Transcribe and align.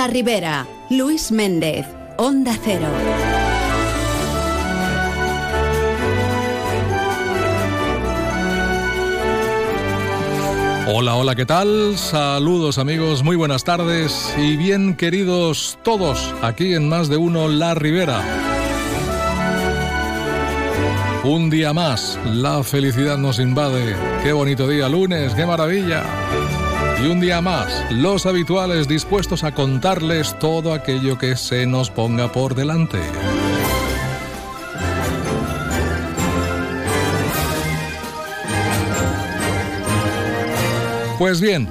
La 0.00 0.06
Ribera, 0.06 0.66
Luis 0.88 1.30
Méndez, 1.30 1.84
Onda 2.16 2.56
Cero. 2.64 2.86
Hola, 10.88 11.16
hola, 11.16 11.34
¿qué 11.34 11.44
tal? 11.44 11.98
Saludos 11.98 12.78
amigos, 12.78 13.22
muy 13.22 13.36
buenas 13.36 13.64
tardes 13.64 14.34
y 14.38 14.56
bien 14.56 14.96
queridos 14.96 15.78
todos 15.82 16.34
aquí 16.40 16.72
en 16.72 16.88
Más 16.88 17.10
de 17.10 17.18
Uno 17.18 17.48
La 17.48 17.74
Ribera. 17.74 18.22
Un 21.24 21.50
día 21.50 21.74
más, 21.74 22.18
la 22.24 22.62
felicidad 22.62 23.18
nos 23.18 23.38
invade. 23.38 23.94
Qué 24.22 24.32
bonito 24.32 24.66
día, 24.66 24.88
lunes, 24.88 25.34
qué 25.34 25.44
maravilla. 25.44 26.06
Y 27.02 27.06
un 27.06 27.18
día 27.18 27.40
más, 27.40 27.90
los 27.90 28.26
habituales 28.26 28.86
dispuestos 28.86 29.42
a 29.42 29.54
contarles 29.54 30.38
todo 30.38 30.74
aquello 30.74 31.16
que 31.16 31.34
se 31.34 31.66
nos 31.66 31.88
ponga 31.88 32.30
por 32.30 32.54
delante. 32.54 32.98
Pues 41.18 41.40
bien, 41.40 41.68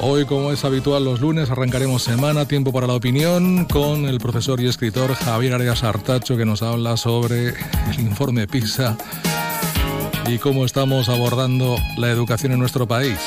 hoy 0.00 0.24
como 0.24 0.52
es 0.52 0.64
habitual 0.64 1.04
los 1.04 1.20
lunes 1.20 1.50
arrancaremos 1.50 2.02
semana, 2.02 2.46
tiempo 2.46 2.72
para 2.72 2.86
la 2.86 2.94
opinión, 2.94 3.66
con 3.66 4.06
el 4.06 4.18
profesor 4.20 4.58
y 4.60 4.68
escritor 4.68 5.14
Javier 5.14 5.54
Arias 5.54 5.84
Artacho 5.84 6.36
que 6.36 6.46
nos 6.46 6.62
habla 6.62 6.96
sobre 6.96 7.48
el 7.48 8.00
informe 8.00 8.46
PISA 8.46 8.96
y 10.26 10.38
cómo 10.38 10.64
estamos 10.64 11.10
abordando 11.10 11.76
la 11.98 12.10
educación 12.10 12.52
en 12.52 12.58
nuestro 12.58 12.86
país. 12.86 13.18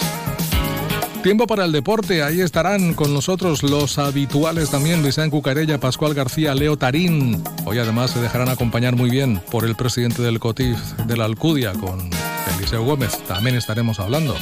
Tiempo 1.26 1.48
para 1.48 1.66
el 1.66 1.72
deporte, 1.72 2.22
ahí 2.22 2.40
estarán 2.40 2.94
con 2.94 3.12
nosotros 3.12 3.64
los 3.64 3.98
habituales 3.98 4.70
también, 4.70 5.02
Vicente 5.02 5.32
Cucarella, 5.32 5.80
Pascual 5.80 6.14
García, 6.14 6.54
Leo 6.54 6.78
Tarín. 6.78 7.44
Hoy 7.66 7.80
además 7.80 8.12
se 8.12 8.22
dejarán 8.22 8.48
acompañar 8.50 8.96
muy 8.96 9.10
bien 9.10 9.42
por 9.50 9.66
el 9.66 9.74
presidente 9.74 10.22
del 10.22 10.40
COTIF 10.40 10.78
de 11.08 11.18
la 11.18 11.26
Alcudia, 11.26 11.74
con 11.74 12.12
Eliseo 12.56 12.84
Gómez. 12.84 13.18
También 13.28 13.56
estaremos 13.56 14.00
hablando. 14.00 14.36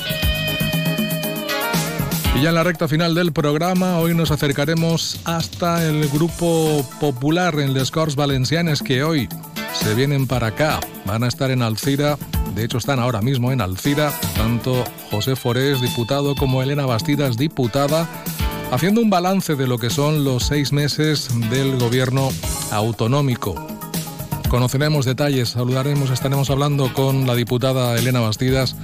Y 2.36 2.42
ya 2.42 2.50
en 2.50 2.56
la 2.56 2.66
recta 2.66 2.90
final 2.90 3.16
del 3.16 3.31
programa, 3.31 4.00
hoy 4.00 4.14
nos 4.14 4.31
acercaremos 4.31 5.22
hasta 5.23 5.88
el 5.88 6.09
grupo 6.09 6.86
popular 7.00 7.62
en 7.62 7.73
Les 7.73 7.92
Corts 7.92 8.18
Valencianes 8.18 8.84
que 8.84 9.06
hoy 9.06 9.30
se 9.73 9.95
vienen 9.95 10.28
para 10.28 10.47
acá. 10.47 10.81
Van 11.06 11.23
a 11.23 11.30
estar 11.30 11.50
en 11.50 11.62
Alcira, 11.62 12.18
de 12.56 12.64
hecho 12.64 12.78
están 12.78 13.00
ahora 13.00 13.22
mismo 13.22 13.52
en 13.52 13.62
Alcira, 13.62 14.12
tanto 14.36 14.84
José 15.12 15.36
Forés, 15.36 15.82
diputado, 15.82 16.36
como 16.36 16.62
Elena 16.62 16.86
Bastidas, 16.86 17.38
diputada, 17.38 18.08
haciendo 18.72 19.02
un 19.02 19.09
balance 19.09 19.56
de 19.56 19.68
lo 19.68 19.78
que 19.78 19.90
son 19.90 20.23
los 20.23 20.44
seis 20.44 20.72
meses 20.72 21.30
del 21.50 21.78
gobierno 21.78 22.30
autonómico. 22.72 23.56
Conoceremos 24.50 25.06
detalles, 25.06 25.50
saludaremos, 25.50 26.12
estaremos 26.12 26.50
hablando 26.50 26.94
con 26.94 27.26
la 27.26 27.36
diputada 27.36 27.98
Elena 27.98 28.20
Bastidas 28.20 28.76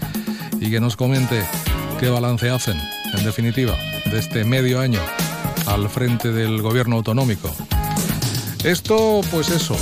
y 0.59 0.71
que 0.71 0.79
nos 0.79 0.95
comente 0.95 1.43
qué 1.99 2.09
balance 2.09 2.49
hacen 2.49 2.77
en 3.17 3.23
definitiva, 3.23 3.75
de 4.11 4.19
este 4.19 4.43
medio 4.43 4.79
año 4.79 4.99
al 5.65 5.89
frente 5.89 6.31
del 6.31 6.61
gobierno 6.61 6.97
autonómico. 6.97 7.49
Esto, 8.63 9.21
pues 9.31 9.49
eso, 9.49 9.75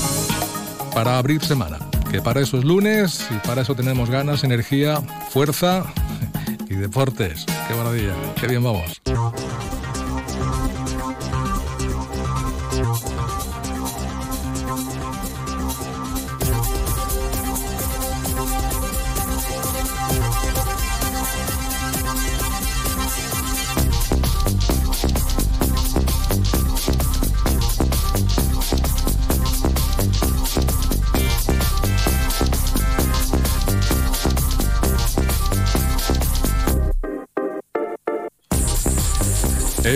para 0.93 1.17
abrir 1.17 1.43
semana, 1.43 1.79
que 2.11 2.21
para 2.21 2.41
eso 2.41 2.57
es 2.57 2.63
lunes 2.63 3.27
y 3.29 3.47
para 3.47 3.61
eso 3.61 3.75
tenemos 3.75 4.09
ganas, 4.09 4.43
energía, 4.43 5.01
fuerza 5.29 5.85
y 6.69 6.75
deportes. 6.75 7.45
Qué 7.67 7.75
maravilla, 7.75 8.13
qué 8.39 8.47
bien 8.47 8.63
vamos. 8.63 9.01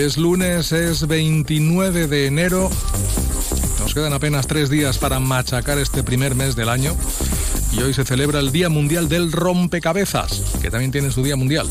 Es 0.02 0.16
lunes, 0.16 0.72
es 0.72 1.06
29 1.06 2.08
de 2.08 2.26
enero. 2.26 2.68
Nos 3.78 3.94
quedan 3.94 4.12
apenas 4.12 4.48
tres 4.48 4.68
días 4.68 4.98
para 4.98 5.20
machacar 5.20 5.78
este 5.78 6.02
primer 6.02 6.34
mes 6.34 6.56
del 6.56 6.70
año. 6.70 6.96
Y 7.70 7.82
hoy 7.82 7.94
se 7.94 8.04
celebra 8.04 8.40
el 8.40 8.50
Día 8.50 8.68
Mundial 8.68 9.08
del 9.08 9.30
Rompecabezas, 9.30 10.42
que 10.60 10.72
también 10.72 10.90
tiene 10.90 11.12
su 11.12 11.22
Día 11.22 11.36
Mundial. 11.36 11.68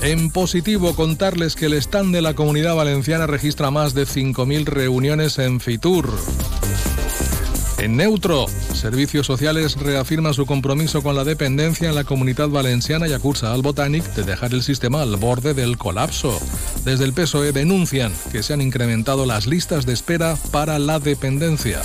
En 0.00 0.30
positivo, 0.30 0.96
contarles 0.96 1.54
que 1.54 1.66
el 1.66 1.74
stand 1.74 2.14
de 2.14 2.22
la 2.22 2.32
Comunidad 2.32 2.76
Valenciana 2.76 3.26
registra 3.26 3.70
más 3.70 3.92
de 3.92 4.04
5.000 4.04 4.64
reuniones 4.64 5.38
en 5.38 5.60
Fitur. 5.60 6.08
En 7.76 7.98
neutro, 7.98 8.46
Servicios 8.72 9.26
Sociales 9.26 9.76
reafirma 9.76 10.32
su 10.32 10.46
compromiso 10.46 11.02
con 11.02 11.14
la 11.14 11.24
dependencia 11.24 11.90
en 11.90 11.94
la 11.94 12.04
comunidad 12.04 12.48
valenciana 12.48 13.06
y 13.06 13.12
acusa 13.12 13.52
al 13.52 13.60
Botanic 13.60 14.04
de 14.14 14.22
dejar 14.22 14.54
el 14.54 14.62
sistema 14.62 15.02
al 15.02 15.16
borde 15.16 15.52
del 15.52 15.76
colapso. 15.76 16.40
Desde 16.84 17.04
el 17.04 17.12
PSOE 17.12 17.52
denuncian 17.52 18.12
que 18.32 18.42
se 18.42 18.52
han 18.52 18.60
incrementado 18.60 19.24
las 19.24 19.46
listas 19.46 19.86
de 19.86 19.92
espera 19.92 20.36
para 20.50 20.78
la 20.78 20.98
dependencia. 20.98 21.80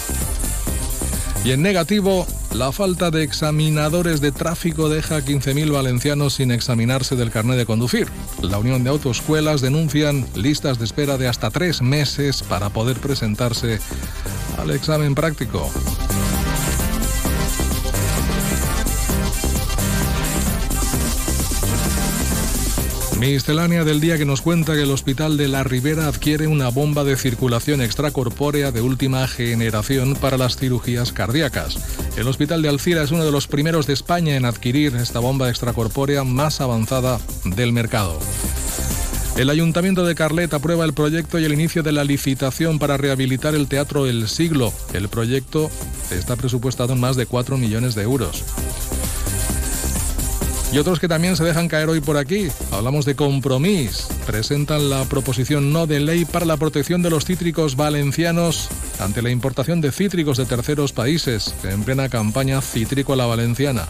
Y 1.46 1.52
en 1.52 1.62
negativo, 1.62 2.26
la 2.54 2.72
falta 2.72 3.12
de 3.12 3.24
examinadores 3.24 4.22
de 4.22 4.32
tráfico 4.32 4.90
deja 4.90 5.18
a 5.18 5.22
15.000 5.22 5.72
valencianos 5.72 6.34
sin 6.34 6.52
examinarse 6.52 7.16
del 7.16 7.32
carnet 7.32 7.58
de 7.58 7.66
conducir. 7.66 8.08
La 8.42 8.58
Unión 8.58 8.84
de 8.84 8.90
Autoescuelas 8.90 9.62
denuncian 9.62 10.26
listas 10.36 10.80
de 10.80 10.86
espera 10.86 11.18
de 11.18 11.28
hasta 11.28 11.52
tres 11.52 11.82
meses 11.82 12.42
para 12.42 12.70
poder 12.70 12.98
presentarse 12.98 13.80
al 14.58 14.72
examen 14.72 15.14
práctico. 15.14 15.72
Miscelánea 23.20 23.84
del 23.84 24.00
día 24.00 24.16
que 24.20 24.26
nos 24.26 24.44
cuenta 24.44 24.76
que 24.76 24.84
el 24.84 24.92
Hospital 24.92 25.38
de 25.38 25.48
La 25.48 25.64
Ribera 25.64 26.08
adquiere 26.08 26.46
una 26.46 26.70
bomba 26.70 27.04
de 27.04 27.18
circulación 27.18 27.82
extracorpórea 27.82 28.72
de 28.72 28.82
última 28.82 29.28
generación 29.28 30.16
para 30.16 30.38
las 30.38 30.56
cirugías 30.56 31.14
cardíacas. 31.14 31.80
El 32.16 32.28
Hospital 32.28 32.62
de 32.62 32.70
Alcira 32.70 33.02
es 33.02 33.10
uno 33.10 33.26
de 33.26 33.32
los 33.32 33.48
primeros 33.48 33.88
de 33.88 33.94
España 33.94 34.36
en 34.36 34.46
adquirir 34.46 34.96
esta 34.96 35.20
bomba 35.20 35.50
extracorpórea 35.50 36.24
más 36.24 36.62
avanzada 36.62 37.20
del 37.44 37.74
mercado. 37.74 38.20
El 39.36 39.50
Ayuntamiento 39.50 40.06
de 40.06 40.14
Carlet 40.14 40.54
aprueba 40.54 40.86
el 40.86 40.94
proyecto 40.94 41.40
y 41.40 41.46
el 41.46 41.54
inicio 41.54 41.82
de 41.82 41.94
la 41.94 42.04
licitación 42.04 42.78
para 42.78 42.98
rehabilitar 42.98 43.56
el 43.56 43.68
Teatro 43.68 44.06
El 44.06 44.28
Siglo. 44.28 44.72
El 44.94 45.10
proyecto 45.10 45.72
está 46.12 46.36
presupuestado 46.36 46.94
en 46.94 47.00
más 47.00 47.16
de 47.16 47.26
4 47.26 47.58
millones 47.58 47.96
de 47.96 48.04
euros. 48.04 48.44
Y 50.72 50.80
otros 50.80 51.00
que 51.00 51.08
también 51.08 51.38
se 51.38 51.46
dejan 51.46 51.70
caer 51.70 51.88
hoy 51.88 52.02
por 52.02 52.18
aquí. 52.18 52.50
Hablamos 52.72 53.06
de 53.06 53.16
Compromís. 53.16 54.08
Presentan 54.26 54.90
la 54.90 55.06
proposición 55.06 55.72
no 55.72 55.88
de 55.88 56.02
ley 56.02 56.26
para 56.26 56.46
la 56.46 56.58
protección 56.58 57.02
de 57.02 57.10
los 57.10 57.24
cítricos 57.24 57.78
valencianos 57.78 58.68
ante 59.00 59.22
la 59.22 59.30
importación 59.30 59.80
de 59.80 59.94
cítricos 59.94 60.38
de 60.38 60.46
terceros 60.46 60.92
países 60.92 61.56
en 61.64 61.84
plena 61.84 62.10
campaña 62.10 62.62
citrícola 62.62 63.26
valenciana. 63.26 63.88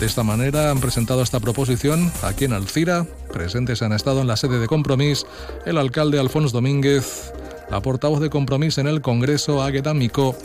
De 0.00 0.06
esta 0.06 0.22
manera 0.22 0.70
han 0.70 0.80
presentado 0.80 1.22
esta 1.22 1.40
proposición 1.40 2.12
aquí 2.22 2.44
en 2.44 2.52
Alcira. 2.52 3.06
Presentes 3.32 3.80
han 3.80 3.94
estado 3.94 4.20
en 4.20 4.26
la 4.26 4.36
sede 4.36 4.58
de 4.58 4.66
Compromís 4.66 5.24
el 5.64 5.78
alcalde 5.78 6.18
Alfonso 6.18 6.52
Domínguez, 6.52 7.32
la 7.70 7.80
portavoz 7.80 8.20
de 8.20 8.28
Compromís 8.28 8.76
en 8.76 8.86
el 8.86 9.00
Congreso 9.00 9.62
Águeda 9.62 9.94
Micó 9.94 10.36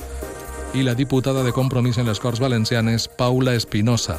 y 0.74 0.84
la 0.84 0.96
diputada 0.96 1.44
de 1.44 1.52
Compromís 1.52 1.98
en 1.98 2.08
las 2.08 2.22
Corts 2.22 2.40
Valencianes 2.40 3.10
Paula 3.10 3.54
Espinosa. 3.54 4.18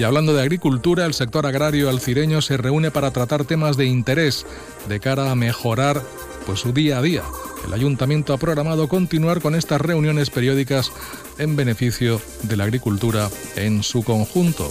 Y 0.00 0.02
hablando 0.02 0.32
de 0.32 0.40
agricultura, 0.40 1.04
el 1.04 1.12
sector 1.12 1.44
agrario 1.44 1.90
alcireño 1.90 2.40
se 2.40 2.56
reúne 2.56 2.90
para 2.90 3.10
tratar 3.10 3.44
temas 3.44 3.76
de 3.76 3.84
interés 3.84 4.46
de 4.88 4.98
cara 4.98 5.30
a 5.30 5.34
mejorar 5.34 6.02
pues, 6.46 6.60
su 6.60 6.72
día 6.72 6.96
a 6.96 7.02
día. 7.02 7.22
El 7.66 7.74
ayuntamiento 7.74 8.32
ha 8.32 8.38
programado 8.38 8.88
continuar 8.88 9.42
con 9.42 9.54
estas 9.54 9.78
reuniones 9.78 10.30
periódicas 10.30 10.90
en 11.36 11.54
beneficio 11.54 12.18
de 12.44 12.56
la 12.56 12.64
agricultura 12.64 13.28
en 13.56 13.82
su 13.82 14.02
conjunto. 14.02 14.70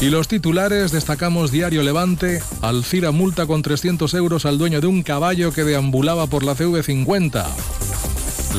Y 0.00 0.06
los 0.06 0.26
titulares 0.26 0.90
destacamos 0.90 1.50
Diario 1.50 1.82
Levante, 1.82 2.40
Alcira 2.62 3.10
multa 3.10 3.44
con 3.46 3.60
300 3.60 4.14
euros 4.14 4.46
al 4.46 4.56
dueño 4.56 4.80
de 4.80 4.86
un 4.86 5.02
caballo 5.02 5.52
que 5.52 5.64
deambulaba 5.64 6.28
por 6.28 6.44
la 6.44 6.56
CV50. 6.56 7.44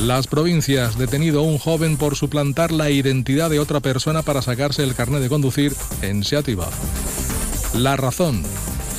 Las 0.04 0.26
provincias, 0.26 0.98
detenido 0.98 1.42
un 1.42 1.58
joven 1.58 1.96
por 1.96 2.16
suplantar 2.16 2.70
la 2.70 2.90
identidad 2.90 3.48
de 3.48 3.58
otra 3.58 3.80
persona 3.80 4.22
para 4.22 4.42
sacarse 4.42 4.84
el 4.84 4.94
carnet 4.94 5.22
de 5.22 5.30
conducir 5.30 5.74
en 6.02 6.22
Seativa. 6.22 6.68
La 7.74 7.96
razón, 7.96 8.42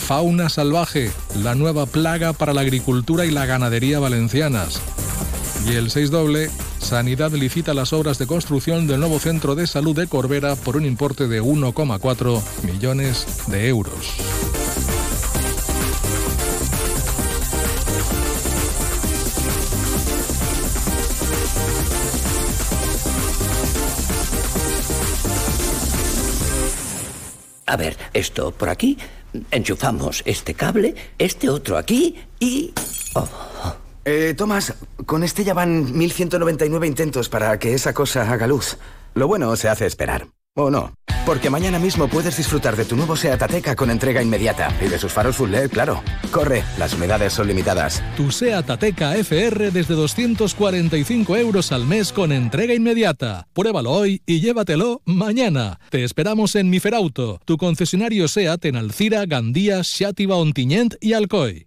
Fauna 0.07 0.49
salvaje, 0.49 1.11
la 1.35 1.53
nueva 1.53 1.85
plaga 1.85 2.33
para 2.33 2.53
la 2.53 2.61
agricultura 2.61 3.25
y 3.25 3.31
la 3.31 3.45
ganadería 3.45 3.99
valencianas. 3.99 4.81
Y 5.67 5.73
el 5.73 5.91
6 5.91 6.09
doble, 6.09 6.49
Sanidad 6.79 7.31
licita 7.31 7.73
las 7.73 7.93
obras 7.93 8.17
de 8.17 8.25
construcción 8.25 8.87
del 8.87 9.01
nuevo 9.01 9.19
centro 9.19 9.53
de 9.53 9.67
salud 9.67 9.95
de 9.95 10.07
Corbera 10.07 10.55
por 10.55 10.77
un 10.77 10.85
importe 10.85 11.27
de 11.27 11.43
1,4 11.43 12.41
millones 12.63 13.27
de 13.47 13.67
euros. 13.67 14.46
A 27.67 27.75
ver, 27.75 27.97
esto 28.13 28.51
por 28.51 28.69
aquí, 28.69 28.97
enchufamos 29.51 30.23
este 30.25 30.53
cable, 30.53 30.95
este 31.17 31.49
otro 31.49 31.77
aquí 31.77 32.15
y... 32.39 32.73
Oh. 33.13 33.27
Eh, 34.05 34.33
Tomás, 34.37 34.73
con 35.05 35.21
este 35.21 35.43
ya 35.43 35.53
van 35.53 35.97
1199 35.97 36.87
intentos 36.87 37.27
para 37.27 37.59
que 37.59 37.73
esa 37.73 37.93
cosa 37.93 38.31
haga 38.31 38.47
luz. 38.47 38.77
Lo 39.15 39.27
bueno 39.27 39.53
se 39.57 39.67
hace 39.67 39.85
esperar. 39.85 40.27
¿O 40.55 40.69
no? 40.71 40.93
Porque 41.27 41.49
mañana 41.49 41.77
mismo 41.77 42.07
puedes 42.07 42.37
disfrutar 42.37 42.77
de 42.77 42.85
tu 42.85 42.95
nuevo 42.95 43.17
SEAT 43.17 43.41
Ateca 43.41 43.75
con 43.75 43.91
entrega 43.91 44.23
inmediata. 44.23 44.73
Y 44.79 44.87
de 44.87 44.97
sus 44.97 45.11
faros 45.11 45.35
full 45.35 45.51
LED, 45.51 45.71
claro. 45.71 46.01
Corre, 46.31 46.63
las 46.79 46.93
unidades 46.93 47.33
son 47.33 47.47
limitadas. 47.47 48.01
Tu 48.15 48.31
SEAT 48.31 48.69
Ateca 48.69 49.13
FR 49.17 49.71
desde 49.71 49.93
245 49.93 51.35
euros 51.35 51.73
al 51.73 51.85
mes 51.85 52.13
con 52.13 52.31
entrega 52.31 52.73
inmediata. 52.73 53.45
Pruébalo 53.51 53.91
hoy 53.91 54.21
y 54.25 54.39
llévatelo 54.39 55.01
mañana. 55.03 55.81
Te 55.89 56.05
esperamos 56.05 56.55
en 56.55 56.69
Miferauto, 56.69 57.41
tu 57.43 57.57
concesionario 57.57 58.29
SEAT 58.29 58.63
en 58.63 58.77
Alcira, 58.77 59.25
Gandía, 59.25 59.83
Xátiva, 59.83 60.37
Ontinyent 60.37 60.95
y 61.01 61.11
Alcoy. 61.11 61.66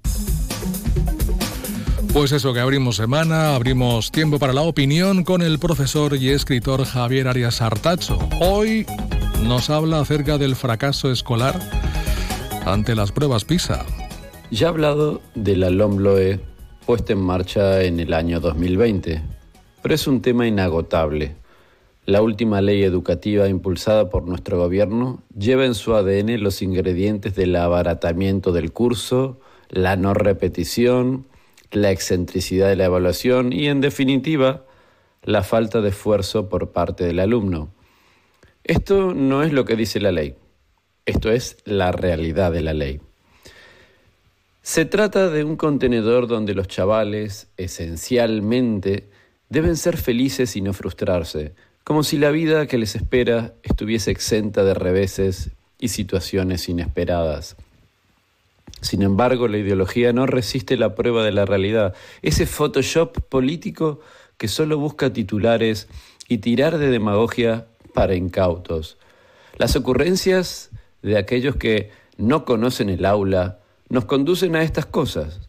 Pues 2.13 2.33
eso, 2.33 2.53
que 2.53 2.59
abrimos 2.59 2.97
semana, 2.97 3.55
abrimos 3.55 4.11
tiempo 4.11 4.37
para 4.37 4.51
la 4.51 4.63
opinión 4.63 5.23
con 5.23 5.41
el 5.41 5.59
profesor 5.59 6.17
y 6.17 6.29
escritor 6.29 6.83
Javier 6.83 7.29
Arias 7.29 7.61
Artacho. 7.61 8.19
Hoy 8.41 8.85
nos 9.47 9.69
habla 9.69 10.01
acerca 10.01 10.37
del 10.37 10.57
fracaso 10.57 11.09
escolar 11.09 11.57
ante 12.65 12.95
las 12.95 13.13
pruebas 13.13 13.45
PISA. 13.45 13.85
Ya 14.51 14.67
he 14.67 14.69
hablado 14.69 15.21
de 15.35 15.55
la 15.55 15.69
LOMLOE 15.69 16.41
puesta 16.85 17.13
en 17.13 17.21
marcha 17.21 17.81
en 17.81 18.01
el 18.01 18.13
año 18.13 18.41
2020, 18.41 19.21
pero 19.81 19.95
es 19.95 20.05
un 20.05 20.21
tema 20.21 20.45
inagotable. 20.45 21.35
La 22.05 22.21
última 22.21 22.59
ley 22.59 22.83
educativa 22.83 23.47
impulsada 23.47 24.09
por 24.09 24.27
nuestro 24.27 24.57
gobierno 24.57 25.23
lleva 25.37 25.65
en 25.65 25.75
su 25.75 25.95
ADN 25.95 26.43
los 26.43 26.61
ingredientes 26.61 27.35
del 27.35 27.55
abaratamiento 27.55 28.51
del 28.51 28.73
curso, 28.73 29.39
la 29.69 29.95
no 29.95 30.13
repetición, 30.13 31.30
la 31.71 31.91
excentricidad 31.91 32.69
de 32.69 32.75
la 32.75 32.85
evaluación 32.85 33.53
y, 33.53 33.67
en 33.67 33.81
definitiva, 33.81 34.65
la 35.23 35.43
falta 35.43 35.81
de 35.81 35.89
esfuerzo 35.89 36.49
por 36.49 36.71
parte 36.71 37.05
del 37.05 37.19
alumno. 37.19 37.71
Esto 38.63 39.13
no 39.13 39.43
es 39.43 39.53
lo 39.53 39.65
que 39.65 39.75
dice 39.75 39.99
la 39.99 40.11
ley, 40.11 40.35
esto 41.05 41.31
es 41.31 41.57
la 41.65 41.91
realidad 41.91 42.51
de 42.51 42.61
la 42.61 42.73
ley. 42.73 43.01
Se 44.61 44.85
trata 44.85 45.29
de 45.29 45.43
un 45.43 45.55
contenedor 45.55 46.27
donde 46.27 46.53
los 46.53 46.67
chavales, 46.67 47.49
esencialmente, 47.57 49.09
deben 49.49 49.75
ser 49.75 49.97
felices 49.97 50.55
y 50.55 50.61
no 50.61 50.73
frustrarse, 50.73 51.55
como 51.83 52.03
si 52.03 52.17
la 52.17 52.29
vida 52.29 52.67
que 52.67 52.77
les 52.77 52.95
espera 52.95 53.55
estuviese 53.63 54.11
exenta 54.11 54.63
de 54.63 54.75
reveses 54.75 55.49
y 55.79 55.87
situaciones 55.87 56.69
inesperadas. 56.69 57.57
Sin 58.81 59.03
embargo, 59.03 59.47
la 59.47 59.59
ideología 59.59 60.11
no 60.11 60.25
resiste 60.25 60.75
la 60.75 60.95
prueba 60.95 61.23
de 61.23 61.31
la 61.31 61.45
realidad, 61.45 61.93
ese 62.21 62.45
Photoshop 62.45 63.19
político 63.29 63.99
que 64.37 64.47
solo 64.47 64.79
busca 64.79 65.13
titulares 65.13 65.87
y 66.27 66.39
tirar 66.39 66.79
de 66.79 66.87
demagogia 66.87 67.67
para 67.93 68.15
incautos. 68.15 68.97
Las 69.57 69.75
ocurrencias 69.75 70.71
de 71.03 71.17
aquellos 71.17 71.55
que 71.57 71.91
no 72.17 72.43
conocen 72.45 72.89
el 72.89 73.05
aula 73.05 73.59
nos 73.89 74.05
conducen 74.05 74.55
a 74.55 74.63
estas 74.63 74.85
cosas, 74.87 75.41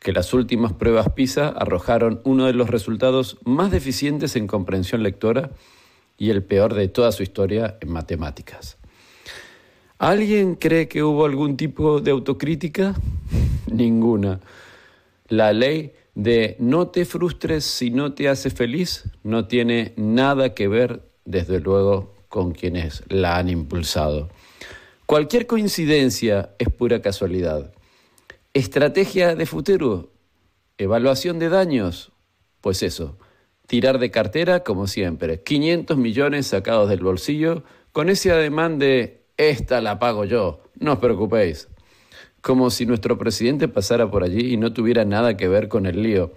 que 0.00 0.12
las 0.12 0.34
últimas 0.34 0.72
pruebas 0.72 1.10
PISA 1.10 1.48
arrojaron 1.48 2.20
uno 2.24 2.46
de 2.46 2.54
los 2.54 2.68
resultados 2.68 3.38
más 3.44 3.70
deficientes 3.70 4.34
en 4.34 4.48
comprensión 4.48 5.04
lectora 5.04 5.50
y 6.18 6.30
el 6.30 6.42
peor 6.42 6.74
de 6.74 6.88
toda 6.88 7.12
su 7.12 7.22
historia 7.22 7.76
en 7.80 7.92
matemáticas. 7.92 8.78
¿Alguien 10.02 10.56
cree 10.56 10.88
que 10.88 11.04
hubo 11.04 11.24
algún 11.24 11.56
tipo 11.56 12.00
de 12.00 12.10
autocrítica? 12.10 12.96
Ninguna. 13.70 14.40
La 15.28 15.52
ley 15.52 15.92
de 16.16 16.56
no 16.58 16.88
te 16.88 17.04
frustres 17.04 17.62
si 17.62 17.92
no 17.92 18.12
te 18.12 18.28
hace 18.28 18.50
feliz 18.50 19.04
no 19.22 19.46
tiene 19.46 19.92
nada 19.94 20.54
que 20.54 20.66
ver, 20.66 21.02
desde 21.24 21.60
luego, 21.60 22.16
con 22.28 22.50
quienes 22.50 23.04
la 23.10 23.38
han 23.38 23.48
impulsado. 23.48 24.28
Cualquier 25.06 25.46
coincidencia 25.46 26.50
es 26.58 26.68
pura 26.68 27.00
casualidad. 27.00 27.72
Estrategia 28.54 29.36
de 29.36 29.46
futuro, 29.46 30.10
evaluación 30.78 31.38
de 31.38 31.48
daños, 31.48 32.10
pues 32.60 32.82
eso, 32.82 33.18
tirar 33.68 34.00
de 34.00 34.10
cartera 34.10 34.64
como 34.64 34.88
siempre, 34.88 35.44
500 35.44 35.96
millones 35.96 36.48
sacados 36.48 36.88
del 36.88 37.04
bolsillo 37.04 37.62
con 37.92 38.08
ese 38.08 38.32
ademán 38.32 38.80
de 38.80 39.21
esta 39.50 39.80
la 39.80 39.98
pago 39.98 40.24
yo, 40.24 40.60
no 40.78 40.94
os 40.94 40.98
preocupéis. 40.98 41.68
Como 42.40 42.70
si 42.70 42.86
nuestro 42.86 43.18
presidente 43.18 43.68
pasara 43.68 44.10
por 44.10 44.24
allí 44.24 44.52
y 44.52 44.56
no 44.56 44.72
tuviera 44.72 45.04
nada 45.04 45.36
que 45.36 45.48
ver 45.48 45.68
con 45.68 45.86
el 45.86 46.02
lío. 46.02 46.32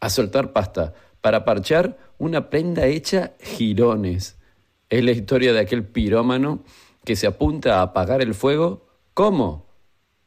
A 0.00 0.08
soltar 0.08 0.52
pasta, 0.52 0.94
para 1.20 1.44
parchar 1.44 1.98
una 2.18 2.50
prenda 2.50 2.86
hecha 2.86 3.32
girones. 3.40 4.38
Es 4.88 5.04
la 5.04 5.10
historia 5.10 5.52
de 5.52 5.60
aquel 5.60 5.84
pirómano 5.84 6.62
que 7.04 7.16
se 7.16 7.26
apunta 7.26 7.78
a 7.78 7.82
apagar 7.82 8.22
el 8.22 8.34
fuego. 8.34 8.86
¿Cómo? 9.14 9.66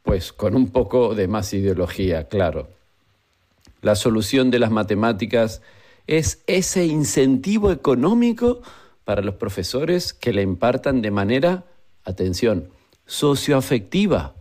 Pues 0.02 0.32
con 0.32 0.54
un 0.54 0.70
poco 0.70 1.14
de 1.14 1.28
más 1.28 1.52
ideología, 1.54 2.28
claro. 2.28 2.68
La 3.80 3.94
solución 3.94 4.50
de 4.50 4.58
las 4.58 4.70
matemáticas 4.70 5.62
es 6.06 6.42
ese 6.46 6.86
incentivo 6.86 7.70
económico 7.70 8.60
para 9.04 9.22
los 9.22 9.34
profesores 9.34 10.12
que 10.12 10.32
le 10.32 10.42
impartan 10.42 11.02
de 11.02 11.10
manera 11.10 11.64
atención, 12.04 12.68
socioafectiva, 13.06 14.34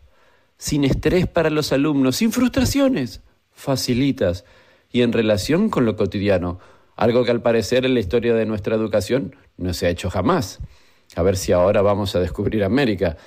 sin 0.58 0.84
estrés 0.84 1.27
para 1.27 1.50
los 1.50 1.74
alumnos, 1.74 2.17
sin 2.17 2.32
frustraciones, 2.32 3.22
facilitas 3.51 4.46
y 4.91 5.01
en 5.01 5.12
relación 5.12 5.70
con 5.70 5.86
lo 5.86 5.96
cotidiano, 5.96 6.60
algo 6.96 7.25
que 7.25 7.32
al 7.32 7.41
parecer 7.41 7.86
en 7.86 7.93
la 7.93 8.00
historia 8.00 8.36
de 8.36 8.46
nuestra 8.46 8.75
educación 8.75 9.36
no 9.58 9.74
se 9.74 9.88
ha 9.88 9.89
hecho 9.89 10.10
jamás. 10.10 10.60
A 11.15 11.24
ver 11.24 11.38
si 11.38 11.51
ahora 11.51 11.82
vamos 11.82 12.15
a 12.15 12.20
descubrir 12.20 12.63
América. 12.63 13.17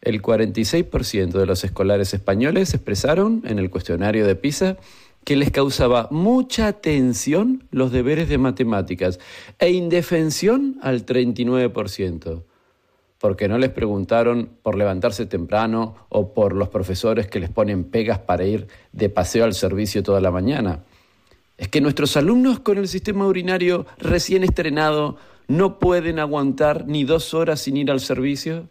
El 0.00 0.22
46% 0.22 1.32
de 1.32 1.46
los 1.46 1.64
escolares 1.64 2.14
españoles 2.14 2.74
expresaron 2.74 3.42
en 3.46 3.58
el 3.58 3.70
cuestionario 3.70 4.26
de 4.26 4.36
PISA 4.36 4.76
que 5.24 5.36
les 5.36 5.50
causaba 5.50 6.08
mucha 6.10 6.72
tensión 6.72 7.66
los 7.70 7.90
deberes 7.90 8.28
de 8.28 8.38
matemáticas 8.38 9.18
e 9.58 9.70
indefensión 9.70 10.78
al 10.82 11.04
39%. 11.04 12.44
Porque 13.26 13.48
no 13.48 13.58
les 13.58 13.70
preguntaron 13.70 14.50
por 14.62 14.76
levantarse 14.76 15.26
temprano 15.26 15.96
o 16.10 16.32
por 16.32 16.52
los 16.52 16.68
profesores 16.68 17.26
que 17.26 17.40
les 17.40 17.50
ponen 17.50 17.82
pegas 17.82 18.20
para 18.20 18.44
ir 18.44 18.68
de 18.92 19.08
paseo 19.08 19.44
al 19.44 19.54
servicio 19.54 20.04
toda 20.04 20.20
la 20.20 20.30
mañana. 20.30 20.84
Es 21.58 21.66
que 21.66 21.80
nuestros 21.80 22.16
alumnos 22.16 22.60
con 22.60 22.78
el 22.78 22.86
sistema 22.86 23.26
urinario 23.26 23.84
recién 23.98 24.44
estrenado 24.44 25.16
no 25.48 25.80
pueden 25.80 26.20
aguantar 26.20 26.86
ni 26.86 27.02
dos 27.02 27.34
horas 27.34 27.62
sin 27.62 27.76
ir 27.76 27.90
al 27.90 27.98
servicio. 27.98 28.68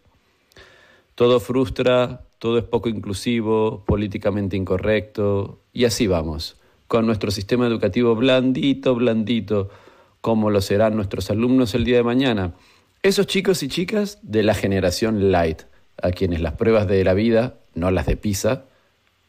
Todo 1.15 1.41
frustra, 1.41 2.21
todo 2.39 2.57
es 2.57 2.63
poco 2.63 2.88
inclusivo, 2.88 3.83
políticamente 3.85 4.55
incorrecto, 4.55 5.59
y 5.74 5.83
así 5.83 6.07
vamos, 6.07 6.55
con 6.88 7.05
nuestro 7.05 7.29
sistema 7.29 7.67
educativo 7.67 8.15
blandito, 8.15 8.95
blandito, 8.95 9.69
como 10.21 10.50
lo 10.50 10.62
serán 10.62 10.95
nuestros 10.95 11.29
alumnos 11.29 11.75
el 11.75 11.83
día 11.83 11.97
de 11.97 12.03
mañana. 12.03 12.53
Esos 13.05 13.27
chicos 13.27 13.62
y 13.62 13.67
chicas 13.67 14.17
de 14.24 14.41
la 14.41 14.55
generación 14.55 15.31
light, 15.31 15.62
a 16.01 16.09
quienes 16.09 16.41
las 16.41 16.53
pruebas 16.53 16.88
de 16.88 17.03
la 17.03 17.13
vida, 17.13 17.53
no 17.75 17.91
las 17.91 18.07
de 18.07 18.17
PISA, 18.17 18.63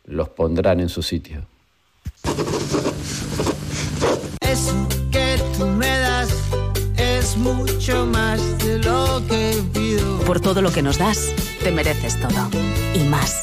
los 0.06 0.30
pondrán 0.30 0.80
en 0.80 0.88
su 0.88 1.02
sitio. 1.02 1.46
Eso 4.40 4.88
que 5.12 5.38
tú 5.58 5.66
me 5.66 5.88
das 5.88 6.30
es 6.96 7.36
mucho 7.36 8.06
más 8.06 8.40
de 8.64 8.78
lo 8.78 9.22
que 9.28 9.62
pido. 9.74 10.20
Por 10.20 10.40
todo 10.40 10.62
lo 10.62 10.72
que 10.72 10.80
nos 10.80 10.96
das, 10.96 11.34
te 11.62 11.70
mereces 11.70 12.18
todo. 12.18 12.48
Y 12.94 13.00
más. 13.10 13.42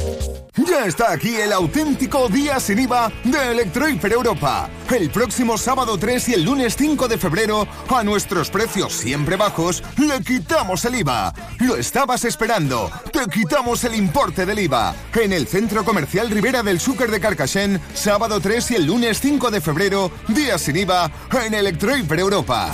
Está 0.85 1.11
aquí 1.11 1.35
el 1.35 1.53
auténtico 1.53 2.27
día 2.27 2.59
sin 2.59 2.79
IVA 2.79 3.11
de 3.23 3.51
Electrohiper 3.51 4.13
Europa. 4.13 4.67
El 4.89 5.11
próximo 5.11 5.55
sábado 5.55 5.95
3 5.97 6.29
y 6.29 6.33
el 6.33 6.43
lunes 6.43 6.75
5 6.75 7.07
de 7.07 7.19
febrero, 7.19 7.67
a 7.87 8.03
nuestros 8.03 8.49
precios 8.49 8.91
siempre 8.93 9.35
bajos, 9.35 9.83
le 9.97 10.23
quitamos 10.23 10.83
el 10.85 10.95
IVA. 10.95 11.33
Lo 11.59 11.75
estabas 11.75 12.25
esperando. 12.25 12.89
Te 13.13 13.19
quitamos 13.29 13.83
el 13.83 13.93
importe 13.93 14.45
del 14.47 14.57
IVA. 14.57 14.95
En 15.13 15.33
el 15.33 15.45
Centro 15.45 15.85
Comercial 15.85 16.31
Rivera 16.31 16.63
del 16.63 16.79
Súcar 16.79 17.11
de 17.11 17.19
Carcassén, 17.19 17.79
sábado 17.93 18.39
3 18.39 18.71
y 18.71 18.75
el 18.75 18.85
lunes 18.87 19.21
5 19.21 19.51
de 19.51 19.61
febrero, 19.61 20.11
día 20.29 20.57
sin 20.57 20.77
IVA 20.77 21.11
en 21.45 21.53
Electrohiper 21.53 22.19
Europa. 22.19 22.73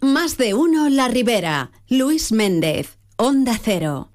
Más 0.00 0.38
de 0.38 0.54
uno 0.54 0.88
La 0.88 1.08
Ribera. 1.08 1.70
Luis 1.86 2.32
Méndez. 2.32 2.98
Onda 3.18 3.58
Cero. 3.62 4.10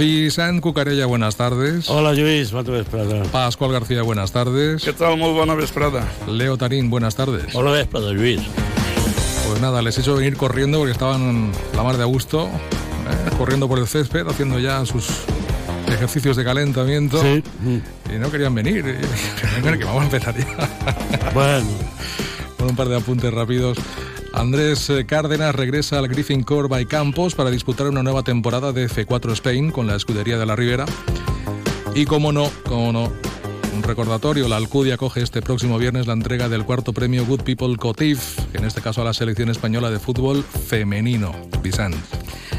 Vicent 0.00 0.62
Cucarella, 0.62 1.04
buenas 1.04 1.36
tardes. 1.36 1.90
Hola, 1.90 2.14
Lluís, 2.14 2.52
bona 2.52 2.70
vesprada. 2.70 3.22
Pascual 3.24 3.70
García, 3.72 4.00
buenas 4.00 4.32
tardes. 4.32 4.82
¿Qué 4.82 4.94
tal? 4.94 5.18
Muy 5.18 5.30
buena 5.34 5.54
vesprada. 5.54 6.08
Leo 6.26 6.56
Tarín, 6.56 6.88
buenas 6.88 7.16
tardes. 7.16 7.54
Hola, 7.54 7.70
vesprada, 7.72 8.10
Lluís. 8.12 8.40
Pues 9.46 9.60
nada, 9.60 9.82
les 9.82 9.98
he 9.98 10.00
hecho 10.00 10.14
venir 10.16 10.38
corriendo 10.38 10.78
porque 10.78 10.92
estaban 10.92 11.52
la 11.76 11.82
mar 11.82 11.98
de 11.98 12.04
a 12.04 12.06
gusto, 12.06 12.46
eh, 12.46 13.30
corriendo 13.36 13.68
por 13.68 13.78
el 13.78 13.86
césped, 13.86 14.26
haciendo 14.26 14.58
ya 14.58 14.86
sus 14.86 15.06
ejercicios 15.88 16.34
de 16.38 16.44
calentamiento. 16.44 17.20
Sí. 17.20 17.42
Y 18.10 18.18
no 18.18 18.30
querían 18.30 18.54
venir. 18.54 18.78
Y 18.78 18.82
"Venga, 19.62 19.76
que 19.76 19.84
vamos 19.84 20.00
a 20.00 20.04
empezar 20.06 20.34
ya. 20.34 21.30
Bueno, 21.34 21.66
Con 22.56 22.70
un 22.70 22.76
par 22.76 22.88
de 22.88 22.96
apuntes 22.96 23.30
rápidos. 23.34 23.76
Andrés 24.32 24.88
eh, 24.90 25.06
Cárdenas 25.06 25.54
regresa 25.54 25.98
al 25.98 26.08
Griffin 26.08 26.42
Core 26.42 26.68
by 26.68 26.86
Campos 26.86 27.34
para 27.34 27.50
disputar 27.50 27.88
una 27.88 28.02
nueva 28.02 28.22
temporada 28.22 28.72
de 28.72 28.88
F4 28.88 29.32
Spain 29.32 29.70
con 29.70 29.86
la 29.86 29.96
escudería 29.96 30.38
de 30.38 30.46
la 30.46 30.56
Ribera. 30.56 30.86
Y 31.94 32.04
como 32.04 32.32
no, 32.32 32.50
como 32.64 32.92
no, 32.92 33.12
un 33.74 33.82
recordatorio, 33.82 34.48
la 34.48 34.56
Alcudia 34.56 34.96
coge 34.96 35.22
este 35.22 35.42
próximo 35.42 35.78
viernes 35.78 36.06
la 36.06 36.12
entrega 36.12 36.48
del 36.48 36.64
cuarto 36.64 36.92
premio 36.92 37.26
Good 37.26 37.42
People 37.42 37.76
Cotif, 37.76 38.38
en 38.54 38.64
este 38.64 38.80
caso 38.80 39.02
a 39.02 39.04
la 39.04 39.14
selección 39.14 39.48
española 39.48 39.90
de 39.90 39.98
fútbol 39.98 40.44
femenino. 40.44 41.34
Vicent. 41.62 41.96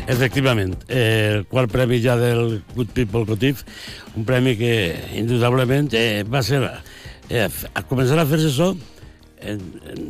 efectivament, 0.07 0.75
eh, 0.87 1.35
el 1.37 1.45
quart 1.45 1.71
premi 1.71 2.01
ja 2.01 2.17
del 2.17 2.63
Good 2.75 2.89
People 2.93 3.25
Cotif, 3.25 3.63
un 4.15 4.25
premi 4.25 4.57
que 4.57 4.95
indudablement 5.15 5.93
eh, 5.93 6.23
va 6.23 6.41
ser 6.43 6.63
eh, 7.29 7.47
a 7.47 7.83
començar 7.87 8.19
a 8.19 8.25
fer-se 8.27 8.49
això 8.51 8.73
en, 9.41 9.62
en 9.89 10.01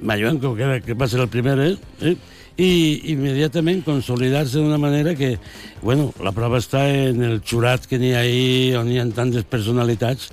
Mayuenco, 0.00 0.54
que, 0.54 0.62
era, 0.62 0.80
que 0.80 0.94
va 0.94 1.08
ser 1.08 1.20
el 1.20 1.28
primer, 1.28 1.58
eh? 1.60 1.76
eh? 2.00 2.16
i 2.56 3.12
immediatament 3.12 3.82
consolidar-se 3.84 4.58
d'una 4.58 4.78
manera 4.80 5.14
que, 5.14 5.36
bueno, 5.82 6.08
la 6.24 6.32
prova 6.32 6.60
està 6.62 6.86
en 6.88 7.20
el 7.26 7.42
jurat 7.44 7.84
que 7.86 7.98
n'hi 8.00 8.14
ha 8.14 8.22
ahí, 8.24 8.72
on 8.78 8.88
hi 8.88 9.00
ha 9.00 9.04
tantes 9.12 9.44
personalitats, 9.44 10.30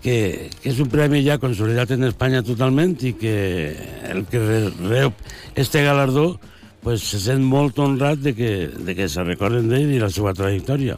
que, 0.00 0.48
que 0.62 0.70
és 0.72 0.78
un 0.80 0.88
premi 0.88 1.20
ja 1.26 1.36
consolidat 1.40 1.92
en 1.92 2.08
Espanya 2.08 2.40
totalment 2.46 2.96
i 3.04 3.12
que 3.20 3.34
el 4.08 4.24
que 4.30 4.40
rep 4.80 5.18
este 5.60 5.82
galardó 5.84 6.38
pues, 6.80 7.04
se 7.04 7.20
sent 7.20 7.44
molt 7.44 7.78
honrat 7.78 8.22
de 8.24 8.32
que, 8.34 8.52
de 8.72 8.96
que 8.96 9.08
se 9.12 9.24
recorden 9.26 9.68
d'ell 9.68 9.92
i 9.92 10.00
la 10.00 10.08
seva 10.08 10.32
trajectòria. 10.32 10.96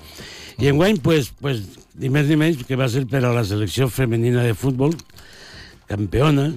I 0.62 0.70
enguany, 0.70 1.00
pues, 1.02 1.32
pues, 1.42 1.64
ni 1.98 2.12
més 2.12 2.28
ni 2.30 2.38
menys 2.38 2.62
que 2.68 2.78
va 2.78 2.86
ser 2.88 3.02
per 3.10 3.24
a 3.26 3.34
la 3.34 3.42
selecció 3.44 3.88
femenina 3.90 4.44
de 4.46 4.54
futbol, 4.54 4.94
campiona, 5.92 6.50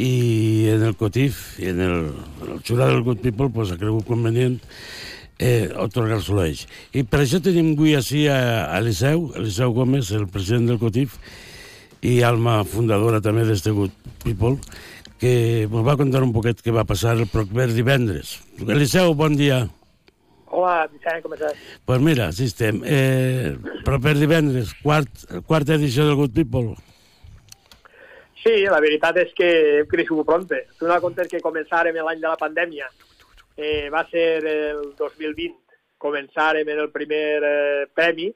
i 0.00 0.70
en 0.70 0.84
el 0.86 0.96
COTIF 0.96 1.58
i 1.60 1.70
en 1.72 1.80
el, 1.84 1.96
el 2.46 2.60
jurat 2.66 2.92
del 2.92 3.02
Good 3.04 3.22
People 3.24 3.50
pues, 3.52 3.72
ha 3.72 3.78
cregut 3.80 4.06
convenient 4.08 4.60
eh, 5.40 5.70
otorgar-se-lo 5.80 6.44
ells. 6.44 6.66
I 6.96 7.04
per 7.08 7.24
això 7.24 7.40
tenim 7.42 7.74
avui 7.74 7.96
així 7.98 8.26
a, 8.30 8.70
a 8.70 8.78
Eliseu, 8.80 9.30
Eliseu 9.40 9.74
Gómez, 9.76 10.12
el 10.16 10.28
president 10.30 10.70
del 10.70 10.80
COTIF, 10.82 11.18
i 12.06 12.20
Alma, 12.24 12.60
fundadora 12.64 13.20
també 13.24 13.44
d'este 13.48 13.74
Good 13.76 13.96
People, 14.24 14.56
que 15.20 15.66
ens 15.66 15.84
va 15.84 15.98
contar 16.00 16.22
un 16.24 16.32
poquet 16.32 16.62
què 16.64 16.72
va 16.72 16.86
passar 16.88 17.16
el 17.18 17.26
proper 17.28 17.68
divendres. 17.74 18.38
Eliseu, 18.64 19.12
bon 19.16 19.36
dia. 19.36 19.66
Hola, 20.50 20.86
Vicent, 20.90 21.20
com 21.22 21.34
estàs? 21.36 21.58
Pues 21.86 22.00
mira, 22.02 22.30
així 22.32 22.48
estem. 22.50 22.80
Eh, 22.82 23.52
proper 23.86 24.16
divendres, 24.18 24.72
quart, 24.82 25.26
quarta 25.46 25.76
edició 25.76 26.08
del 26.08 26.18
Good 26.18 26.34
People. 26.34 26.72
Sí, 28.40 28.64
la 28.64 28.80
veritat 28.80 29.18
és 29.20 29.32
que 29.36 29.48
hem 29.80 29.88
crescut 29.88 30.24
pronte. 30.26 30.62
Tu 30.78 30.88
no 30.88 30.98
comptes 31.02 31.28
que 31.28 31.42
començàrem 31.44 31.98
l'any 32.00 32.20
de 32.22 32.28
la 32.28 32.38
pandèmia. 32.40 32.88
Eh, 33.56 33.88
va 33.92 34.06
ser 34.08 34.40
el 34.48 34.94
2020. 34.96 35.58
Començàrem 36.00 36.68
en 36.72 36.80
el 36.80 36.88
primer 36.94 37.26
eh, 37.44 37.86
premi 37.92 38.30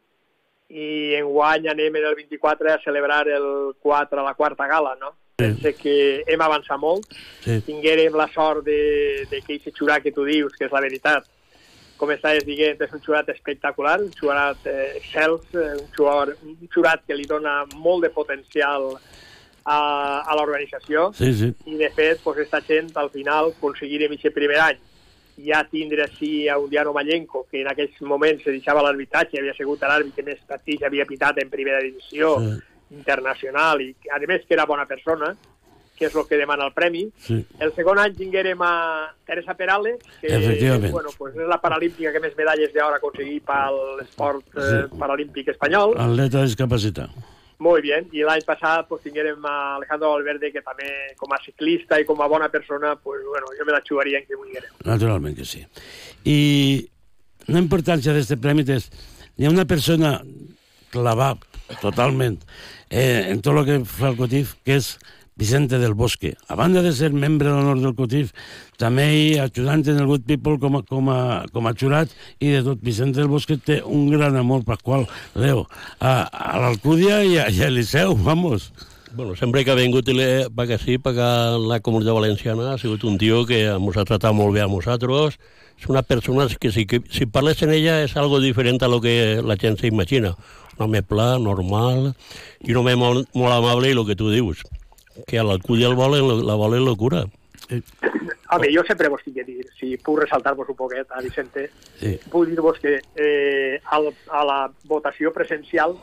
i 0.75 1.15
enguany 1.17 1.69
anem 1.71 1.97
en 1.97 2.09
el 2.11 2.17
24 2.19 2.73
a 2.73 2.81
celebrar 2.85 3.29
el 3.29 3.47
4, 3.81 4.25
la 4.25 4.35
quarta 4.35 4.67
gala, 4.69 4.97
no? 5.01 5.15
Sí. 5.39 5.47
Pense 5.47 5.73
que 5.81 5.97
hem 6.29 6.45
avançat 6.45 6.81
molt. 6.81 7.09
Sí. 7.45 7.61
Tinguérem 7.65 8.17
la 8.17 8.29
sort 8.35 8.65
de, 8.69 9.25
de 9.31 9.41
que 9.41 9.57
aquest 9.57 9.81
jurat 9.81 10.05
que 10.05 10.13
tu 10.13 10.27
dius, 10.29 10.53
que 10.59 10.69
és 10.69 10.75
la 10.75 10.85
veritat, 10.85 11.25
com 11.97 12.13
estaves 12.13 12.45
dient, 12.45 12.77
és 12.77 12.93
un 12.93 13.01
jurat 13.01 13.29
espectacular, 13.33 13.97
un 14.05 14.13
jurat 14.19 14.69
eh, 14.69 14.99
excels, 15.01 15.49
eh, 15.57 15.73
un 15.81 15.89
jurat, 15.97 16.37
un 16.45 16.71
jurat 16.75 17.05
que 17.07 17.17
li 17.17 17.25
dona 17.31 17.63
molt 17.73 18.05
de 18.05 18.13
potencial 18.13 18.93
a, 18.99 19.14
a 19.67 20.35
l'organització 20.37 21.13
Sí, 21.17 21.33
sí. 21.35 21.53
i 21.67 21.77
de 21.81 21.89
fet 21.91 22.21
pues, 22.23 22.39
esta 22.39 22.61
gent 22.61 22.91
al 22.97 23.09
final 23.11 23.53
aconseguirem 23.57 24.13
aquest 24.13 24.35
primer 24.35 24.59
any 24.61 24.79
ja 25.49 25.65
tindre 25.67 26.05
així 26.05 26.49
a 26.49 26.59
un 26.59 26.69
Diano 26.71 26.93
Mallenco, 26.93 27.47
que 27.51 27.63
en 27.63 27.69
aquells 27.73 27.97
moments 28.03 28.45
se 28.45 28.53
deixava 28.53 28.83
l'arbitratge, 28.85 29.41
havia 29.41 29.55
sigut 29.57 29.81
l'àrbit 29.83 30.15
que 30.15 30.23
més 30.23 30.39
partits 30.47 30.85
havia 30.87 31.07
pitat 31.07 31.39
en 31.43 31.51
primera 31.51 31.81
divisió 31.83 32.37
Sí. 32.39 32.53
internacional 32.95 33.81
i, 33.83 33.89
a 34.15 34.19
més, 34.29 34.45
que 34.47 34.55
era 34.55 34.65
bona 34.67 34.87
persona, 34.87 35.35
que 35.97 36.07
és 36.07 36.15
el 36.15 36.25
que 36.29 36.37
demana 36.37 36.67
el 36.67 36.73
premi. 36.73 37.05
Sí. 37.19 37.41
El 37.59 37.73
segon 37.75 37.99
any 37.99 38.15
tinguérem 38.15 38.63
a 38.63 39.13
Teresa 39.27 39.55
Perales, 39.55 39.99
que 40.21 40.89
bueno, 40.91 41.11
pues 41.19 41.35
és 41.37 41.49
la 41.49 41.61
paralímpica 41.61 42.13
que 42.13 42.21
més 42.21 42.37
medalles 42.37 42.73
d'or 42.75 42.93
ha 42.95 42.97
aconseguit 42.99 43.43
per 43.47 43.71
l'esport 43.99 44.45
eh, 44.57 44.87
Sí. 44.91 44.99
paralímpic 44.99 45.49
espanyol. 45.49 45.95
Atleta 45.99 46.43
discapacitat. 46.43 47.11
Muy 47.65 47.81
bien, 47.81 48.05
i 48.13 48.21
l'any 48.27 48.43
passat 48.45 48.85
pues, 48.91 49.01
tinguérem 49.07 49.45
a 49.49 49.55
Alejandro 49.79 50.11
Valverde, 50.13 50.51
que 50.53 50.61
també 50.61 50.91
com 51.17 51.33
a 51.33 51.39
ciclista 51.41 51.97
i 51.97 52.05
com 52.05 52.21
a 52.21 52.29
bona 52.29 52.51
persona, 52.53 52.93
pues, 53.01 53.23
bueno, 53.25 53.49
jo 53.57 53.65
me 53.65 53.73
la 53.73 53.81
jugaria 53.89 54.21
en 54.21 54.27
que 54.29 54.37
vulguérem. 54.37 54.75
Naturalment 54.85 55.37
que 55.39 55.47
sí. 55.49 55.63
I 56.29 56.39
la 57.49 57.63
importància 57.63 58.13
d'aquest 58.13 58.43
premi 58.45 58.67
és... 58.77 58.91
Hi 59.35 59.49
ha 59.49 59.51
una 59.51 59.65
persona 59.67 60.19
clavada 60.93 61.79
totalment 61.81 62.37
eh, 62.91 63.33
en 63.33 63.41
tot 63.43 63.57
el 63.57 63.65
que 63.67 63.79
fa 63.89 64.13
el 64.13 64.21
COTIF, 64.21 64.53
que 64.63 64.77
és 64.83 64.93
Vicente 65.37 65.79
del 65.79 65.95
Bosque. 65.95 66.37
A 66.49 66.55
banda 66.55 66.81
de 66.83 66.93
ser 66.95 67.11
membre 67.13 67.49
d'honor 67.51 67.81
del 67.83 67.95
COTIF, 67.99 68.31
també 68.79 69.07
hi 69.19 69.39
ajudant 69.43 69.83
en 69.91 69.99
el 69.99 70.07
Good 70.07 70.27
People 70.29 70.61
com 70.63 70.77
a, 70.79 70.83
com 70.87 71.09
a, 71.11 71.19
com 71.53 71.67
a 71.67 71.73
jurat 71.75 72.13
i 72.39 72.53
de 72.55 72.63
tot. 72.63 72.79
Vicente 72.87 73.19
del 73.19 73.29
Bosque 73.33 73.57
té 73.59 73.81
un 73.83 74.09
gran 74.13 74.37
amor, 74.39 74.63
Pasqual, 74.65 75.09
Leo, 75.35 75.67
a, 75.99 76.23
a 76.31 76.59
l'Alcúdia 76.63 77.23
i 77.27 77.39
a, 77.43 77.49
i 77.51 77.63
a 77.67 77.71
Liceu, 77.71 78.15
vamos. 78.15 78.71
Bueno, 79.15 79.37
sempre 79.39 79.65
que 79.65 79.71
ha 79.71 79.79
vingut 79.79 80.09
le- 80.11 80.49
perquè 80.51 80.79
sí, 80.79 80.97
perquè 80.99 81.27
la 81.63 81.79
comunitat 81.83 82.15
valenciana 82.17 82.73
ha 82.73 82.79
sigut 82.83 83.05
un 83.07 83.19
tio 83.19 83.45
que 83.47 83.61
ens 83.71 83.97
ha 83.99 84.05
tratat 84.07 84.35
molt 84.35 84.55
bé 84.55 84.63
a 84.63 84.71
nosaltres. 84.71 85.39
És 85.79 85.89
una 85.91 86.03
persona 86.07 86.47
que 86.59 86.71
si, 86.71 86.85
que, 86.87 87.01
si 87.11 87.27
parles 87.27 87.61
en 87.67 87.73
ella 87.75 88.01
és 88.05 88.15
algo 88.17 88.39
diferent 88.43 88.79
a 88.83 88.89
lo 88.91 89.01
que 89.03 89.41
la 89.43 89.57
gent 89.59 89.79
s'imagina. 89.79 90.35
Un 90.79 90.87
home 90.89 91.03
pla, 91.07 91.37
normal, 91.39 92.13
i 92.63 92.73
un 92.75 92.81
home 92.83 92.95
molt, 92.99 93.29
molt 93.39 93.55
amable 93.55 93.91
i 93.91 93.95
el 93.95 94.03
que 94.07 94.17
tu 94.19 94.31
dius, 94.31 94.63
que 95.27 95.39
a 95.39 95.45
l'Alcúdia 95.45 95.87
el 95.89 95.95
volen, 95.95 96.47
la 96.47 96.55
volen 96.55 96.85
locura. 96.85 97.25
Home, 98.51 98.69
jo 98.75 98.83
sempre 98.87 99.09
vos 99.09 99.23
tinc 99.25 99.37
que 99.39 99.45
dir, 99.45 99.65
si 99.79 99.97
puc 99.97 100.21
ressaltar-vos 100.21 100.69
un 100.69 100.77
poquet 100.77 101.07
a 101.11 101.21
Vicente, 101.25 101.71
Sí. 101.99 102.19
puc 102.31 102.47
dir-vos 102.47 102.79
que 102.79 103.01
eh, 103.17 103.81
al, 103.91 104.13
a 104.31 104.45
la 104.45 104.59
votació 104.85 105.33
presencial, 105.33 105.97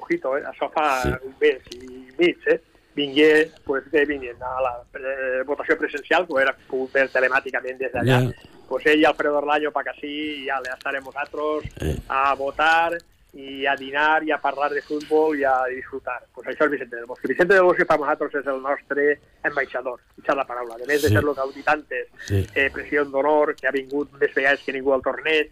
ojito, 0.00 0.36
eh, 0.38 0.44
això 0.46 0.70
fa 0.72 1.02
Sí. 1.02 1.08
un 1.24 1.34
mes 1.40 1.60
i 1.74 2.06
mig, 2.18 2.38
eh, 2.46 2.60
vingué, 2.94 3.50
pues, 3.64 3.82
que 3.90 4.04
vinguin 4.06 4.40
a 4.40 4.60
la 4.62 4.74
eh, 4.94 5.42
votació 5.44 5.76
presencial, 5.76 6.26
que 6.26 6.32
ho 6.32 6.38
era 6.40 6.54
pogut 6.68 6.92
fer 6.92 7.08
telemàticament 7.10 7.76
des 7.78 7.92
d'allà, 7.92 8.20
Ja. 8.22 8.32
pues 8.68 8.86
ell 8.86 9.00
i 9.00 9.04
Alfredo 9.04 9.38
Orlaño, 9.38 9.72
pa 9.72 9.82
que 9.82 9.90
sí, 10.00 10.46
ja 10.46 10.60
le 10.60 10.70
estarem 10.70 11.02
nosaltres 11.04 11.72
Eh. 11.82 11.96
a 12.08 12.34
votar 12.34 12.92
i 13.34 13.66
a 13.66 13.74
dinar 13.76 14.22
i 14.22 14.30
a 14.30 14.38
parlar 14.38 14.70
de 14.72 14.80
futbol 14.82 15.34
i 15.38 15.42
a 15.44 15.64
disfrutar. 15.66 16.20
Pues 16.32 16.46
això 16.48 16.66
és 16.66 16.70
Vicente 16.70 16.96
del 16.96 17.06
Bosque. 17.06 17.28
Vicente 17.28 17.54
del 17.54 17.64
Bosque 17.66 17.84
per 17.84 17.98
nosaltres 17.98 18.34
és 18.42 18.46
el 18.46 18.60
nostre 18.62 19.18
ambaixador, 19.42 20.00
deixar 20.16 20.36
la 20.38 20.46
paraula. 20.46 20.74
A 20.76 20.86
més 20.86 21.02
de 21.02 21.08
Sí. 21.08 21.14
ser 21.14 21.24
los 21.24 21.38
auditantes, 21.38 22.08
Sí. 22.26 22.46
eh, 22.54 22.70
president 22.72 23.10
d'honor, 23.10 23.54
que 23.56 23.66
ha 23.66 23.72
vingut 23.72 24.12
més 24.20 24.32
vegades 24.34 24.62
que 24.62 24.72
ningú 24.72 24.92
al 24.94 25.02
torneig. 25.02 25.50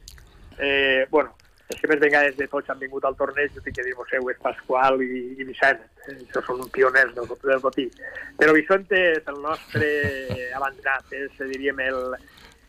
Eh, 0.59 1.07
bueno, 1.11 1.35
els 1.69 1.81
que 1.81 1.89
més 1.89 1.99
vegades 2.01 2.37
de 2.37 2.47
tots 2.47 2.69
han 2.71 2.79
vingut 2.79 3.05
al 3.05 3.17
torneig, 3.17 3.51
jo 3.55 3.61
tinc 3.63 3.75
que 3.77 3.83
dir, 3.83 3.95
seu, 4.11 4.31
és 4.31 4.39
Pasqual 4.39 5.03
i, 5.03 5.35
i 5.41 5.45
Vicent. 5.45 5.81
Eh, 6.07 6.19
Això 6.29 6.45
són 6.47 6.63
pioners 6.71 7.15
del, 7.15 7.27
del 7.43 7.59
botí. 7.61 7.91
Però 8.39 8.53
Vicente 8.53 9.13
és 9.19 9.27
el 9.27 9.41
nostre 9.43 10.53
abanderat, 10.55 11.05
és, 11.13 11.31
diríem, 11.49 11.81
el, 11.81 12.15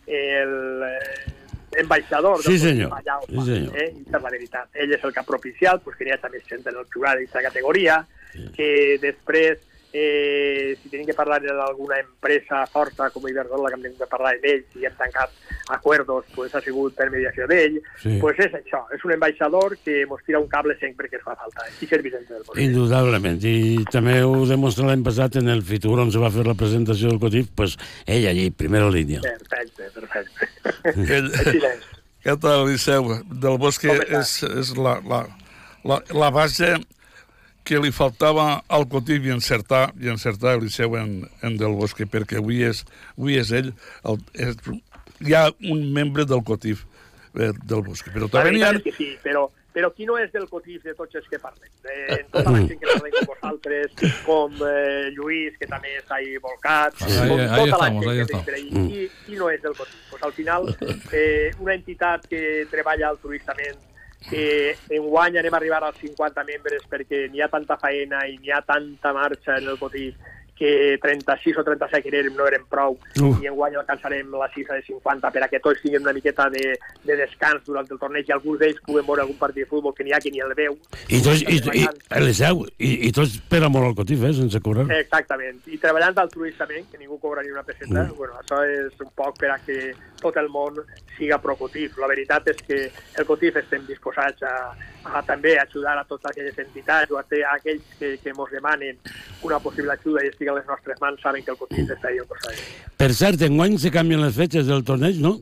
el 0.07 0.83
ambaixador 1.81 2.41
Sí, 2.43 2.57
Vallau, 2.91 3.21
Sí, 3.27 3.45
senyor. 3.47 3.77
Eh? 3.77 3.89
Ell 4.73 4.93
és 4.93 5.03
el 5.03 5.13
que 5.13 5.19
ha 5.19 5.27
propiciat 5.27 5.83
pues, 5.83 5.97
que 5.97 6.05
n'hi 6.05 6.13
ha 6.15 6.31
més 6.31 6.43
gent 6.49 6.65
en 6.67 6.75
el 6.77 6.85
jugar 6.93 7.15
d'aquesta 7.15 7.41
categoria, 7.49 8.01
que 8.55 8.97
després 9.01 9.59
eh, 9.93 10.75
si 10.81 10.89
tenim 10.89 11.05
que 11.05 11.13
parlar 11.13 11.39
d'alguna 11.43 11.99
empresa 12.01 12.65
forta 12.67 13.09
com 13.13 13.27
Iberdrola, 13.29 13.69
que 13.69 13.77
hem 13.77 13.83
tingut 13.85 13.99
de 14.03 14.07
parlar 14.09 14.33
amb 14.35 14.47
ells 14.49 14.77
i 14.81 14.87
hem 14.89 14.95
tancat 14.97 15.31
acordos, 15.69 16.25
pues, 16.35 16.53
ha 16.55 16.61
sigut 16.65 16.95
per 16.97 17.09
mediació 17.13 17.45
d'ell, 17.47 17.77
Sí. 18.01 18.17
pues 18.19 18.39
és 18.39 18.51
això, 18.57 18.81
és 18.95 19.05
un 19.05 19.13
ambaixador 19.13 19.77
que 19.85 20.05
mos 20.09 20.21
tira 20.25 20.39
un 20.39 20.47
cable 20.47 20.75
sempre 20.79 21.07
que 21.09 21.15
es 21.17 21.23
fa 21.23 21.35
falta. 21.35 21.63
I 21.79 21.85
és 21.85 22.03
Vicente 22.03 22.33
del 22.33 22.43
Bosque. 22.43 22.63
Indudablement, 22.63 23.39
i 23.45 23.85
també 23.91 24.17
ho 24.23 24.45
demostra 24.49 24.87
l'any 24.89 25.03
passat 25.05 25.37
en 25.39 25.49
el 25.53 25.61
Fitur 25.63 25.99
on 25.99 26.11
se 26.11 26.19
va 26.19 26.31
fer 26.33 26.45
la 26.47 26.55
presentació 26.57 27.09
del 27.13 27.19
COTIF, 27.21 27.51
pues 27.55 27.77
ell 28.05 28.27
allí, 28.27 28.49
primera 28.51 28.89
línia. 28.89 29.21
Perfecte, 29.21 29.91
perfecte. 29.93 30.49
Així 31.45 31.61
és. 31.69 31.85
què 32.23 32.35
tal, 32.39 32.65
Liceu? 32.67 33.13
Del 33.29 33.57
Bosque 33.61 33.93
és, 34.09 34.41
és 34.43 34.73
la, 34.77 34.97
la, 35.07 35.21
la, 35.85 36.01
la 36.15 36.29
base 36.31 36.73
que 37.63 37.79
li 37.79 37.91
faltava 37.95 38.63
al 38.67 38.87
Cotif 38.91 39.23
i 39.25 39.31
encertar, 39.31 39.93
i 40.01 40.09
encertar 40.11 40.57
el 40.57 40.65
Liceu 40.65 40.97
en, 40.99 41.21
en 41.41 41.57
Del 41.57 41.75
Bosque, 41.79 42.05
perquè 42.05 42.41
avui 42.41 42.61
és, 42.67 42.83
avui 43.17 43.37
és 43.39 43.51
ell, 43.55 43.71
el, 44.03 44.19
és, 44.35 44.57
hi 45.23 45.33
ha 45.37 45.45
un 45.71 45.85
membre 45.95 46.25
del 46.27 46.43
Cotif 46.43 46.83
eh, 47.39 47.51
del 47.63 47.83
Bosque, 47.87 48.11
però 48.11 48.27
també 48.31 48.51
n'hi 48.57 48.63
ha... 48.67 48.73
que 48.83 48.91
sí, 48.91 49.13
però, 49.23 49.45
però 49.73 49.89
qui 49.95 50.05
no 50.05 50.17
és 50.21 50.29
del 50.33 50.43
cotif 50.51 50.83
de 50.85 50.91
tots 50.93 51.15
els 51.17 51.25
que 51.31 51.39
parlem? 51.41 51.69
Eh, 51.87 52.17
en 52.19 52.27
tota 52.35 52.51
la 52.51 52.59
gent 52.67 52.81
que 52.83 52.89
parlem 52.91 53.15
com 53.15 53.31
vosaltres, 53.31 53.95
com 54.27 54.59
eh, 54.67 55.07
Lluís, 55.15 55.55
que 55.57 55.69
també 55.71 55.95
està 56.01 56.19
ahí 56.19 56.35
volcat, 56.43 56.99
Ahí- 57.07 57.31
com 57.31 57.39
ahí 57.39 57.47
tota 57.47 57.79
la 57.79 57.87
estamos, 57.87 58.05
gent 58.05 58.11
ahí 58.11 58.27
que 58.27 58.43
per 58.51 58.59
ahí. 58.59 58.67
Qui, 58.91 59.07
qui 59.25 59.39
no 59.39 59.49
és 59.49 59.63
del 59.63 59.73
cotif? 59.79 60.03
Pues 60.11 60.27
al 60.27 60.35
final, 60.35 60.69
eh, 61.15 61.49
una 61.63 61.73
entitat 61.79 62.27
que 62.29 62.43
treballa 62.69 63.09
altruistament 63.15 63.79
que 64.29 64.75
enguany 64.89 65.37
anem 65.37 65.53
a 65.53 65.57
arribar 65.57 65.83
als 65.83 65.99
50 66.01 66.43
membres 66.47 66.85
perquè 66.89 67.25
n'hi 67.31 67.41
ha 67.43 67.49
tanta 67.51 67.77
faena 67.77 68.25
i 68.27 68.37
n'hi 68.37 68.51
ha 68.51 68.61
tanta 68.61 69.13
marxa 69.13 69.57
en 69.57 69.67
el 69.73 69.77
cotif 69.81 70.15
que 70.55 70.99
36 71.01 71.57
o 71.57 71.63
37 71.65 72.03
que 72.03 72.17
érem 72.19 72.35
no 72.37 72.45
eren 72.45 72.61
prou 72.69 72.93
Uf. 72.93 73.39
i 73.41 73.47
enguany 73.49 73.73
alcançarem 73.75 74.29
la 74.37 74.45
xifra 74.53 74.75
de 74.77 74.83
50 74.85 75.31
per 75.33 75.41
a 75.43 75.47
que 75.49 75.59
tots 75.59 75.81
tinguem 75.81 76.05
una 76.05 76.13
miqueta 76.13 76.45
de, 76.53 76.75
de 77.03 77.15
descans 77.17 77.65
durant 77.65 77.89
el 77.89 77.97
torneig 77.99 78.29
i 78.29 78.35
alguns 78.35 78.61
d'ells 78.61 78.77
puguem 78.85 79.07
veure 79.07 79.25
algun 79.25 79.39
partit 79.41 79.65
de 79.65 79.69
futbol 79.71 79.95
que 79.97 80.05
n'hi 80.05 80.13
ha 80.13 80.21
que 80.21 80.29
ni 80.31 80.43
el 80.45 80.53
veu. 80.53 80.77
I 81.09 81.23
tots, 81.25 81.41
i, 81.41 81.57
i, 81.57 81.87
Eliseu, 82.21 82.61
i, 82.77 82.93
i 83.09 83.11
tots 83.11 83.39
per 83.49 83.63
amor 83.65 83.89
al 83.89 83.97
COTIF, 83.97 84.27
eh, 84.29 84.33
sense 84.43 84.61
cobrar. 84.61 84.85
Exactament. 85.01 85.57
I 85.73 85.81
treballant 85.81 86.21
altruistament, 86.21 86.85
que 86.91 87.01
ningú 87.01 87.17
cobra 87.19 87.41
ni 87.41 87.49
una 87.51 87.65
peseta, 87.65 88.03
Mm. 88.05 88.15
bueno, 88.15 88.37
això 88.39 88.61
és 88.69 88.93
un 89.01 89.09
poc 89.17 89.39
per 89.41 89.49
a 89.51 89.57
que 89.65 89.91
tot 90.23 90.37
el 90.41 90.47
món 90.49 90.79
siga 91.17 91.37
pro-Cotif. 91.43 91.97
La 92.01 92.07
veritat 92.09 92.47
és 92.53 92.61
que 92.65 92.79
el 93.19 93.27
Cotif 93.29 93.59
estem 93.61 93.83
disposats 93.85 94.41
a, 94.47 94.53
a 95.11 95.21
també 95.27 95.57
ajudar 95.61 95.97
a 95.99 96.05
totes 96.09 96.31
aquelles 96.31 96.57
entitats 96.63 97.11
o 97.11 97.19
a, 97.19 97.25
a 97.27 97.55
aquells 97.57 97.83
que, 97.99 98.15
que 98.23 98.31
ens 98.33 98.51
demanen 98.55 98.97
una 99.43 99.59
possible 99.59 99.93
ajuda 99.93 100.23
i 100.23 100.31
estigui 100.31 100.49
a 100.49 100.57
les 100.57 100.65
nostres 100.71 100.99
mans, 101.03 101.21
saben 101.21 101.43
que 101.43 101.51
el 101.51 101.59
Cotif 101.59 101.91
està 101.91 102.09
ahí 102.09 102.17
al 102.23 102.27
costat. 102.31 102.63
Per 102.97 103.11
cert, 103.13 103.43
enguany 103.45 103.77
se 103.77 103.91
canvien 103.91 104.23
les 104.23 104.35
fetges 104.35 104.65
del 104.71 104.83
torneig, 104.87 105.19
no? 105.21 105.37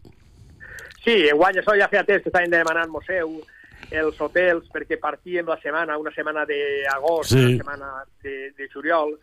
Sí, 1.05 1.15
enguany 1.31 1.57
això 1.61 1.73
ja 1.79 1.87
feia 1.89 2.03
temps 2.05 2.21
que 2.25 2.29
estaven 2.29 2.51
demanant 2.53 2.91
Moseu, 2.93 3.39
els 3.91 4.19
hotels, 4.21 4.67
perquè 4.71 4.99
partíem 5.01 5.47
la 5.49 5.57
setmana, 5.59 5.97
una 5.97 6.11
setmana 6.15 6.43
d'agost, 6.47 7.31
Sí. 7.33 7.39
una 7.39 7.57
setmana 7.57 7.89
de, 8.23 8.35
de 8.57 8.67
juliol, 8.73 9.15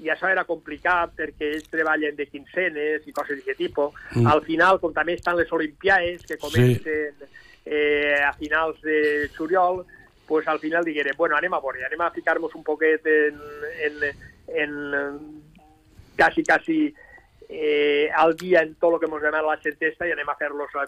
i 0.00 0.08
això 0.08 0.30
era 0.32 0.46
complicat 0.48 1.12
perquè 1.18 1.50
ells 1.54 1.68
treballen 1.68 2.16
de 2.16 2.26
quincenes 2.30 3.04
i 3.06 3.12
coses 3.12 3.40
d'aquest 3.40 3.60
tipus. 3.60 3.96
Mm. 4.16 4.26
Al 4.32 4.42
final, 4.46 4.80
com 4.80 4.94
també 4.96 5.18
estan 5.18 5.36
les 5.36 5.52
Olimpiades, 5.52 6.24
que 6.26 6.38
comencen 6.40 7.26
eh, 7.66 8.16
a 8.24 8.32
finals 8.38 8.80
de 8.82 9.28
juliol, 9.36 9.84
pues 10.26 10.48
al 10.48 10.60
final 10.62 10.84
diguérem, 10.84 11.16
bueno, 11.18 11.36
anem 11.36 11.54
a 11.54 11.60
veure, 11.60 11.84
anem 11.84 12.00
a 12.06 12.12
ficar-nos 12.14 12.54
un 12.54 12.64
poquet 12.64 13.06
en, 13.10 13.40
en, 13.84 14.04
en, 14.62 14.74
quasi, 16.16 16.44
quasi 16.44 16.94
eh, 17.48 18.08
al 18.14 18.36
dia 18.36 18.62
en 18.62 18.76
tot 18.76 18.94
el 18.94 19.00
que 19.00 19.10
ens 19.10 19.24
demana 19.24 19.42
la 19.42 19.58
centesta 19.60 20.06
i 20.06 20.14
anem 20.14 20.28
a 20.30 20.36
fer-los 20.38 20.76
la, 20.78 20.86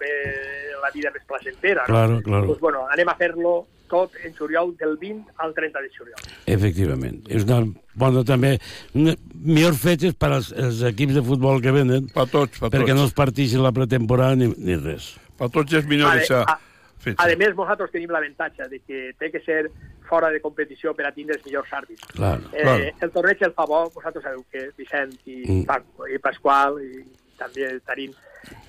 la 0.81 0.93
vida 0.95 1.11
més 1.11 1.27
placentera. 1.27 1.85
Claro, 1.91 2.21
no? 2.21 2.23
claro. 2.23 2.47
Pues, 2.47 2.61
bueno, 2.63 2.87
anem 2.89 3.11
a 3.11 3.17
fer-lo 3.19 3.57
tot 3.93 4.17
en 4.25 4.33
juliol 4.39 4.73
del 4.81 4.97
20 4.97 5.35
al 5.45 5.53
30 5.55 5.83
de 5.85 5.91
juliol. 5.93 6.27
Efectivament. 6.49 7.21
És 7.29 7.45
una 7.45 7.61
bona 8.01 8.25
també... 8.25 8.55
Una, 8.97 9.13
millors 9.43 9.81
fetges 9.83 10.17
per 10.17 10.31
als, 10.39 10.49
els 10.57 10.81
equips 10.89 11.19
de 11.21 11.23
futbol 11.27 11.61
que 11.65 11.73
venen. 11.77 12.09
Per 12.15 12.25
tots, 12.33 12.57
per 12.63 12.71
Perquè 12.73 12.93
tots. 12.95 12.99
no 13.01 13.07
es 13.11 13.17
partixi 13.19 13.61
la 13.61 13.73
pretemporada 13.77 14.39
ni, 14.41 14.49
ni 14.57 14.77
res. 14.81 15.13
Per 15.39 15.51
tots 15.53 15.77
és 15.81 15.89
millor 15.91 16.13
A, 16.13 16.19
deixar 16.21 16.43
a, 16.49 16.59
fetge. 17.03 17.19
a 17.21 17.37
més, 17.41 17.53
nosaltres 17.59 17.91
tenim 17.93 18.13
l'avantatge 18.15 18.69
de 18.73 18.79
que 18.87 19.03
té 19.21 19.31
que 19.35 19.41
ser 19.45 19.65
fora 20.09 20.29
de 20.33 20.41
competició 20.45 20.93
per 20.95 21.07
a 21.09 21.13
tindre 21.17 21.37
els 21.39 21.45
millors 21.47 21.71
àrbits. 21.73 22.05
Claro, 22.17 22.43
Eh, 22.53 22.63
claro. 22.63 22.91
El 23.07 23.11
torneig 23.15 23.43
el 23.49 23.55
fa 23.57 23.65
bo, 23.67 23.85
vosaltres 23.95 24.25
sabeu 24.25 24.45
que 24.53 24.69
Vicent 24.79 25.15
i, 25.27 25.39
Mm. 25.49 25.65
Paco, 25.69 26.07
i 26.09 26.19
Pasqual 26.23 26.79
i 26.85 27.03
també 27.39 27.65
el 27.71 27.81
Tarín, 27.83 28.13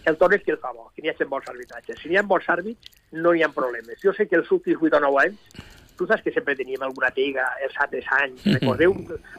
el 0.09 0.17
torneig 0.17 0.43
que 0.45 0.51
el 0.55 0.61
fa 0.63 0.71
bo, 0.73 0.89
que 0.95 1.01
n'hi 1.03 1.09
ha 1.11 1.25
bons 1.29 1.47
arbitratges. 1.51 1.99
Si 2.01 2.09
n'hi 2.09 2.17
ha 2.17 2.23
bons 2.23 2.47
àrbits, 2.49 2.91
no 3.13 3.33
hi 3.33 3.43
ha 3.43 3.49
problemes. 3.49 3.99
Jo 4.03 4.11
sé 4.13 4.27
que 4.27 4.35
els 4.35 4.49
últims 4.51 4.81
8 4.81 4.97
o 4.97 4.99
9 4.99 5.21
anys, 5.27 5.39
tu 5.95 6.07
saps 6.09 6.23
que 6.25 6.31
sempre 6.33 6.55
teníem 6.57 6.81
alguna 6.81 7.11
pega 7.13 7.45
els 7.63 7.73
altres 7.79 8.05
anys, 8.19 8.45
Mhm. 8.45 8.53
recordeu 8.59 8.93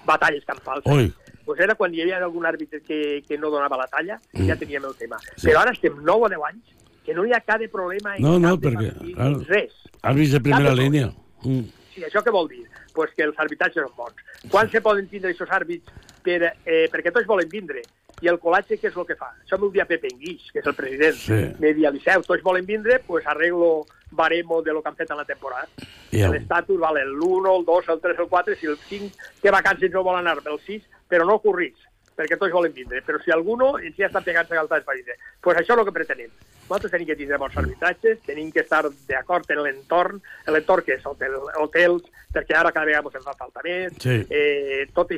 batalles 0.06 0.44
campals. 0.44 0.82
Oi. 0.86 1.12
pues 1.44 1.60
era 1.60 1.74
quan 1.74 1.92
hi 1.92 2.00
havia 2.00 2.16
algun 2.24 2.46
àrbitre 2.46 2.80
que, 2.80 3.22
que 3.28 3.36
no 3.36 3.50
donava 3.50 3.76
la 3.76 3.86
talla, 3.86 4.18
Mm. 4.32 4.46
ja 4.46 4.56
teníem 4.56 4.82
el 4.82 4.94
tema. 4.96 5.18
Però 5.42 5.58
ara 5.60 5.72
estem 5.72 5.92
9 6.02 6.22
o 6.24 6.28
10 6.30 6.40
anys, 6.48 6.64
que 7.04 7.12
no 7.12 7.26
hi 7.26 7.34
ha 7.34 7.40
cap 7.40 7.58
de 7.60 7.68
problema 7.68 8.16
en 8.16 8.22
No, 8.22 8.38
no, 8.38 8.56
perquè... 8.56 8.94
Claro, 9.14 9.42
res. 9.46 9.74
àrbits 10.02 10.32
de 10.32 10.40
primera 10.40 10.70
Cap 10.70 10.78
línia. 10.78 11.12
Mm. 11.44 11.64
Sí, 11.94 12.00
això 12.00 12.22
què 12.24 12.32
vol 12.32 12.48
dir? 12.48 12.64
Pues 12.94 13.10
que 13.14 13.24
els 13.24 13.38
arbitratges 13.38 13.84
són 13.84 13.92
bons. 13.94 14.14
Quan 14.50 14.70
se 14.70 14.80
poden 14.80 15.06
tindre 15.06 15.32
aquests 15.32 15.52
àrbits? 15.52 15.84
Per, 16.22 16.42
eh, 16.64 16.88
perquè 16.90 17.12
tots 17.12 17.26
volen 17.26 17.46
vindre. 17.50 17.82
I 18.22 18.28
el 18.30 18.38
col·latge 18.40 18.78
què 18.80 18.88
és 18.88 18.96
el 18.96 19.06
que 19.08 19.16
fa? 19.18 19.32
Això 19.42 19.58
m'ho 19.58 19.70
dia 19.74 19.84
Pepe 19.86 20.08
Enguix, 20.12 20.50
que 20.52 20.60
és 20.60 20.66
el 20.66 20.74
president. 20.74 21.16
Sí. 21.18 21.40
Me 21.60 21.72
dia 21.74 21.90
Liceu, 21.90 22.22
tots 22.22 22.42
volen 22.42 22.64
vindre, 22.66 23.00
pues 23.06 23.26
arreglo 23.26 23.86
baremo 24.10 24.62
de 24.62 24.72
lo 24.72 24.82
que 24.82 24.88
han 24.88 24.96
fet 24.96 25.10
en 25.10 25.16
la 25.18 25.24
temporada. 25.24 25.66
El- 26.12 26.30
L'estatus 26.30 26.78
vale 26.78 27.02
l'1, 27.04 27.58
el 27.58 27.64
2, 27.64 27.88
el 27.88 28.00
3, 28.00 28.18
el 28.20 28.28
4, 28.28 28.54
si 28.54 28.66
el 28.66 28.76
5 28.78 29.10
té 29.42 29.50
vacances 29.50 29.90
no 29.90 30.04
vol 30.04 30.16
anar 30.16 30.40
pel 30.42 30.60
6, 30.64 30.82
però 31.10 31.26
no 31.26 31.40
corrits, 31.42 31.80
perquè 32.16 32.38
tots 32.38 32.52
volen 32.54 32.72
vindre. 32.72 33.02
Però 33.02 33.20
si 33.22 33.30
alguno 33.34 33.74
ens 33.78 33.96
ja 33.98 34.08
està 34.08 34.22
pegant-se 34.24 34.56
al 34.58 34.68
tas 34.70 34.84
països. 34.86 35.18
Pues 35.40 35.58
això 35.58 35.74
és 35.74 35.78
el 35.78 35.84
que 35.88 35.96
pretenem. 35.96 36.30
Nosaltres 36.64 36.92
tenim 36.94 37.06
que 37.08 37.16
tindre 37.16 37.38
bons 37.38 37.56
arbitratges, 37.60 38.20
tenim 38.24 38.50
que 38.52 38.60
estar 38.64 38.84
d'acord 39.08 39.50
en 39.50 39.62
l'entorn, 39.66 40.20
l'entorn 40.48 40.84
que 40.86 40.94
és 40.96 41.04
hotel, 41.06 41.34
hotels, 41.60 42.06
perquè 42.32 42.56
ara 42.56 42.72
cada 42.72 42.86
vegada 42.86 43.04
ens 43.04 43.18
en 43.20 43.22
fa 43.26 43.34
falta 43.38 43.60
més, 43.64 43.92
Sí. 44.00 44.24
eh, 44.30 44.86
tot 44.94 45.10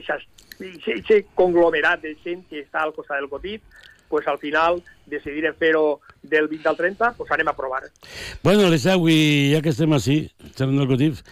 aquest 0.99 1.29
conglomerat 1.35 2.03
de 2.03 2.17
gent 2.25 2.43
que 2.49 2.65
està 2.65 2.83
al 2.83 2.93
costat 2.95 3.21
del 3.21 3.29
Cotit, 3.29 3.63
pues 4.09 4.27
al 4.29 4.39
final 4.39 4.83
decidirem 5.07 5.55
fer-ho 5.55 6.01
del 6.23 6.49
20 6.49 6.69
al 6.69 6.77
30, 6.77 7.13
pues 7.17 7.31
anem 7.31 7.49
a 7.49 7.57
provar. 7.57 7.83
Bueno, 8.43 8.69
i 9.09 9.53
ja 9.55 9.63
que 9.63 9.71
estem 9.71 9.93
així, 9.93 10.31
xerrant 10.55 10.79
del 10.79 10.89
COTIF, 10.89 11.23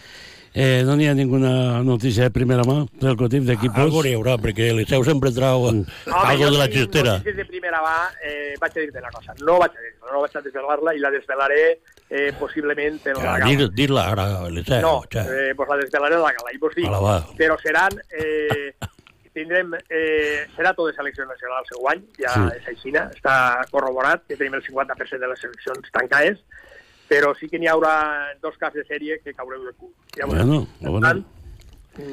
eh, 0.55 0.83
no 0.87 0.95
n'hi 0.95 1.07
ha 1.07 1.13
ninguna 1.13 1.83
notícia 1.83 2.23
de 2.23 2.31
primera 2.31 2.63
mà 2.63 2.85
del 3.01 3.17
COTIF 3.19 3.43
d'equipos? 3.49 3.77
Algo 3.83 4.01
n'hi 4.05 4.13
haurà, 4.15 4.37
perquè 4.39 4.69
l'Eliseu 4.71 5.03
sempre 5.03 5.31
trau 5.35 5.67
Home, 5.67 5.83
algo 6.07 6.49
de 6.51 6.57
la 6.57 6.67
xistera. 6.71 7.17
notícies 7.19 7.35
de 7.35 7.45
primera 7.45 7.81
va, 7.83 8.09
eh, 8.23 8.55
vaig 8.61 8.71
a 8.71 8.79
dir-te 8.79 8.99
una 9.03 9.11
cosa. 9.11 9.35
No 9.43 9.59
vaig 9.59 9.71
a 9.75 9.81
dir 9.83 9.93
no 10.13 10.21
vaig 10.21 10.35
a 10.37 10.41
desvelar-la 10.41 10.95
i 10.95 10.99
la 11.03 11.11
desvelaré 11.11 11.79
eh, 12.09 12.31
possiblement 12.39 12.99
en 13.05 13.13
la 13.17 13.21
Ja, 13.21 13.37
gala. 13.39 13.45
dir- 13.51 13.71
Dir-la 13.75 14.07
ara, 14.11 14.47
Eliseu. 14.47 14.81
No, 14.81 15.03
ja. 15.11 15.23
eh, 15.27 15.53
pues 15.55 15.67
la 15.69 15.77
desvelaré 15.77 16.15
en 16.15 16.21
la 16.21 16.31
gala. 16.31 16.53
I 16.53 16.57
vos 16.57 16.73
dic, 16.75 16.87
Ala, 16.87 16.99
va. 16.99 17.17
però 17.37 17.57
seran... 17.61 17.91
Eh, 18.17 18.73
tindrem, 19.35 19.73
eh, 19.89 20.45
serà 20.55 20.71
tot 20.73 20.87
de 20.87 20.93
selecció 20.95 21.25
nacional 21.27 21.59
el 21.59 21.65
seu 21.67 21.89
any, 21.91 22.03
ja 22.15 22.31
Sí. 22.31 22.55
és 22.55 22.67
així, 22.71 22.91
està 22.95 23.65
corroborat, 23.69 24.21
que 24.29 24.37
tenim 24.37 24.53
el 24.53 24.63
50% 24.63 25.19
de 25.19 25.27
les 25.27 25.41
seleccions 25.41 25.91
tancades, 25.91 26.39
però 27.09 27.33
sí 27.39 27.49
que 27.51 27.59
n'hi 27.61 27.69
haurà 27.69 27.95
dos 28.41 28.57
caps 28.61 28.79
de 28.79 28.85
sèrie 28.87 29.19
que 29.23 29.33
caureu 29.33 29.65
de 29.65 29.73
cul. 29.77 29.91
Veureu. 30.17 30.35
Bueno, 30.35 30.67
bueno. 30.81 31.03
tant, 31.07 31.23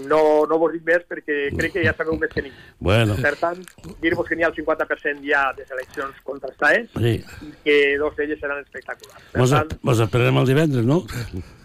no, 0.08 0.46
no 0.48 0.58
vos 0.58 0.72
dic 0.72 0.84
més 0.86 1.02
perquè 1.08 1.50
crec 1.56 1.72
que 1.76 1.84
ja 1.84 1.94
sabeu 1.96 2.16
més 2.20 2.30
que 2.32 2.42
ningú. 2.42 2.56
Bueno. 2.80 3.16
Per 3.22 3.34
tant, 3.40 3.60
dir-vos 4.02 4.26
que 4.28 4.36
n'hi 4.36 4.44
ha 4.46 4.50
el 4.50 4.54
50% 4.56 5.22
ja 5.26 5.44
de 5.56 5.66
seleccions 5.66 6.16
contrastades 6.24 6.88
Sí. 6.96 7.14
i 7.46 7.52
que 7.64 7.76
dos 7.98 8.14
d'elles 8.16 8.40
seran 8.40 8.60
espectaculars. 8.62 9.22
Per 9.32 9.40
Mos, 9.42 9.50
tant, 9.50 9.74
mos 9.82 10.00
esperarem 10.00 10.38
el 10.42 10.46
divendres, 10.46 10.84
no? 10.84 11.02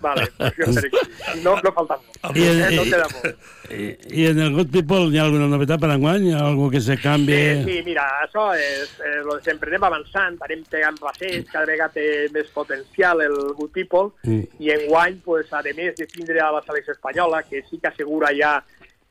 vale, 0.01 0.27
pues 0.37 0.53
jo. 0.57 0.99
No, 1.43 1.55
no 1.63 1.71
falta 1.73 1.97
molt. 1.97 2.37
I, 2.37 2.43
Eh, 2.47 2.71
no 2.75 2.83
queda 2.83 3.07
molt. 3.13 3.37
i, 3.71 4.21
I 4.21 4.25
en 4.31 4.39
el 4.41 4.53
Good 4.53 4.69
People 4.71 5.07
hi 5.11 5.17
ha 5.19 5.23
alguna 5.25 5.47
novetat 5.51 5.79
per 5.81 5.89
enguany? 5.93 6.27
Hi 6.29 6.33
ha 6.37 6.43
algú 6.47 6.69
que 6.71 6.79
se 6.81 6.97
canvi? 7.01 7.33
Sí, 7.35 7.63
sí, 7.65 7.77
mira, 7.85 8.05
això 8.23 8.49
és 8.57 8.93
eh, 9.03 9.21
lo 9.25 9.35
de 9.37 9.43
sempre. 9.43 9.69
Anem 9.71 9.83
avançant, 9.89 10.37
anem 10.45 10.63
pegant 10.69 10.97
passeig, 11.01 11.45
cada 11.51 11.65
vegada 11.69 11.93
té 11.97 12.27
més 12.33 12.47
potencial 12.55 13.21
el 13.25 13.35
Good 13.57 13.71
People, 13.73 14.05
Mm. 14.27 14.43
i 14.59 14.69
en 14.71 14.85
guany, 14.89 15.19
pues, 15.23 15.51
a 15.53 15.61
més 15.63 15.95
de 15.95 16.05
tindre 16.07 16.39
a 16.41 16.51
la 16.51 16.61
selecció 16.65 16.93
espanyola, 16.93 17.41
que 17.43 17.61
sí 17.69 17.77
que 17.79 17.87
assegura 18.07 18.31
ja 18.33 18.63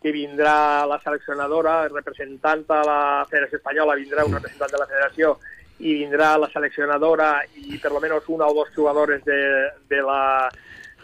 que 0.02 0.12
vindrà 0.12 0.86
la 0.86 0.98
seleccionadora, 1.02 1.88
representant 1.88 2.64
a 2.70 2.82
la 2.84 2.98
Federació 3.28 3.58
Espanyola, 3.58 3.96
vindrà 3.96 4.24
un 4.24 4.34
representant 4.36 4.70
de 4.72 4.78
la 4.78 4.86
Federació 4.86 5.36
i 5.78 5.94
vindrà 6.00 6.36
la 6.40 6.48
seleccionadora 6.52 7.42
i 7.56 7.76
per 7.78 7.92
lo 7.92 8.00
menos 8.00 8.24
una 8.28 8.46
o 8.46 8.54
dos 8.54 8.68
jugadores 8.74 9.24
de, 9.24 9.36
de 9.88 10.02
la 10.02 10.48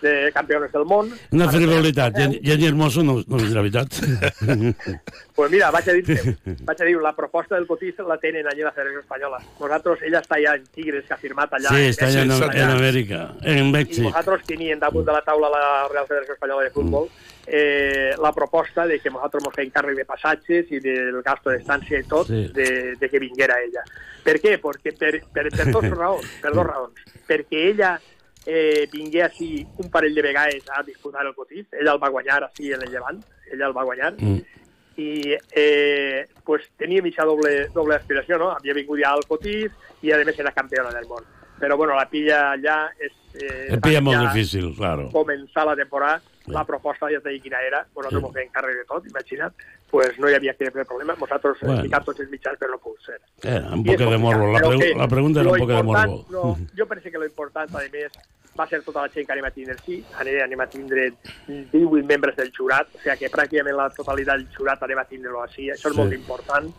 de 0.02 0.32
campeones 0.34 0.72
del 0.72 0.82
món. 0.84 1.12
Una 1.30 1.46
frivolitat. 1.48 2.16
Gen- 2.16 2.32
Jenny 2.42 2.66
Hermoso 2.66 3.04
no, 3.06 3.20
no 3.24 3.38
és 3.38 3.52
la 3.54 3.62
veritat. 3.62 3.94
Pues 5.32 5.50
mira, 5.50 5.70
vaig 5.72 5.86
a 5.88 5.92
dir 5.94 6.02
vaig 6.66 6.80
a 6.82 6.84
dir, 6.84 6.96
la 7.00 7.14
proposta 7.16 7.54
del 7.54 7.66
Cotiz 7.66 7.96
la 8.06 8.18
tenen 8.20 8.46
allí 8.50 8.60
a 8.62 8.66
la 8.66 8.72
Federació 8.76 9.00
Espanyola. 9.00 9.38
Nosaltres, 9.60 10.02
ella 10.08 10.20
està 10.20 10.36
allà 10.36 10.56
en 10.58 10.66
Tigres, 10.74 11.06
que 11.08 11.14
ha 11.14 11.20
firmat 11.22 11.54
allà. 11.56 11.70
Sí, 11.72 11.86
està 11.94 12.08
allà 12.10 12.24
en, 12.26 12.32
Mèxic, 12.34 12.58
en 12.58 12.72
Amèrica, 12.76 13.20
en 13.42 13.62
I 13.62 13.70
Mèxic. 13.72 14.04
nosaltres 14.10 14.44
teníem 14.50 14.82
damunt 14.82 15.06
de 15.06 15.14
la 15.16 15.22
taula 15.24 15.48
la 15.54 15.62
Real 15.88 16.06
Federació 16.10 16.34
Espanyola 16.36 16.66
de 16.66 16.74
Futbol 16.74 17.08
eh, 17.46 18.14
la 18.20 18.32
proposta 18.32 18.86
de 18.86 18.98
que 19.00 19.10
nosaltres 19.10 19.44
ens 19.44 19.56
fem 19.56 19.70
càrrec 19.74 19.96
de 19.98 20.04
passatges 20.06 20.70
i 20.72 20.80
del 20.80 21.20
gasto 21.22 21.50
d'estància 21.50 21.98
i 22.00 22.06
tot, 22.08 22.26
Sí. 22.28 22.46
de, 22.54 22.94
de 23.00 23.08
que 23.10 23.18
vinguera 23.18 23.56
ella. 23.64 23.82
Per 24.22 24.38
què? 24.40 24.58
Perquè 24.62 24.94
per, 24.98 25.12
per, 25.32 25.48
per 25.50 25.66
dos 25.72 25.88
raons. 25.98 26.26
Per 26.42 26.52
dos 26.54 26.66
raons. 26.66 27.02
Perquè 27.26 27.64
ella 27.72 27.96
eh, 28.46 28.88
vingué 28.92 29.22
així 29.26 29.66
un 29.78 29.90
parell 29.90 30.14
de 30.14 30.22
vegades 30.22 30.64
a 30.70 30.82
disputar 30.82 31.26
el 31.26 31.34
Cotiz, 31.34 31.66
ella 31.72 31.92
el 31.96 32.02
va 32.02 32.08
guanyar 32.10 32.42
així 32.44 32.72
en 32.72 32.82
el 32.82 32.90
Llevant, 32.90 33.20
ella 33.52 33.66
el 33.66 33.76
va 33.76 33.84
guanyar, 33.84 34.14
Mm. 34.18 34.40
i 35.00 35.34
eh, 35.56 36.26
pues, 36.44 36.66
teníem 36.76 37.06
aquesta 37.06 37.24
doble, 37.24 37.68
doble 37.72 37.94
aspiració, 37.96 38.36
no? 38.38 38.50
Havia 38.52 38.74
vingut 38.74 38.98
ja 39.00 39.12
al 39.16 39.24
Cotiz 39.26 39.72
i 40.02 40.12
a 40.12 40.18
més 40.24 40.38
era 40.38 40.52
campiona 40.52 40.90
del 40.92 41.06
món. 41.08 41.24
Però 41.58 41.76
bueno, 41.78 41.94
la 41.94 42.08
pilla 42.10 42.52
allà 42.52 42.90
és... 42.98 43.12
Eh, 43.38 43.68
El 43.72 43.80
pilla 43.80 44.00
molt 44.02 44.18
ja 44.18 44.32
difícil, 44.32 44.72
claro. 44.76 45.08
Començar 45.14 45.64
la 45.64 45.76
temporada, 45.78 46.20
la 46.46 46.64
proposta 46.64 47.06
ja 47.10 47.20
t'he 47.20 47.30
dit 47.36 47.42
quina 47.42 47.60
era, 47.62 47.86
nosaltres 47.94 48.20
Sí. 48.20 48.26
ens 48.26 48.34
fem 48.34 48.48
càrrec 48.52 48.76
de 48.78 48.84
tot, 48.84 49.06
imagina't, 49.06 49.54
pues 49.90 50.18
no 50.18 50.28
hi 50.28 50.34
havia 50.34 50.54
cap 50.54 50.72
problema, 50.86 51.14
nosaltres 51.14 51.60
Bueno. 51.60 51.74
bueno. 51.74 51.82
ficar 51.84 52.04
tots 52.04 52.20
els 52.20 52.30
mitjans, 52.30 52.58
però 52.58 52.70
no 52.70 52.78
puc 52.78 52.98
ser. 53.00 53.20
Eh, 53.44 53.60
un 53.72 53.84
poc 53.84 53.96
de 53.98 54.18
morbo. 54.18 54.52
La, 54.52 54.60
que 54.60 54.94
la 54.94 55.08
pregunta 55.08 55.40
era 55.40 55.50
un 55.50 55.58
poc 55.58 55.68
de 55.68 55.82
morbo. 55.82 56.26
No, 56.30 56.58
jo 56.76 56.86
penso 56.86 57.10
que 57.10 57.18
lo 57.18 57.24
important, 57.26 57.74
a 57.76 57.80
més, 57.92 58.12
va 58.58 58.66
ser 58.68 58.82
tota 58.82 59.02
la 59.02 59.08
gent 59.08 59.26
que 59.26 59.32
anem 59.32 59.44
a 59.46 59.50
tindre 59.50 59.76
sí, 59.84 60.04
anem, 60.18 60.42
anem 60.44 60.60
a 60.60 60.66
tindre 60.66 61.12
18 61.46 62.04
membres 62.04 62.36
del 62.36 62.50
jurat, 62.52 62.86
o 62.94 62.98
sigui 62.98 63.16
que 63.18 63.30
pràcticament 63.30 63.76
la 63.76 63.88
totalitat 63.90 64.36
del 64.36 64.48
jurat 64.56 64.82
anem 64.82 64.98
a 64.98 65.04
tindre-lo 65.04 65.42
així, 65.42 65.70
això 65.70 65.88
és 65.88 65.94
Sí. 65.94 65.98
molt 65.98 66.12
important. 66.12 66.70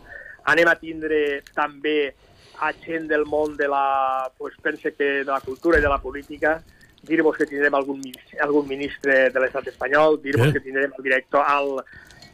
Anem 0.44 0.68
a 0.68 0.76
tindre 0.76 1.42
també 1.54 2.14
a 2.60 2.72
gent 2.72 3.08
del 3.08 3.24
món 3.24 3.56
de 3.56 3.66
la, 3.66 4.30
pues, 4.38 4.54
pense 4.62 4.92
que 4.94 5.24
de 5.24 5.24
la 5.24 5.40
cultura 5.40 5.78
i 5.78 5.80
de 5.82 5.88
la 5.88 5.98
política, 5.98 6.62
dir-vos 7.04 7.36
que 7.36 7.46
tindrem 7.46 7.74
algun, 7.74 8.00
algun 8.42 8.68
ministre 8.68 9.30
de 9.30 9.40
l'estat 9.42 9.68
espanyol, 9.72 10.20
dir-vos 10.22 10.48
Eh? 10.48 10.52
que 10.52 10.60
tindrem 10.60 10.92
el 10.96 11.04
director, 11.04 11.44
al 11.46 11.84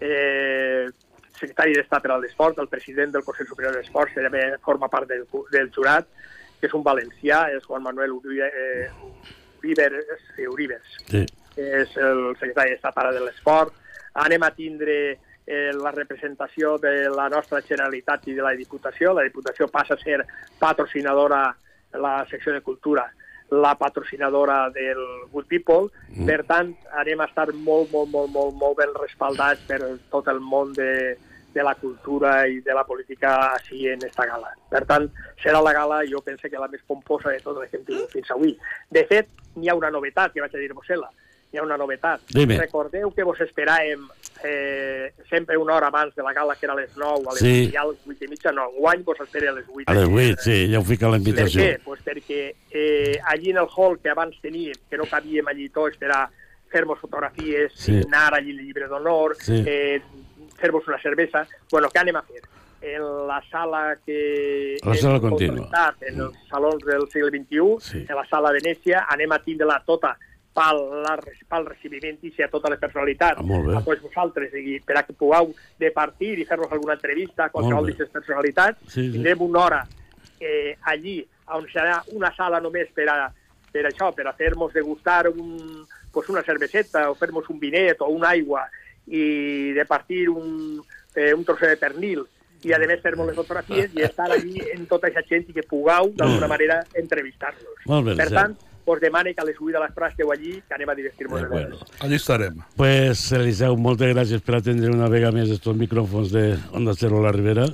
eh, 0.01 0.89
secretari 1.39 1.75
d'Estat 1.75 2.03
per 2.03 2.13
a 2.13 2.19
l'Esport, 2.19 2.59
el 2.59 2.69
president 2.69 3.13
del 3.13 3.25
Consell 3.25 3.49
Superior 3.49 3.77
d'Esports, 3.77 4.15
que 4.15 4.25
també 4.25 4.43
forma 4.65 4.89
part 4.89 5.09
del, 5.09 5.25
del 5.53 5.71
jurat, 5.75 6.09
que 6.61 6.69
és 6.69 6.77
un 6.77 6.85
valencià, 6.85 7.47
és 7.55 7.65
Juan 7.65 7.83
Manuel 7.83 8.13
Uribe, 8.13 8.51
eh, 8.51 10.47
Uribe, 10.49 10.81
sí, 11.09 11.25
és 11.57 11.97
el 11.97 12.37
secretari 12.39 12.75
d'Estat 12.75 12.97
ara 12.97 13.13
de 13.13 13.25
l'Esport. 13.25 13.75
Anem 14.21 14.43
a 14.43 14.51
tindre 14.57 14.97
eh, 15.47 15.71
la 15.77 15.93
representació 15.93 16.77
de 16.79 17.09
la 17.13 17.29
nostra 17.29 17.61
Generalitat 17.61 18.29
i 18.29 18.37
de 18.37 18.45
la 18.45 18.55
Diputació. 18.57 19.15
La 19.15 19.25
Diputació 19.27 19.69
passa 19.69 19.95
a 19.95 20.03
ser 20.03 20.25
patrocinadora 20.59 21.49
de 21.93 21.99
la 21.99 22.25
secció 22.31 22.53
de 22.53 22.61
cultura 22.61 23.09
la 23.51 23.75
patrocinadora 23.75 24.71
del 24.71 25.01
Good 25.33 25.47
People. 25.47 25.89
Mm. 26.15 26.27
Per 26.27 26.45
tant, 26.47 26.71
anem 27.03 27.21
a 27.21 27.27
estar 27.31 27.49
molt, 27.53 27.91
molt, 27.93 28.11
molt, 28.11 28.31
molt, 28.31 28.55
molt 28.55 28.79
ben 28.79 28.95
respaldats 28.99 29.67
per 29.69 29.81
tot 30.11 30.31
el 30.31 30.41
món 30.41 30.73
de, 30.77 31.17
de 31.55 31.63
la 31.67 31.75
cultura 31.75 32.47
i 32.47 32.61
de 32.61 32.75
la 32.75 32.85
política 32.87 33.35
així 33.55 33.89
en 33.91 34.05
esta 34.07 34.27
gala. 34.27 34.53
Per 34.71 34.85
tant, 34.87 35.09
serà 35.43 35.63
la 35.63 35.75
gala, 35.75 36.03
jo 36.09 36.23
penso 36.23 36.49
que 36.49 36.63
la 36.63 36.71
més 36.71 36.85
pomposa 36.87 37.35
de 37.35 37.41
totes 37.43 37.65
les 37.65 37.73
que 37.73 37.81
hem 37.81 37.89
tingut 37.89 38.15
fins 38.15 38.31
avui. 38.31 38.55
De 38.91 39.05
fet, 39.11 39.31
n'hi 39.57 39.71
ha 39.71 39.79
una 39.79 39.91
novetat 39.91 40.33
que 40.33 40.45
vaig 40.45 40.55
a 40.55 40.63
dir-vos-la. 40.63 41.11
Hi 41.51 41.59
ha 41.59 41.67
una 41.67 41.79
novetat. 41.81 42.23
Dime. 42.31 42.61
Recordeu 42.61 43.11
que 43.11 43.27
vos 43.27 43.41
esperàvem 43.43 44.07
eh, 44.43 45.13
sempre 45.29 45.57
una 45.57 45.75
hora 45.75 45.89
abans 45.89 46.15
de 46.15 46.23
la 46.23 46.33
gala, 46.33 46.55
que 46.57 46.67
era 46.67 46.73
a 46.73 46.77
les 46.77 46.97
9, 46.97 47.25
a 47.29 47.33
les 47.35 47.41
Sí. 47.41 47.67
8 47.69 47.73
i 47.75 47.77
al 47.77 47.89
8 47.89 48.25
i 48.25 48.29
mitja, 48.29 48.53
no, 48.53 48.71
enguany 48.71 49.03
vos 49.05 49.21
espera 49.21 49.51
a 49.51 49.55
les 49.55 49.67
8. 49.69 49.85
A 49.87 49.95
les 49.95 50.09
8, 50.09 50.43
sí, 50.43 50.69
ja 50.73 50.79
ho 50.79 50.85
fica 50.85 51.09
la 51.09 51.19
Per 51.19 51.47
què? 51.49 51.79
Pues 51.85 52.01
perquè 52.03 52.55
eh, 52.71 53.19
allí 53.27 53.51
en 53.51 53.59
el 53.59 53.69
hall 53.77 53.99
que 53.99 54.09
abans 54.09 54.37
teníem, 54.41 54.75
que 54.89 54.97
no 54.97 55.05
cabíem 55.05 55.47
allí 55.49 55.69
tots 55.69 55.97
per 55.99 56.11
a 56.13 56.31
fer-nos 56.71 56.99
fotografies, 57.01 57.73
Sí. 57.75 57.93
signar 58.01 58.33
allí 58.35 58.51
el 58.51 58.59
llibre 58.65 58.87
d'honor, 58.89 59.37
Sí. 59.37 59.63
eh, 59.67 60.01
fer-vos 60.57 60.87
una 60.89 61.01
cervesa... 61.01 61.47
Bueno, 61.71 61.89
què 61.89 62.01
anem 62.01 62.17
a 62.17 62.23
fer? 62.23 62.43
En 62.83 63.03
la 63.27 63.43
sala 63.51 63.99
que... 64.07 64.77
La 64.85 64.95
sala 64.95 65.21
contínua. 65.21 65.69
En 66.01 66.21
els 66.21 66.37
salons 66.49 66.83
del 66.85 67.09
segle 67.11 67.31
XXI, 67.31 67.77
Sí. 67.81 68.07
en 68.09 68.17
la 68.17 68.25
sala 68.27 68.53
Venècia, 68.53 69.05
anem 69.09 69.33
a 69.33 69.39
tindre-la 69.39 69.83
tota 69.85 70.17
pel, 70.55 70.81
la, 71.05 71.15
pel 71.51 71.67
recibiment 71.69 72.19
i 72.27 72.33
a 72.43 72.49
totes 72.51 72.75
les 72.75 72.81
personalitats, 72.83 73.41
Ah, 73.41 73.79
a 73.79 73.83
tots 73.87 74.03
vosaltres, 74.03 74.55
i 74.55 74.79
per 74.85 74.99
a 74.99 75.05
que 75.07 75.15
pugueu 75.17 75.53
de 75.79 75.91
partir 75.95 76.37
i 76.39 76.47
fer-nos 76.49 76.73
alguna 76.73 76.97
entrevista 76.99 77.47
a 77.47 77.53
qualsevol 77.55 77.87
d'aquestes 77.87 78.15
personalitats. 78.19 78.81
Sí, 78.87 79.07
sí. 79.07 79.13
Tindrem 79.15 79.43
una 79.47 79.65
hora 79.65 79.81
eh, 80.41 80.77
allí, 80.91 81.21
on 81.55 81.67
serà 81.71 82.01
una 82.17 82.33
sala 82.37 82.61
només 82.61 82.91
per 82.95 83.09
a, 83.11 83.31
per 83.71 83.87
això, 83.87 84.11
per 84.15 84.27
a 84.27 84.35
fer-nos 84.35 84.73
degustar 84.75 85.29
un, 85.31 85.87
pues 86.13 86.29
una 86.29 86.43
cerveseta 86.47 87.09
o 87.11 87.17
fer-nos 87.19 87.49
un 87.51 87.59
vinet 87.63 88.03
o 88.03 88.11
una 88.11 88.31
aigua 88.35 88.67
i 89.07 89.73
de 89.75 89.85
partir 89.87 90.29
un, 90.31 90.81
eh, 91.15 91.33
un 91.35 91.45
trosset 91.45 91.75
de 91.75 91.81
pernil 91.81 92.27
i 92.63 92.75
a 92.77 92.79
més 92.79 93.01
fer 93.01 93.15
les 93.17 93.37
fotografies 93.37 93.95
i 93.97 94.03
estar 94.05 94.27
allí 94.31 94.61
en 94.75 94.85
tota 94.87 95.09
aquesta 95.09 95.35
gent 95.35 95.49
i 95.49 95.55
que 95.57 95.65
pugueu 95.67 96.11
d'alguna 96.15 96.49
manera 96.51 96.83
entrevistar-los. 96.95 97.87
Per 98.21 98.29
tant, 98.37 98.57
us 98.93 99.01
demane 99.01 99.35
que 99.35 99.41
a 99.41 99.45
les 99.45 99.57
subida 99.57 99.79
a 99.79 99.85
les 99.87 99.95
prades 99.95 100.13
esteu 100.15 100.31
allí, 100.33 100.63
que 100.67 100.75
anem 100.75 100.89
a 100.89 100.95
divertir-nos. 100.95 101.49
bueno. 101.49 101.77
Allí 102.01 102.15
estarem. 102.17 102.57
Pues, 102.77 103.31
Eliseu, 103.33 103.77
moltes 103.77 104.15
gràcies 104.15 104.41
per 104.43 104.57
atendre 104.57 104.91
una 104.91 105.09
vegada 105.09 105.33
més 105.33 105.51
estos 105.51 105.77
micròfons 105.77 106.31
de 106.33 106.59
Onda 106.73 106.95
Cero 106.99 107.23
La 107.23 107.33
Ribera. 107.33 107.67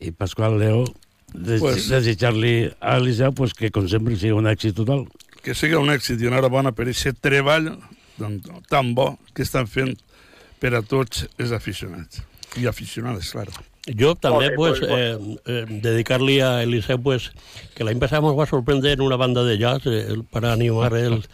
I 0.00 0.10
Pasqual 0.12 0.58
Leo, 0.58 0.84
des 1.34 1.60
Pues- 1.60 1.88
desitjar-li 1.88 2.72
a 2.80 2.96
Eliseu 2.96 3.32
pues, 3.32 3.52
que, 3.54 3.70
com 3.70 3.86
sempre, 3.88 4.16
sigui 4.16 4.32
un 4.32 4.46
èxit 4.46 4.74
total. 4.74 5.06
Que 5.42 5.54
sigui 5.54 5.74
un 5.74 5.88
èxit 5.90 6.20
i 6.20 6.26
enhorabona 6.26 6.72
per 6.72 6.88
aquest 6.88 7.20
treball 7.20 7.78
tan, 8.18 8.40
tan 8.68 8.94
bo 8.94 9.18
que 9.34 9.42
estan 9.42 9.66
fent 9.66 9.96
per 10.60 10.74
a 10.74 10.82
tots 10.82 11.26
els 11.38 11.52
aficionats. 11.52 12.22
I 12.56 12.66
aficionades, 12.66 13.30
claro. 13.32 13.52
Yo 13.86 14.14
también, 14.14 14.54
Molt 14.56 14.78
pues, 14.78 14.80
bé, 14.80 15.12
eh, 15.12 15.18
eh, 15.46 15.64
dedicarle 15.68 16.42
a 16.42 16.62
Eliseo, 16.62 16.98
pues, 16.98 17.32
que 17.74 17.82
la 17.82 17.92
empezamos 17.92 18.30
nos 18.30 18.38
va 18.38 18.44
a 18.44 18.46
sorprender 18.46 18.92
en 18.92 19.00
una 19.00 19.16
banda 19.16 19.42
de 19.42 19.56
jazz 19.56 19.80
eh, 19.86 20.22
para 20.30 20.52
animar 20.52 20.92
él. 20.94 21.24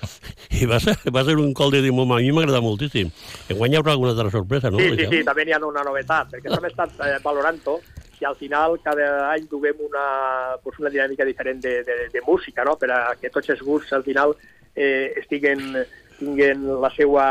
Y 0.51 0.65
va 0.71 0.77
a 0.77 0.81
ser, 0.81 0.97
va 1.15 1.21
a 1.21 1.25
ser 1.25 1.37
un 1.39 1.53
col 1.53 1.73
de 1.73 1.83
dimum, 1.83 2.13
a 2.13 2.19
mi 2.19 2.31
m'agrada 2.31 2.61
moltíssim. 2.61 3.11
En 3.49 3.59
hi 3.59 3.77
haurà 3.77 3.93
alguna 3.93 4.13
altra 4.15 4.31
sorpresa, 4.31 4.71
no? 4.71 4.79
Sí, 4.79 4.85
sí, 4.85 4.93
Eliseu? 4.93 5.11
sí, 5.11 5.25
també 5.27 5.43
hi 5.43 5.57
ha 5.57 5.61
una 5.67 5.83
novetat, 5.83 6.31
perquè 6.31 6.55
hem 6.55 6.69
estat 6.71 6.95
eh, 7.03 7.19
valorant-ho 7.25 7.81
i 8.21 8.25
al 8.25 8.37
final 8.37 8.79
cada 8.85 9.33
any 9.33 9.49
duguem 9.51 9.83
una, 9.89 10.57
pues 10.63 10.79
una 10.79 10.91
dinàmica 10.91 11.25
diferent 11.25 11.61
de, 11.61 11.83
de, 11.85 11.97
de 12.13 12.23
música, 12.27 12.65
no? 12.65 12.77
per 12.79 12.93
a 12.95 13.01
que 13.21 13.31
tots 13.31 13.51
els 13.51 13.61
gusts 13.61 13.93
al 13.93 14.07
final 14.07 14.37
eh, 14.75 15.13
estiguen, 15.21 15.83
tinguen 16.21 16.65
la 16.81 16.91
seua, 16.95 17.27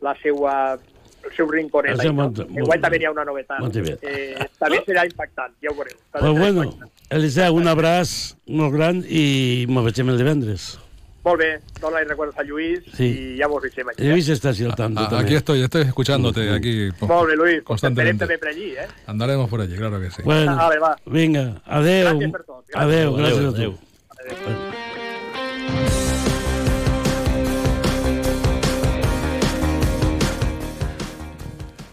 la 0.00 0.14
seua, 0.22 0.78
el 0.78 0.91
seu 1.36 1.46
rinconet. 1.50 1.96
Seu 2.00 2.12
no? 2.12 2.22
molt- 2.24 2.40
Enguany 2.40 2.80
també 2.80 2.98
hi 3.00 3.04
ha 3.06 3.10
una 3.10 3.24
novetat. 3.24 3.60
molt 3.60 3.74
bé. 3.74 3.98
Eh, 4.02 4.36
també 4.58 4.82
serà 4.86 5.04
impactant, 5.06 5.52
ja 5.62 5.70
ho 5.70 5.74
veureu. 5.74 5.96
També 6.12 6.28
Pues 6.28 6.38
bueno, 6.38 6.62
impactant. 6.64 6.90
Eliseu, 7.10 7.54
un 7.54 7.68
abraç 7.68 8.34
molt 8.46 8.72
gran 8.74 9.04
i 9.08 9.66
ens 9.68 9.84
veiem 9.84 10.08
el 10.10 10.18
divendres. 10.18 10.78
Molt 11.24 11.38
bé, 11.38 11.60
dona-li 11.80 12.04
records 12.08 12.36
a 12.36 12.42
Lluís 12.42 12.80
Sí. 12.96 13.04
i 13.04 13.36
ja 13.38 13.46
mos 13.46 13.62
veiem 13.62 13.88
aquí. 13.90 14.02
Lluís 14.02 14.28
està 14.28 14.48
així 14.50 14.64
al 14.64 14.74
tanto 14.74 15.00
Ah, 15.02 15.08
també. 15.08 15.24
aquí 15.24 15.34
estoy, 15.36 15.62
estoy 15.62 15.82
escuchándote 15.82 16.50
aquí 16.50 16.90
po- 16.98 17.06
Molt 17.06 17.28
bé, 17.28 17.36
Lluís, 17.36 17.62
pues 17.62 17.78
esperem 17.84 18.08
constantemente. 18.18 18.24
també 18.26 18.38
per 18.38 18.48
allí, 18.48 18.72
eh? 18.76 18.88
Andaremos 19.06 19.48
por 19.48 19.60
allí, 19.60 19.76
claro 19.76 20.00
que 20.00 20.10
sí. 20.10 20.22
Bueno, 20.24 20.56
Vale, 20.56 20.78
va. 20.80 20.96
vinga, 21.06 21.62
adeu. 21.64 22.18
Gràcies 22.18 22.32
per 22.32 22.42
tot, 22.44 22.64
gràcies. 22.66 22.82
Adeu, 22.82 23.14
gràcies 23.16 23.54
adeu. 23.54 23.78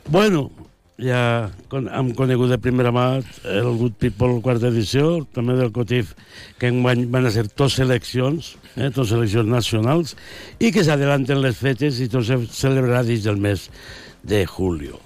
Bueno, 0.09 0.47
ja 0.97 1.51
hem 1.69 2.07
conegut 2.17 2.49
de 2.49 2.57
primera 2.57 2.89
mà 2.89 3.03
el 3.45 3.67
Good 3.77 3.99
People 4.01 4.39
quarta 4.41 4.71
edició, 4.71 5.19
també 5.35 5.53
del 5.59 5.69
COTIF, 5.75 6.15
que 6.57 6.71
enguany 6.73 7.03
van 7.13 7.29
a 7.29 7.33
ser 7.35 7.43
tots 7.45 7.77
seleccions, 7.77 8.55
eh, 8.73 8.89
tots 8.89 9.13
seleccions 9.13 9.45
nacionals, 9.53 10.15
i 10.57 10.71
que 10.73 10.81
s'adelanten 10.87 11.43
les 11.43 11.61
fetges 11.61 12.01
i 12.01 12.09
tot 12.09 12.25
se 12.25 12.39
celebrarà 12.49 13.03
dins 13.05 13.21
del 13.27 13.37
mes 13.37 13.67
de 14.25 14.41
julio. 14.49 14.97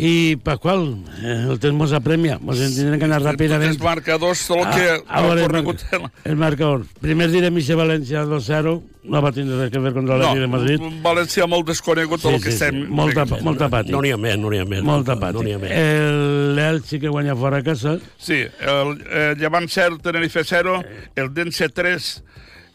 I, 0.00 0.36
Pasqual, 0.40 0.86
eh, 1.20 1.34
el 1.52 1.58
temps 1.60 1.76
mos 1.76 1.90
apremia, 1.92 2.38
mos 2.40 2.56
en 2.64 2.70
tindrem 2.72 2.96
que 3.02 3.04
anar 3.04 3.18
ràpidament. 3.20 3.74
Els 3.74 3.82
marcadors, 3.84 4.46
tot 4.48 4.62
el 4.62 4.70
que 4.72 4.86
Ah, 5.04 5.18
a 5.18 5.20
veure, 5.26 5.42
ha 5.42 5.44
el, 5.44 5.50
corregut... 5.50 5.82
mar 5.92 6.08
el 6.24 6.38
marcador. 6.40 6.86
Primer 7.02 7.26
direm 7.28 7.58
Ixe 7.60 7.76
València 7.76 8.22
2-0, 8.24 8.72
no 9.12 9.20
va 9.20 9.32
tindre 9.36 9.58
res 9.60 9.74
que 9.74 9.82
ver 9.84 9.92
contra 9.92 10.16
l'Atlètic 10.16 10.40
de 10.46 10.48
Madrid. 10.54 10.80
No, 10.80 10.90
València 11.04 11.44
molt 11.52 11.68
desconegut 11.68 12.24
del 12.24 12.38
que 12.40 12.48
estem... 12.54 12.80
Molta, 12.88 13.26
molta 13.44 13.68
pàtic. 13.68 13.92
No 13.92 14.00
n'hi 14.00 14.14
ha 14.16 14.20
més, 14.20 14.38
no 14.40 14.54
n'hi 14.54 14.62
ha 14.62 14.68
més. 14.72 14.80
Molta 14.88 15.18
No 15.20 15.44
més. 15.66 15.76
El 15.76 16.56
L'Elche 16.56 17.00
que 17.02 17.12
guanya 17.12 17.36
fora 17.36 17.60
a 17.60 17.66
casa. 17.66 17.98
Sí, 18.16 18.40
el 18.40 18.96
eh, 19.04 19.34
Llevant 19.36 19.68
0, 19.68 20.00
Tenerife 20.02 20.44
0, 20.48 20.78
el 21.16 21.32
Dense 21.36 21.68
3, 21.68 22.08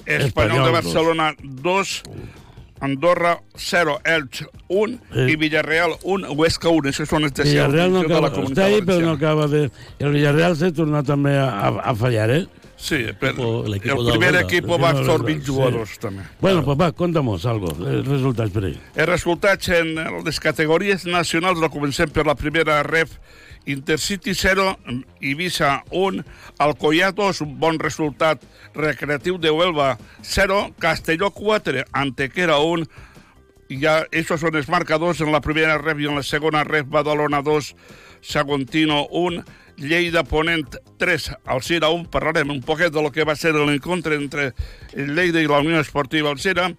Espanyol, 0.05 0.27
Espanyol 0.29 0.65
de. 0.65 0.71
Barcelona 0.77 1.31
2, 1.41 1.95
Andorra 2.79 3.39
0, 3.55 3.99
Elx 4.03 4.43
1 4.67 4.99
Sí. 5.13 5.31
i 5.31 5.35
Villarreal 5.39 5.95
1, 6.03 6.31
Huesca 6.35 6.69
1. 6.69 6.91
Això 6.91 7.05
són 7.07 7.23
les 7.23 7.33
de 7.33 7.43
Villarreal 7.47 7.93
no 7.93 8.03
de 8.03 8.09
la 8.09 8.27
està 8.27 8.35
comunitat 8.35 8.65
ahí, 8.65 8.81
però 8.81 8.99
no 9.05 9.15
acaba 9.15 9.47
de... 9.47 9.69
El 9.99 10.11
Villarreal 10.11 10.57
s'ha 10.59 10.71
tornat 10.75 11.07
també 11.07 11.37
a, 11.39 11.47
a, 11.49 11.73
a 11.91 11.95
fallar, 11.95 12.29
eh? 12.35 12.45
Sí, 12.77 12.97
per, 13.19 13.31
el, 13.39 13.73
equipo 13.77 14.01
el 14.01 14.09
primer 14.11 14.35
equip 14.41 14.67
va 14.67 14.89
absorbir 14.91 15.37
jugadors, 15.45 15.93
sí. 15.95 16.01
també. 16.03 16.25
Bueno, 16.41 16.61
pues 16.65 16.77
va, 16.77 16.91
conta'mos 16.91 17.45
algo, 17.47 17.71
els 17.87 18.05
resultats 18.07 18.51
per 18.51 18.65
ahí. 18.67 18.75
Els 18.93 19.07
resultats 19.09 19.69
en 19.71 19.95
les 20.25 20.39
categories 20.43 21.07
nacionals, 21.07 21.63
la 21.63 21.71
comencem 21.71 22.11
per 22.11 22.27
la 22.27 22.35
primera 22.35 22.81
ref, 22.83 23.15
Intercity 23.65 24.35
0, 24.35 24.77
Ibiza 25.21 25.83
1, 25.89 26.23
Alcoyà 26.59 27.11
2, 27.11 27.41
un 27.41 27.57
bon 27.59 27.79
resultat 27.81 28.43
recreatiu 28.75 29.39
de 29.41 29.51
Huelva 29.51 29.97
0, 30.21 30.75
Castelló 30.79 31.31
4, 31.31 31.85
Antequera 31.91 32.59
1, 32.61 32.85
i 33.69 33.79
ja, 33.81 34.03
esos 34.13 34.43
són 34.43 34.55
els 34.55 34.69
marcadors 34.69 35.21
en 35.25 35.31
la 35.33 35.41
primera 35.41 35.79
ref 35.81 35.99
i 35.99 36.09
en 36.09 36.19
la 36.19 36.23
segona 36.23 36.63
ref, 36.63 36.85
Badalona 36.89 37.41
2, 37.41 37.71
Sagontino 38.21 39.07
1, 39.09 39.41
Lleida 39.77 40.23
Ponent 40.23 40.77
3, 41.01 41.31
Alcira 41.45 41.89
1, 41.89 42.05
parlarem 42.13 42.53
un 42.53 42.61
poquet 42.63 42.93
de 42.93 43.01
lo 43.01 43.11
que 43.11 43.25
va 43.27 43.35
ser 43.35 43.55
l'encontre 43.57 44.15
entre 44.15 44.53
Lleida 44.93 45.41
i 45.41 45.49
la 45.49 45.59
Unió 45.65 45.81
Esportiva 45.81 46.31
Alcira, 46.31 46.69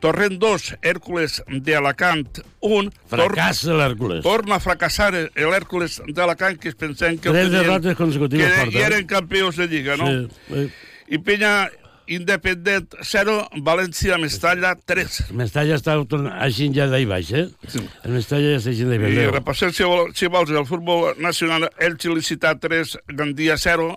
Torrent 0.00 0.36
2, 0.38 0.76
Hèrcules 0.82 1.38
de 1.48 1.76
Alacant 1.78 2.42
1, 2.60 2.90
Fracàs 3.10 3.62
de 3.66 3.78
l'Hèrcules. 3.78 4.22
Torna 4.26 4.58
a 4.58 4.60
fracassar 4.60 5.12
l'Hèrcules 5.14 6.00
d'Alacant, 6.12 6.58
que 6.60 6.68
es 6.72 6.78
pensem 6.78 7.16
que... 7.18 7.30
el 7.32 7.34
Tres 7.40 7.50
derrotes 7.54 7.96
consecutives 7.96 8.52
Que 8.52 8.66
porta. 8.66 8.86
eren 8.90 9.06
campions 9.10 9.56
de 9.56 9.68
Lliga, 9.72 9.96
no? 9.96 10.06
Sí, 10.06 10.68
I 11.08 11.18
Penya 11.22 11.68
Independent 12.06 12.94
0, 13.02 13.32
València 13.66 14.14
Mestalla 14.22 14.76
3. 14.78 15.32
Mestalla 15.34 15.74
està 15.74 15.96
així 16.38 16.68
ja 16.74 16.86
d'ahí 16.86 17.06
baix, 17.10 17.32
eh? 17.34 17.48
Sí. 17.66 17.80
El 18.06 18.14
Mestalla 18.14 18.52
ja 18.54 18.60
està 18.60 18.70
així 18.70 18.86
d'ahí 18.86 19.00
I 19.00 19.02
baix. 19.02 19.32
repassem, 19.34 19.72
si, 19.74 19.82
vol, 19.82 20.12
si 20.14 20.28
vols, 20.30 20.52
el 20.54 20.66
futbol 20.68 21.16
nacional, 21.18 21.66
Elche 21.82 22.12
Licitat 22.14 22.60
3, 22.62 22.98
Gandia 23.18 23.56
0, 23.58 23.88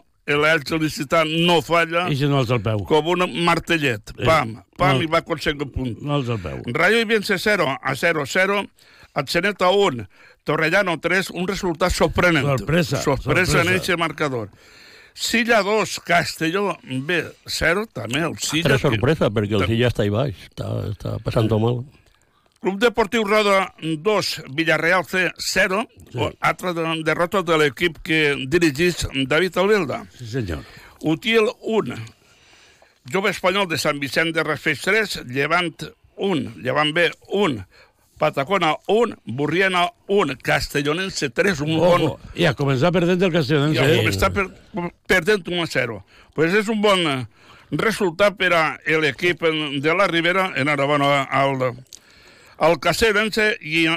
Licitat 0.79 1.27
no 1.27 1.61
falla, 1.61 2.07
I 2.09 2.15
si 2.15 2.27
no 2.29 2.39
alça 2.41 2.55
el 2.57 2.61
peu. 2.61 2.83
com 2.85 3.07
un 3.15 3.25
martellet. 3.45 4.13
Eh, 4.17 4.25
Pam, 4.25 4.55
pam, 4.77 4.97
no. 4.97 5.03
i 5.03 5.07
va 5.07 5.19
aconseguir 5.23 5.63
un 5.63 5.71
punt. 5.71 5.97
No 6.01 6.17
alça 6.19 6.35
el 6.37 6.39
peu. 6.43 6.61
Rayo 6.73 6.99
i 7.01 7.05
Vence 7.05 7.37
0 7.37 7.67
a 7.81 7.95
0 7.95 8.25
0, 8.25 8.65
Atzeneta 9.13 9.69
1, 9.69 10.07
Torrellano 10.43 10.99
3, 10.99 11.31
un 11.31 11.47
resultat 11.47 11.91
sorprenent. 11.91 12.45
Sorpresa, 12.45 13.01
Sorpresa 13.01 13.41
en 13.41 13.65
sorpresa. 13.65 13.75
aquest 13.83 13.99
marcador. 13.99 14.49
Silla 15.13 15.61
2, 15.63 15.99
Castelló 16.05 16.77
B 16.83 17.23
0, 17.45 17.87
també 17.91 18.19
el 18.19 18.37
Silla. 18.37 18.75
Altra 18.75 18.89
sorpresa, 18.89 19.29
perquè 19.29 19.57
el 19.59 19.65
Silla 19.67 19.89
està 19.89 20.03
ahí 20.05 20.09
baix, 20.13 20.35
està, 20.47 20.69
està 20.93 21.17
passant 21.25 21.49
mal. 21.59 21.81
Club 22.59 22.79
Deportiu 22.79 23.23
Roda 23.23 23.73
2, 23.81 24.43
Villarreal 24.51 25.05
C 25.05 25.31
0, 25.37 25.87
sí. 26.11 26.19
altra 26.41 26.73
de- 26.73 27.03
derrota 27.07 27.41
de 27.41 27.57
l'equip 27.57 28.01
que 28.03 28.35
dirigís 28.51 29.07
David 29.27 29.57
Albelda. 29.57 30.05
Sí, 30.17 30.27
senyor. 30.27 30.65
Utiel 31.01 31.47
1, 31.61 31.95
Jove 33.13 33.31
Espanyol 33.31 33.67
de 33.71 33.77
Sant 33.79 33.99
Vicent 33.99 34.33
de 34.35 34.43
Raspeig 34.43 34.81
3, 34.83 35.21
Llevant 35.31 35.87
1, 36.17 36.57
Llevant 36.59 36.91
B 36.93 37.07
1, 37.31 37.63
Patacona 38.19 38.75
1, 38.91 39.15
Burriana 39.23 39.85
1, 40.07 40.35
Castellonense 40.43 41.29
3, 41.29 41.61
un 41.63 41.77
bon... 41.79 42.01
Ojo, 42.03 42.19
i 42.35 42.43
a 42.43 42.51
començar 42.59 42.91
perdent 42.91 43.23
el 43.23 43.31
Castellonense. 43.31 43.79
Ja, 43.79 43.87
eh? 43.87 44.01
com 44.03 44.11
està 44.11 44.27
per, 44.35 44.49
perdent 45.07 45.47
1 45.47 45.63
a 45.63 45.67
0. 45.71 46.01
Pues 46.35 46.53
és 46.59 46.67
un 46.67 46.83
bon 46.83 46.99
eh, 47.07 47.21
resultat 47.71 48.35
per 48.35 48.51
a 48.51 48.65
l'equip 48.99 49.47
de 49.79 49.95
la 49.95 50.09
Ribera, 50.11 50.49
enhorabona 50.59 51.23
al, 51.23 51.69
al 52.59 52.79
Castellonense, 52.83 53.51
i 53.61 53.87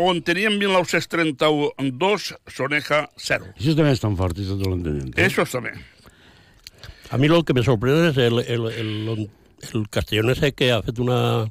on 0.00 0.22
teníem 0.24 0.56
1932, 0.60 2.32
Soneja 2.48 3.04
0. 3.18 3.52
Això 3.58 3.74
també 3.76 3.92
és 3.92 4.02
tan 4.02 4.16
fort, 4.16 4.38
això 4.38 4.56
te 4.58 4.68
l'entenent. 4.68 5.12
Eso 5.20 5.44
també. 5.48 5.74
A 7.12 7.18
mí 7.20 7.28
lo 7.28 7.42
que 7.44 7.52
me 7.52 7.62
sorprende 7.62 8.08
es 8.08 8.16
el, 8.16 8.38
el, 8.40 8.66
el, 8.72 9.08
el 9.12 9.30
castellonense 9.90 10.52
que 10.52 10.72
ha 10.72 10.82
fet 10.82 10.98
una, 10.98 11.44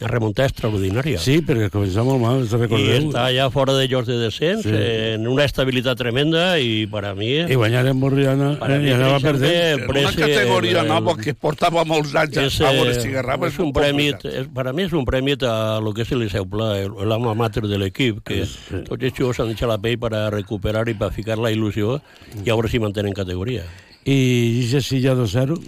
una 0.00 0.08
remontada 0.08 0.48
extraordinària. 0.48 1.18
Sí, 1.20 1.38
perquè 1.44 1.68
començava 1.70 2.04
molt 2.08 2.22
mal, 2.22 2.48
se 2.48 2.56
Y 2.56 2.60
recordeu. 2.60 3.08
está 3.08 3.30
ya 3.32 3.50
fuera 3.50 3.74
de 3.74 3.84
ellos 3.84 4.06
de 4.06 4.18
descenso, 4.18 4.68
Sí. 4.68 4.74
en 4.74 5.28
una 5.28 5.44
estabilidad 5.44 5.96
tremenda 5.96 6.58
y 6.58 6.86
para 6.86 7.14
mí... 7.14 7.28
I 7.38 7.54
guanyar 7.54 7.86
en 7.86 8.00
Borriana 8.00 8.58
Para 8.58 8.76
eh, 8.76 8.78
mí 8.80 8.88
i 8.88 8.92
anava 8.92 9.20
precisamente 9.20 9.48
perdent. 9.48 9.82
el 9.82 9.88
Una 9.90 10.10
preci- 10.10 10.20
categoria 10.20 10.80
el- 10.80 10.88
nova 10.88 11.16
que 11.16 11.34
portava 11.34 11.84
molts 11.84 12.14
anys 12.14 12.36
es, 12.36 12.60
a 12.60 12.72
eh, 12.72 12.76
veure 12.76 13.00
si 13.00 13.08
agarrava. 13.08 13.48
es 13.48 13.58
un 13.58 13.72
premi, 13.72 14.08
es, 14.08 14.48
para 14.52 14.72
mí 14.72 14.82
es 14.82 14.92
un 14.92 15.04
premio 15.04 15.36
a 15.42 15.80
lo 15.80 15.92
que 15.94 16.02
es 16.02 16.12
el 16.12 16.20
Liceu 16.20 16.48
Pla, 16.48 16.78
el, 16.80 16.90
el 17.00 17.12
alma 17.12 17.34
mater 17.34 17.64
del 17.68 17.82
equipo, 17.82 18.20
que 18.22 18.44
tots 18.88 19.02
els 19.02 19.12
jugadors 19.14 19.40
han 19.40 19.50
echado 19.50 19.72
la 19.72 19.78
pell 19.78 19.98
para 19.98 20.30
recuperar 20.30 20.88
y 20.88 20.94
para 20.94 21.10
ficar 21.12 21.38
la 21.38 21.50
ilusión 21.50 22.00
y 22.44 22.48
ahora 22.50 22.68
sí 22.68 22.78
mantienen 22.78 23.12
categoría. 23.12 23.64
I 24.04 24.62
Ixe 24.64 24.80
Silla 24.80 25.14
2-0. 25.14 25.58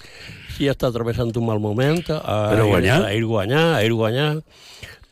Sí 0.61 0.69
està 0.69 0.91
atravessant 0.91 1.31
un 1.41 1.47
mal 1.49 1.61
moment, 1.63 2.03
a, 2.13 2.35
Però 2.53 2.67
guanyar? 2.69 2.99
a 3.09 3.15
ir 3.17 3.25
guanyar, 3.25 3.63
a 3.79 3.85
ir 3.87 3.95
guanyar, 3.97 4.43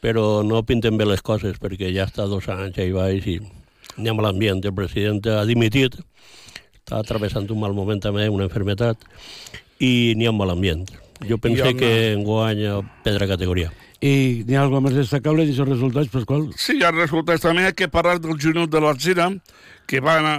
però 0.05 0.43
no 0.45 0.61
pinten 0.69 0.99
bé 1.01 1.07
les 1.09 1.23
coses 1.25 1.57
perquè 1.57 1.89
ja 1.95 2.05
està 2.05 2.27
dos 2.29 2.45
anys 2.53 2.77
ahí 2.77 2.93
baix 2.93 3.25
i 3.33 3.39
n'hi 3.97 4.11
ha 4.11 4.15
mal 4.19 4.29
ambient. 4.29 4.61
El 4.69 4.75
president 4.77 5.25
ha 5.33 5.47
dimitit, 5.49 5.97
està 6.85 7.01
travessant 7.09 7.49
un 7.49 7.63
mal 7.65 7.73
moment 7.73 8.03
també, 8.05 8.29
una 8.29 8.45
enfermetat, 8.45 9.01
i 9.81 10.13
n'hi 10.21 10.29
ha 10.29 10.35
un 10.37 10.43
mal 10.43 10.53
ambient. 10.53 10.85
Jo 11.25 11.41
pensé 11.41 11.65
home. 11.71 11.81
que 11.81 11.93
enguany 12.13 12.61
perdrà 13.03 13.27
categoria. 13.33 13.73
I 14.05 14.45
n'hi 14.45 14.55
ha 14.55 14.67
alguna 14.69 14.85
més 14.85 15.01
destacable 15.01 15.47
d'aquests 15.49 15.65
resultats, 15.73 16.13
Pasqual? 16.13 16.51
Sí, 16.61 16.77
hi 16.77 16.85
ha 16.85 16.93
resultats 16.93 17.41
també. 17.43 17.73
Que 17.73 17.89
parlar 17.89 18.21
del 18.21 18.37
juny 18.39 18.69
de 18.69 18.85
l'Alzira, 18.85 19.33
que 19.89 20.05
va 20.05 20.21
anar 20.21 20.37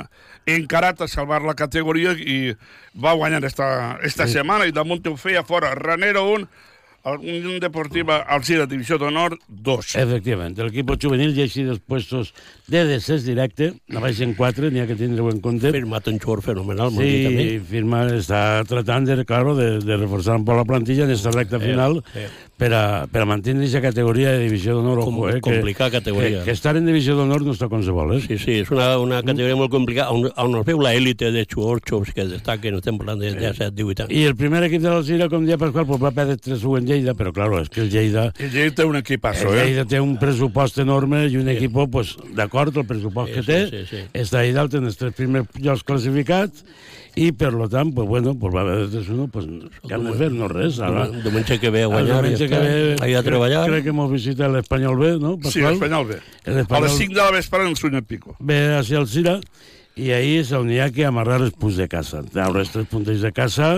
encarat 0.56 1.02
a 1.02 1.08
salvar 1.08 1.42
la 1.44 1.54
categoria 1.56 2.12
i 2.18 2.56
va 2.96 3.14
guanyar 3.14 3.44
esta, 3.46 3.98
esta 4.04 4.28
Sí. 4.28 4.34
setmana 4.40 4.66
i 4.66 4.72
damunt 4.72 5.06
ho 5.08 5.16
feia 5.18 5.44
fora 5.44 5.74
Ranero 5.76 6.24
1, 6.34 6.48
Unión 7.17 7.60
Deportiva 7.60 8.17
Alzira 8.28 8.65
Divisió 8.69 8.98
d'Honor 9.02 9.38
2. 9.48 9.95
Efectivament, 10.04 10.58
el 10.60 10.67
equipo 10.74 10.95
juvenil 11.02 11.34
ja 11.36 11.45
així 11.48 11.63
dels 11.67 11.80
puestos 11.80 12.34
de 12.69 12.84
descens 12.86 13.24
directe, 13.26 13.72
la 13.89 14.00
baixen 14.04 14.36
4, 14.38 14.69
n'hi 14.69 14.84
ha 14.84 14.88
que 14.89 14.95
tindre-ho 15.00 15.32
en 15.32 15.39
compte. 15.41 15.72
Firmat 15.74 16.08
un 16.12 16.19
xor 16.22 16.41
fenomenal, 16.45 16.88
a 16.88 16.91
mi. 16.91 17.08
Sí, 17.10 17.60
firma, 17.69 18.04
està 18.13 18.62
tratant 18.69 19.08
de, 19.10 19.24
claro, 19.26 19.56
de, 19.58 19.80
de 19.80 19.98
reforçar 19.98 20.38
un 20.38 20.45
poc 20.45 20.60
la 20.60 20.65
plantilla 20.69 21.06
en 21.08 21.12
esta 21.15 21.32
recta 21.32 21.58
Eh, 21.60 21.65
final 21.69 21.98
eh. 22.15 22.28
per 22.60 22.69
a, 22.74 23.08
per 23.12 23.22
a 23.24 23.26
mantenir 23.26 23.63
aquesta 23.67 23.82
categoria 23.82 24.32
de 24.36 24.43
divisió 24.45 24.76
d'honor. 24.78 25.02
Com- 25.04 25.17
eh, 25.30 25.39
complicada 25.41 25.89
que, 25.89 25.98
categoria. 25.98 26.39
Que, 26.39 26.45
que 26.45 26.52
estar 26.52 26.76
en 26.78 26.86
divisió 26.86 27.15
d'honor 27.17 27.41
no 27.45 27.52
està 27.56 27.67
com 27.72 27.82
se 27.84 27.91
vol, 27.91 28.13
eh? 28.17 28.22
Sí, 28.26 28.38
sí, 28.38 28.60
és 28.63 28.72
una, 28.72 28.98
una 29.00 29.22
categoria 29.24 29.56
molt 29.60 29.72
complicada, 29.72 30.12
on, 30.12 30.30
on 30.36 30.60
es 30.60 30.65
veu 30.67 30.80
la 30.84 30.93
élite 30.95 31.32
de 31.32 31.45
xuorxos 31.50 32.13
que 32.13 32.26
destaquen, 32.30 32.76
estem 32.80 32.98
parlant 33.00 33.19
de 33.24 33.34
17, 33.34 33.72
18 33.76 34.06
anys. 34.08 34.15
I 34.15 34.24
el 34.30 34.36
primer 34.39 34.63
equip 34.67 34.82
de 34.84 34.89
l'Alzira, 34.93 35.30
com 35.32 35.45
dia 35.48 35.58
Pasqual, 35.60 35.88
pues 35.89 36.02
va 36.04 36.12
perdre 36.12 36.38
3-1 36.38 36.78
en 36.80 36.86
Lleida, 37.00 37.16
però 37.16 37.32
claro, 37.34 37.62
és 37.64 37.70
que 37.72 37.82
el 37.82 37.90
Lleida... 37.90 38.28
El 38.38 38.52
Lleida 38.52 38.76
té 38.76 38.86
un 38.86 39.00
equipazo, 39.00 39.50
el 39.54 39.58
eh? 39.60 39.66
Lleida 39.70 39.86
té 39.88 40.00
un 40.04 40.18
pressupost 40.20 40.78
enorme 40.84 41.26
i 41.32 41.38
un 41.40 41.48
equip, 41.50 41.74
pues, 41.92 42.18
d'acord, 42.36 42.76
el 42.78 42.86
pressupost 42.86 43.32
Sí, 43.32 43.40
que 43.40 43.42
sí, 43.42 43.48
té, 43.48 43.60
sí, 43.70 43.86
sí. 43.90 44.04
està 44.20 44.44
ahí 44.44 44.52
dalt 44.56 44.76
en 44.76 44.86
els 44.92 44.98
tres 45.00 45.14
primers 45.16 45.48
llocs 45.58 45.84
classificats 45.88 46.66
i, 47.20 47.32
per 47.34 47.50
lo 47.56 47.66
tant, 47.68 47.90
pues, 47.96 48.08
bueno, 48.08 48.36
pues 48.40 48.54
va 48.56 48.62
haver 48.62 48.86
3-1, 48.92 49.30
pues, 49.34 49.48
què 49.88 49.96
han 49.96 50.06
de 50.06 50.14
fer? 50.20 50.30
No 50.32 50.48
res. 50.48 50.78
Ara, 50.80 51.08
Diumenge- 51.08 51.24
diumenge 51.24 51.60
que 51.60 51.70
ve 51.74 51.82
a 51.82 51.88
el 51.88 51.94
guanyar, 51.96 52.22
diumenge 52.22 52.46
ja 52.46 52.50
que 52.50 52.56
està. 52.56 52.68
ve, 52.70 52.96
Ahí 53.08 53.14
a 53.18 53.24
treballar. 53.24 53.64
Crec, 53.66 53.74
crec 53.80 53.84
que 53.90 53.96
mos 53.98 54.12
visita 54.12 54.48
l'Espanyol 54.48 55.00
B, 55.00 55.10
no, 55.20 55.34
Sí, 55.42 55.48
Pasqual? 55.50 55.72
l'Espanyol 55.74 56.06
B. 56.08 56.20
A 56.70 56.80
les 56.86 56.92
5 57.02 57.14
de 57.16 57.20
la 57.24 57.32
vespre 57.32 57.66
en 57.68 57.76
Suny 57.76 58.02
Pico. 58.04 58.36
ve 58.40 58.76
hacia 58.78 59.00
el 59.00 59.08
Cira 59.08 59.40
i 60.00 60.12
ahí 60.16 60.38
és 60.40 60.50
on 60.56 60.70
hi 60.72 60.80
ha 60.80 60.88
que 60.96 61.04
amarrar 61.08 61.42
els 61.44 61.54
punts 61.60 61.76
de 61.80 61.88
casa, 61.92 62.22
treure 62.32 62.64
els 62.64 62.72
tres 62.74 62.88
punts 62.92 63.10
de 63.22 63.32
casa 63.36 63.70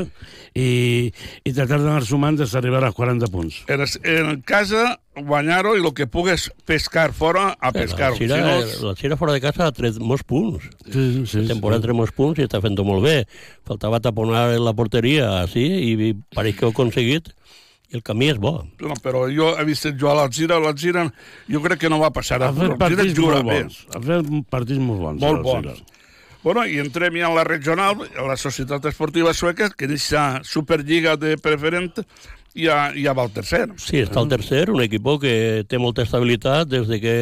i, 0.54 1.12
i 1.48 1.54
tratar 1.56 1.80
d'anar 1.82 2.04
sumant 2.08 2.38
fins 2.40 2.54
a 2.56 2.60
arribar 2.62 2.84
als 2.86 2.96
40 2.98 3.30
punts. 3.34 3.62
En, 3.72 3.82
es- 3.86 3.98
en 4.04 4.42
casa, 4.48 4.98
guanyar-ho 5.16 5.74
i 5.78 5.84
el 5.84 5.94
que 5.98 6.08
pugues 6.12 6.50
pescar 6.68 7.10
fora, 7.18 7.52
a 7.60 7.72
pescar-ho. 7.76 8.16
Si 8.20 8.28
no, 8.30 8.38
la 8.38 8.96
Xira 9.00 9.18
fora 9.20 9.34
de 9.38 9.42
casa 9.44 9.68
ha 9.68 9.76
tret 9.76 10.00
molts 10.00 10.24
punts. 10.28 10.68
Sí, 10.88 11.26
sí, 11.26 11.42
La 11.44 11.54
temporada 11.56 11.82
ha 11.82 11.86
tret 11.88 11.98
molts 11.98 12.16
punts 12.18 12.40
i 12.42 12.48
està 12.48 12.62
fent-ho 12.64 12.86
molt 12.88 13.04
bé. 13.06 13.18
Faltava 13.68 14.00
taponar 14.04 14.50
en 14.56 14.64
la 14.66 14.74
porteria, 14.78 15.32
sí, 15.52 15.66
i 15.92 16.14
pareix 16.36 16.58
que 16.60 16.66
ho 16.68 16.72
ha 16.72 16.76
aconseguit. 16.76 17.32
El 17.92 18.00
camí 18.08 18.30
és 18.32 18.38
bo. 18.40 18.54
no, 18.80 18.94
però 19.04 19.26
jo 19.28 19.50
he 19.60 19.64
vist 19.68 19.84
jo 20.00 20.08
a 20.08 20.14
l'Alzira, 20.16 20.62
l'Alzira 20.64 21.02
jo 21.52 21.60
crec 21.60 21.82
que 21.82 21.90
no 21.92 21.98
va 22.00 22.08
passar. 22.16 22.38
Ha 22.40 22.54
fet 22.56 22.78
partits 22.80 23.18
molt 23.20 23.44
bons. 23.44 23.82
Ha 23.92 24.00
fet 24.00 24.30
partits 24.50 24.80
molt 24.80 25.02
bons. 25.04 25.20
Molt 25.20 25.44
bons. 25.44 25.82
Bueno, 26.44 26.66
i 26.66 26.80
entrem 26.82 27.20
ja 27.20 27.28
en 27.30 27.36
la 27.38 27.44
regional, 27.46 28.02
a 28.18 28.24
la 28.26 28.38
Societat 28.38 28.86
Esportiva 28.90 29.34
Sueca, 29.34 29.70
que 29.70 29.86
en 29.86 29.92
aquesta 29.94 30.42
Superliga 30.44 31.16
de 31.16 31.36
preferent 31.38 32.02
ja, 32.58 32.92
ja 32.98 33.14
va 33.14 33.28
al 33.28 33.34
tercer. 33.34 33.68
Sí, 33.78 34.02
està 34.02 34.20
al 34.20 34.30
tercer, 34.32 34.70
un 34.74 34.82
equip 34.82 35.06
que 35.22 35.36
té 35.70 35.78
molta 35.78 36.02
estabilitat 36.02 36.68
des 36.68 36.88
de 36.90 37.00
que 37.00 37.16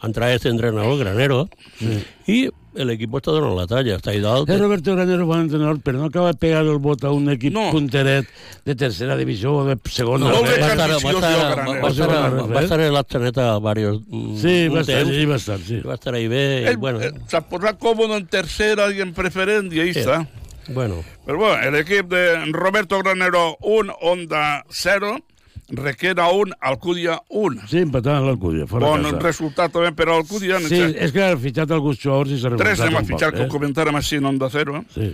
entrà 0.00 0.32
este 0.32 0.48
entrenador, 0.48 0.98
Granero, 0.98 1.48
Sí. 1.78 1.98
i 2.26 2.38
l'equip 2.84 3.14
està 3.18 3.32
donant 3.34 3.56
la 3.56 3.66
talla, 3.66 3.96
està 3.98 4.10
ahí 4.12 4.20
dalt. 4.20 4.48
És 4.50 4.60
Roberto 4.60 4.94
Granero 4.94 5.26
bon 5.26 5.40
entrenador, 5.46 5.80
però 5.82 5.98
no 5.98 6.06
acaba 6.06 6.32
de 6.32 6.38
pegar 6.38 6.62
el 6.62 6.78
vot 6.78 7.02
a 7.04 7.10
un 7.10 7.28
equip 7.30 7.52
no. 7.54 7.70
punteret 7.72 8.26
de 8.64 8.74
tercera 8.74 9.16
divisió 9.16 9.54
o 9.56 9.64
de 9.64 9.76
segona. 9.90 10.28
No, 10.30 10.42
va 10.42 10.54
estar, 10.54 10.78
va 10.78 10.96
estar, 10.96 11.66
va 11.82 11.88
estar, 11.88 12.52
va 12.54 12.62
estar 12.62 12.80
en 12.80 12.92
l'Atxaneta 12.94 13.58
varios, 13.58 14.00
Sí, 14.40 14.68
un 14.68 14.76
va 14.76 14.80
estar, 14.82 15.02
temps. 15.04 15.14
sí, 15.16 15.24
va 15.26 15.36
estar, 15.36 15.58
sí. 15.60 15.80
Va 15.86 15.94
estar 15.94 16.14
ahí 16.14 16.28
bé, 16.28 16.62
i 16.62 16.66
Ell 16.72 16.76
bueno, 16.76 17.00
eh, 17.00 17.12
s'ha 17.28 17.40
posat 17.48 17.78
còmode 17.78 18.16
en 18.16 18.26
tercera 18.26 18.90
i 18.92 19.00
en 19.00 19.12
preferent, 19.14 19.72
i 19.72 19.80
ahí 19.80 19.94
Sí. 19.94 20.00
està. 20.00 20.26
bueno. 20.68 21.02
Però 21.24 21.38
bueno, 21.38 21.62
el 21.68 21.74
equip 21.76 22.08
de 22.10 22.44
Roberto 22.52 22.98
Granero 22.98 23.56
1, 23.60 23.94
Onda 24.02 24.64
0, 24.70 25.18
Requena 25.68 26.30
1, 26.32 26.54
Alcúdia 26.60 27.18
1. 27.28 27.66
Sí, 27.68 27.82
empatant 27.84 28.24
l'Alcúdia, 28.24 28.64
fora 28.66 28.88
Bon 28.88 29.02
casa. 29.04 29.18
resultat 29.20 29.74
també 29.74 29.90
per 29.92 30.06
Alcúdia. 30.08 30.60
Sí, 30.64 30.80
és 30.96 31.12
que 31.12 31.26
ha 31.26 31.36
fitxat 31.36 31.74
alguns 31.76 32.00
jugadors 32.00 32.32
i 32.32 32.38
s'ha 32.40 32.54
Tres 32.54 32.78
revoltat 32.78 32.86
anem 32.86 32.96
a 32.96 33.02
poc, 33.02 33.10
fitxar, 33.10 33.34
que 33.34 33.42
eh? 33.44 33.48
ho 33.48 33.52
comentàrem 33.52 34.00
així 34.00 34.16
en 34.16 34.30
Onda 34.32 34.48
0. 34.54 34.80
Sí. 34.94 35.10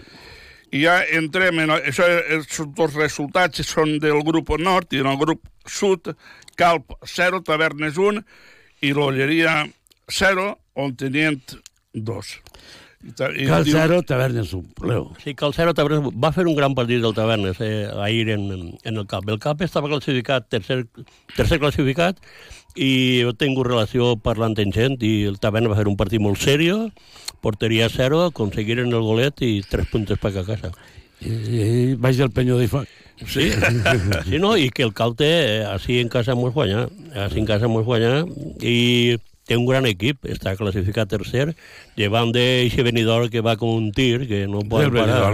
I 0.75 0.85
ja 0.85 1.01
entrem 1.19 1.59
en... 1.65 1.75
Això, 1.75 2.07
els 2.07 2.63
dos 2.79 2.95
resultats 2.95 3.67
són 3.67 3.99
del 4.03 4.23
grup 4.27 4.55
nord 4.63 4.95
i 4.95 5.03
en 5.03 5.11
el 5.11 5.19
grup 5.19 5.43
sud, 5.67 6.15
Calp 6.55 6.95
0, 7.03 7.43
Tavernes 7.43 7.99
1 7.99 8.23
i 8.87 8.95
l'Olleria 8.95 9.65
0, 10.07 10.49
on 10.79 10.95
tenien 10.95 11.41
2. 11.95 12.35
I, 13.05 13.13
ta- 13.13 13.29
i 13.37 13.45
Cal 13.45 13.65
diu- 13.67 13.75
zero, 13.77 13.99
tavernes 14.03 14.53
un. 14.57 14.65
Leo. 14.83 15.11
Sí, 15.23 15.35
que 15.35 15.45
el 15.45 15.53
Cero 15.53 15.75
Tavernes 15.77 16.09
va 16.17 16.31
fer 16.33 16.47
un 16.49 16.57
gran 16.57 16.75
partit 16.75 17.03
del 17.03 17.13
Tavernes 17.13 17.59
eh, 17.61 17.87
ahir 18.01 18.31
en, 18.31 18.47
en 18.83 18.97
el 18.97 19.07
CAP. 19.07 19.29
El 19.29 19.39
CAP 19.39 19.61
estava 19.67 19.91
classificat, 19.93 20.47
tercer, 20.49 20.87
tercer 21.37 21.59
classificat, 21.61 22.17
i 22.75 23.21
he 23.23 23.35
tingut 23.39 23.69
relació 23.69 24.15
parlant 24.17 24.57
amb 24.59 24.73
gent, 24.75 24.97
i 25.05 25.27
el 25.29 25.37
Tavernes 25.39 25.71
va 25.75 25.77
fer 25.83 25.87
un 25.91 25.99
partit 26.01 26.23
molt 26.25 26.41
seriós, 26.41 26.89
porteria 27.45 27.91
zero, 27.93 28.23
aconseguiren 28.31 28.89
el 28.89 29.05
golet 29.05 29.45
i 29.45 29.59
tres 29.69 29.87
puntes 29.93 30.19
per 30.19 30.33
a 30.39 30.45
casa. 30.49 30.73
I, 31.21 31.29
i 31.31 31.95
baix 32.01 32.17
del 32.19 32.33
penyo 32.33 32.57
d'Ifa. 32.59 32.87
Sí, 33.29 33.51
sí, 34.27 34.39
no, 34.43 34.57
i 34.59 34.71
que 34.75 34.83
el 34.83 34.91
Cal 34.97 35.13
té, 35.15 35.29
eh, 35.61 35.61
així 35.71 36.01
en 36.01 36.09
casa 36.11 36.35
mos 36.35 36.53
guanyar, 36.57 36.89
així 37.29 37.39
en 37.45 37.47
casa 37.47 37.69
mos 37.71 37.85
guanyar, 37.87 38.25
i 38.65 39.15
té 39.45 39.59
un 39.61 39.67
gran 39.69 39.87
equip, 39.89 40.25
està 40.33 40.55
classificat 40.57 41.11
tercer, 41.11 41.51
llevant 41.99 42.33
d'eixe 42.35 42.85
venidor 42.87 43.29
que 43.33 43.43
va 43.45 43.57
com 43.61 43.75
un 43.77 43.91
tir, 43.93 44.27
que 44.29 44.45
no 44.51 44.65
pot 44.69 44.89
parar. 44.95 45.33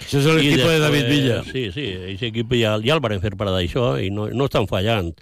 Això 0.00 0.20
és 0.22 0.28
l'equip 0.30 0.62
de 0.62 0.80
David 0.82 1.08
Villa. 1.10 1.38
Sí, 1.48 1.68
sí, 1.74 1.86
aquest 1.98 2.28
equip 2.30 2.54
ja, 2.58 2.76
ja 2.84 2.96
el 2.96 3.02
van 3.02 3.18
fer 3.22 3.34
parar 3.38 3.56
d'això 3.56 3.94
i 4.02 4.12
no, 4.14 4.28
no 4.30 4.50
estan 4.50 4.70
fallant. 4.70 5.14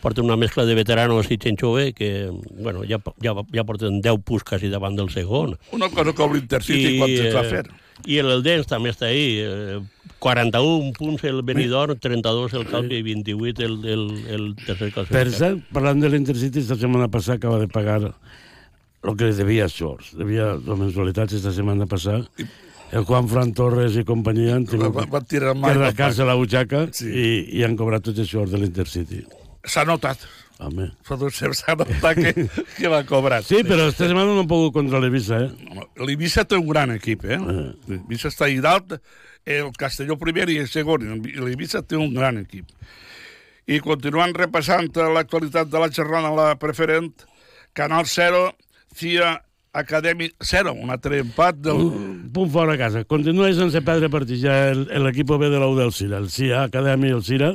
Porten 0.00 0.24
una 0.24 0.36
mescla 0.40 0.64
de 0.64 0.74
veteranos 0.76 1.28
i 1.28 1.36
gent 1.40 1.58
jove 1.60 1.90
que, 1.92 2.30
bueno, 2.56 2.86
ja, 2.88 2.96
ja, 3.20 3.34
ja 3.52 3.64
porten 3.68 4.00
10 4.00 4.22
punts 4.24 4.46
quasi 4.48 4.70
davant 4.72 4.96
del 4.96 5.10
segon. 5.12 5.58
Una 5.76 5.90
cosa 5.92 6.14
com 6.16 6.32
l'Intercity, 6.32 6.96
quan 6.96 7.12
es 7.12 7.34
va 7.36 7.44
eh, 7.44 7.50
fer. 7.50 7.64
I 8.08 8.16
el 8.22 8.32
Eldens 8.32 8.68
també 8.68 8.94
està 8.94 9.10
ahí. 9.10 9.42
Eh, 9.44 9.80
41 10.20 10.92
punts 10.96 11.24
el 11.24 11.42
Benidorm, 11.42 11.96
32 11.98 12.52
el 12.60 12.66
Calvi 12.68 12.98
i 13.00 13.02
28 13.06 13.64
el, 13.64 13.76
el, 13.88 14.02
el 14.36 14.44
tercer 14.60 14.90
Per 14.92 15.06
classificat. 15.06 15.38
cert, 15.38 15.62
parlant 15.74 16.02
de 16.04 16.10
l'Intercity, 16.12 16.60
esta 16.60 16.76
setmana 16.76 17.08
passada 17.08 17.38
acaba 17.40 17.58
de 17.58 17.68
pagar 17.68 18.12
lo 19.02 19.14
que 19.16 19.32
debía 19.32 19.64
a 19.64 19.68
Shorts. 19.72 20.12
Debía 20.16 20.52
dos 20.60 20.78
mensualitats 20.78 21.32
esta 21.32 21.52
setmana 21.56 21.86
passada. 21.86 22.26
El 22.92 23.04
Juan 23.06 23.28
Fran 23.30 23.54
Torres 23.54 23.94
i 23.96 24.04
companyia 24.04 24.56
han 24.58 24.66
tingut 24.66 24.92
Va- 24.96 25.06
va 25.08 25.20
tirar 25.22 25.54
que 25.54 25.60
mal, 25.62 25.78
va 25.78 25.86
rascar-se 25.88 26.24
la 26.26 26.34
butxaca 26.34 26.88
Sí. 26.92 27.06
i, 27.08 27.28
i 27.60 27.64
han 27.64 27.76
cobrat 27.78 28.06
els 28.12 28.18
shorts 28.28 28.50
de 28.52 28.58
l'Intercity. 28.60 29.22
S'ha 29.64 29.84
notat. 29.88 30.18
Home. 30.60 30.90
Fa 31.06 31.16
dos 31.16 31.38
temps 31.40 31.62
s'ha 31.64 31.72
notat 31.78 32.18
que, 32.18 32.34
que 32.76 32.88
va 32.92 33.00
cobrar. 33.08 33.40
Sí, 33.46 33.62
però 33.64 33.86
esta 33.88 34.04
setmana 34.04 34.34
no 34.34 34.42
han 34.44 34.50
pogut 34.50 34.74
contra 34.74 35.00
l'Eivissa, 35.00 35.38
eh? 35.46 35.86
L'Eivissa 36.04 36.44
té 36.44 36.58
un 36.60 36.66
gran 36.68 36.90
equip, 36.98 37.24
eh? 37.24 37.38
L'Eivissa 37.88 38.28
està 38.28 38.50
ahí 38.50 38.58
dalt, 38.60 38.98
el 39.58 39.72
Castelló 39.78 40.16
primer 40.20 40.48
i 40.52 40.60
el 40.62 40.70
segon. 40.70 41.06
L'Eivissa 41.24 41.82
té 41.82 41.98
un 41.98 42.14
gran 42.14 42.40
equip. 42.42 42.70
I 43.70 43.78
continuant 43.84 44.34
repassant 44.34 44.88
l'actualitat 45.14 45.70
de 45.70 45.82
la 45.82 45.90
jornada 45.94 46.30
a 46.30 46.36
la 46.38 46.48
preferent, 46.58 47.12
Canal 47.76 48.06
0, 48.10 48.50
CIA 48.96 49.36
Academy 49.72 50.30
0, 50.42 50.72
un 50.74 50.90
altre 50.90 51.20
empat 51.22 51.60
del... 51.62 51.78
Un 51.78 52.30
punt 52.34 52.50
fora 52.50 52.74
a 52.74 52.80
casa. 52.80 53.04
Continua 53.06 53.52
sense 53.54 53.82
perdre 53.86 54.10
partits 54.10 54.42
ja 54.42 54.56
l'equip 54.74 55.30
B 55.30 55.50
de 55.50 55.60
l'U 55.62 55.76
del 55.78 55.94
Cira, 55.94 56.18
el 56.18 56.30
CIA 56.30 56.64
Academy 56.66 57.12
i 57.12 57.14
el 57.14 57.22
Cira, 57.22 57.52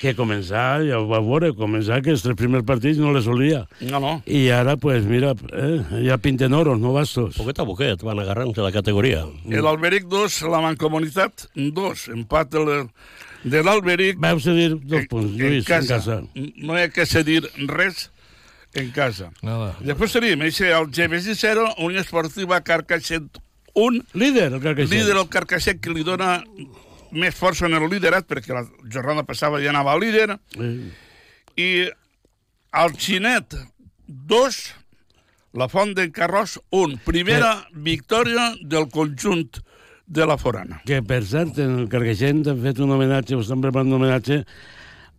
que 0.00 0.14
començar, 0.16 0.80
ja 0.88 0.98
ho 0.98 1.06
va 1.10 1.20
veure, 1.20 1.52
començar 1.56 2.00
que 2.04 2.14
els 2.14 2.22
tres 2.24 2.36
primers 2.38 2.64
partits 2.66 2.98
no 3.00 3.12
les 3.12 3.26
solia. 3.28 3.66
No, 3.84 4.00
no. 4.00 4.12
I 4.24 4.46
ara, 4.56 4.78
pues 4.80 5.04
mira, 5.04 5.34
eh, 5.52 6.04
ja 6.06 6.16
pinten 6.18 6.56
oros, 6.56 6.80
no 6.80 6.94
bastos. 6.96 7.36
Poquet 7.36 7.60
a 7.60 7.66
poquet 7.68 8.04
van 8.06 8.22
agarrant-se 8.22 8.64
la 8.64 8.72
categoria. 8.72 9.26
El 9.50 9.68
Alberic 9.68 10.08
2, 10.08 10.40
la 10.48 10.62
Mancomunitat 10.64 11.50
2, 11.54 12.06
empat 12.16 12.56
del, 12.56 12.72
de 13.44 13.62
l'Alberic. 13.66 14.16
Vau 14.24 14.40
cedir 14.40 14.72
dos 14.80 15.04
punts, 15.12 15.36
Lluís, 15.36 15.68
en 15.68 15.92
casa. 15.92 16.22
No 16.34 16.78
hi 16.78 16.86
ha 16.86 16.94
que 16.94 17.04
cedir 17.04 17.42
res 17.68 18.08
en 18.72 18.90
casa. 18.96 19.30
Nada. 19.44 19.74
Després 19.84 20.16
tenim 20.16 20.48
eixe, 20.48 20.72
el 20.72 20.88
GBC 20.88 21.36
0, 21.36 21.74
Unió 21.84 22.00
Esportiva 22.00 22.62
Carcaixent 22.64 23.40
1. 23.74 24.04
Líder, 24.14 24.52
el 24.54 24.62
Carcaixent. 24.64 24.96
Líder 24.96 25.20
el 25.20 25.28
Carcaixent, 25.28 25.80
que 25.84 25.92
li 25.92 26.08
dona 26.08 26.38
més 27.12 27.34
força 27.36 27.66
en 27.68 27.76
el 27.78 27.88
liderat, 27.90 28.26
perquè 28.28 28.54
la 28.54 28.66
jornada 28.92 29.24
passada 29.26 29.60
ja 29.62 29.72
anava 29.72 29.96
líder. 29.98 30.36
Eh, 30.58 30.74
I 31.60 31.70
el 32.80 32.94
Xinet 32.98 33.56
2, 34.06 34.60
La 35.58 35.66
Font 35.70 35.94
d'en 35.96 36.12
Carròs, 36.14 36.58
1. 36.70 37.00
Primera 37.06 37.56
victòria 37.74 38.52
del 38.62 38.86
conjunt 38.92 39.58
de 40.10 40.26
la 40.26 40.36
Forana. 40.38 40.80
Que, 40.86 41.00
per 41.06 41.22
cert, 41.26 41.58
en 41.62 41.80
el 41.84 41.88
Carqueixent 41.90 42.44
han 42.50 42.60
fet 42.62 42.82
un 42.82 42.94
homenatge, 42.94 43.38
o 43.38 43.42
estan 43.44 43.62
preparant 43.62 43.90
un 43.90 43.98
homenatge 44.00 44.44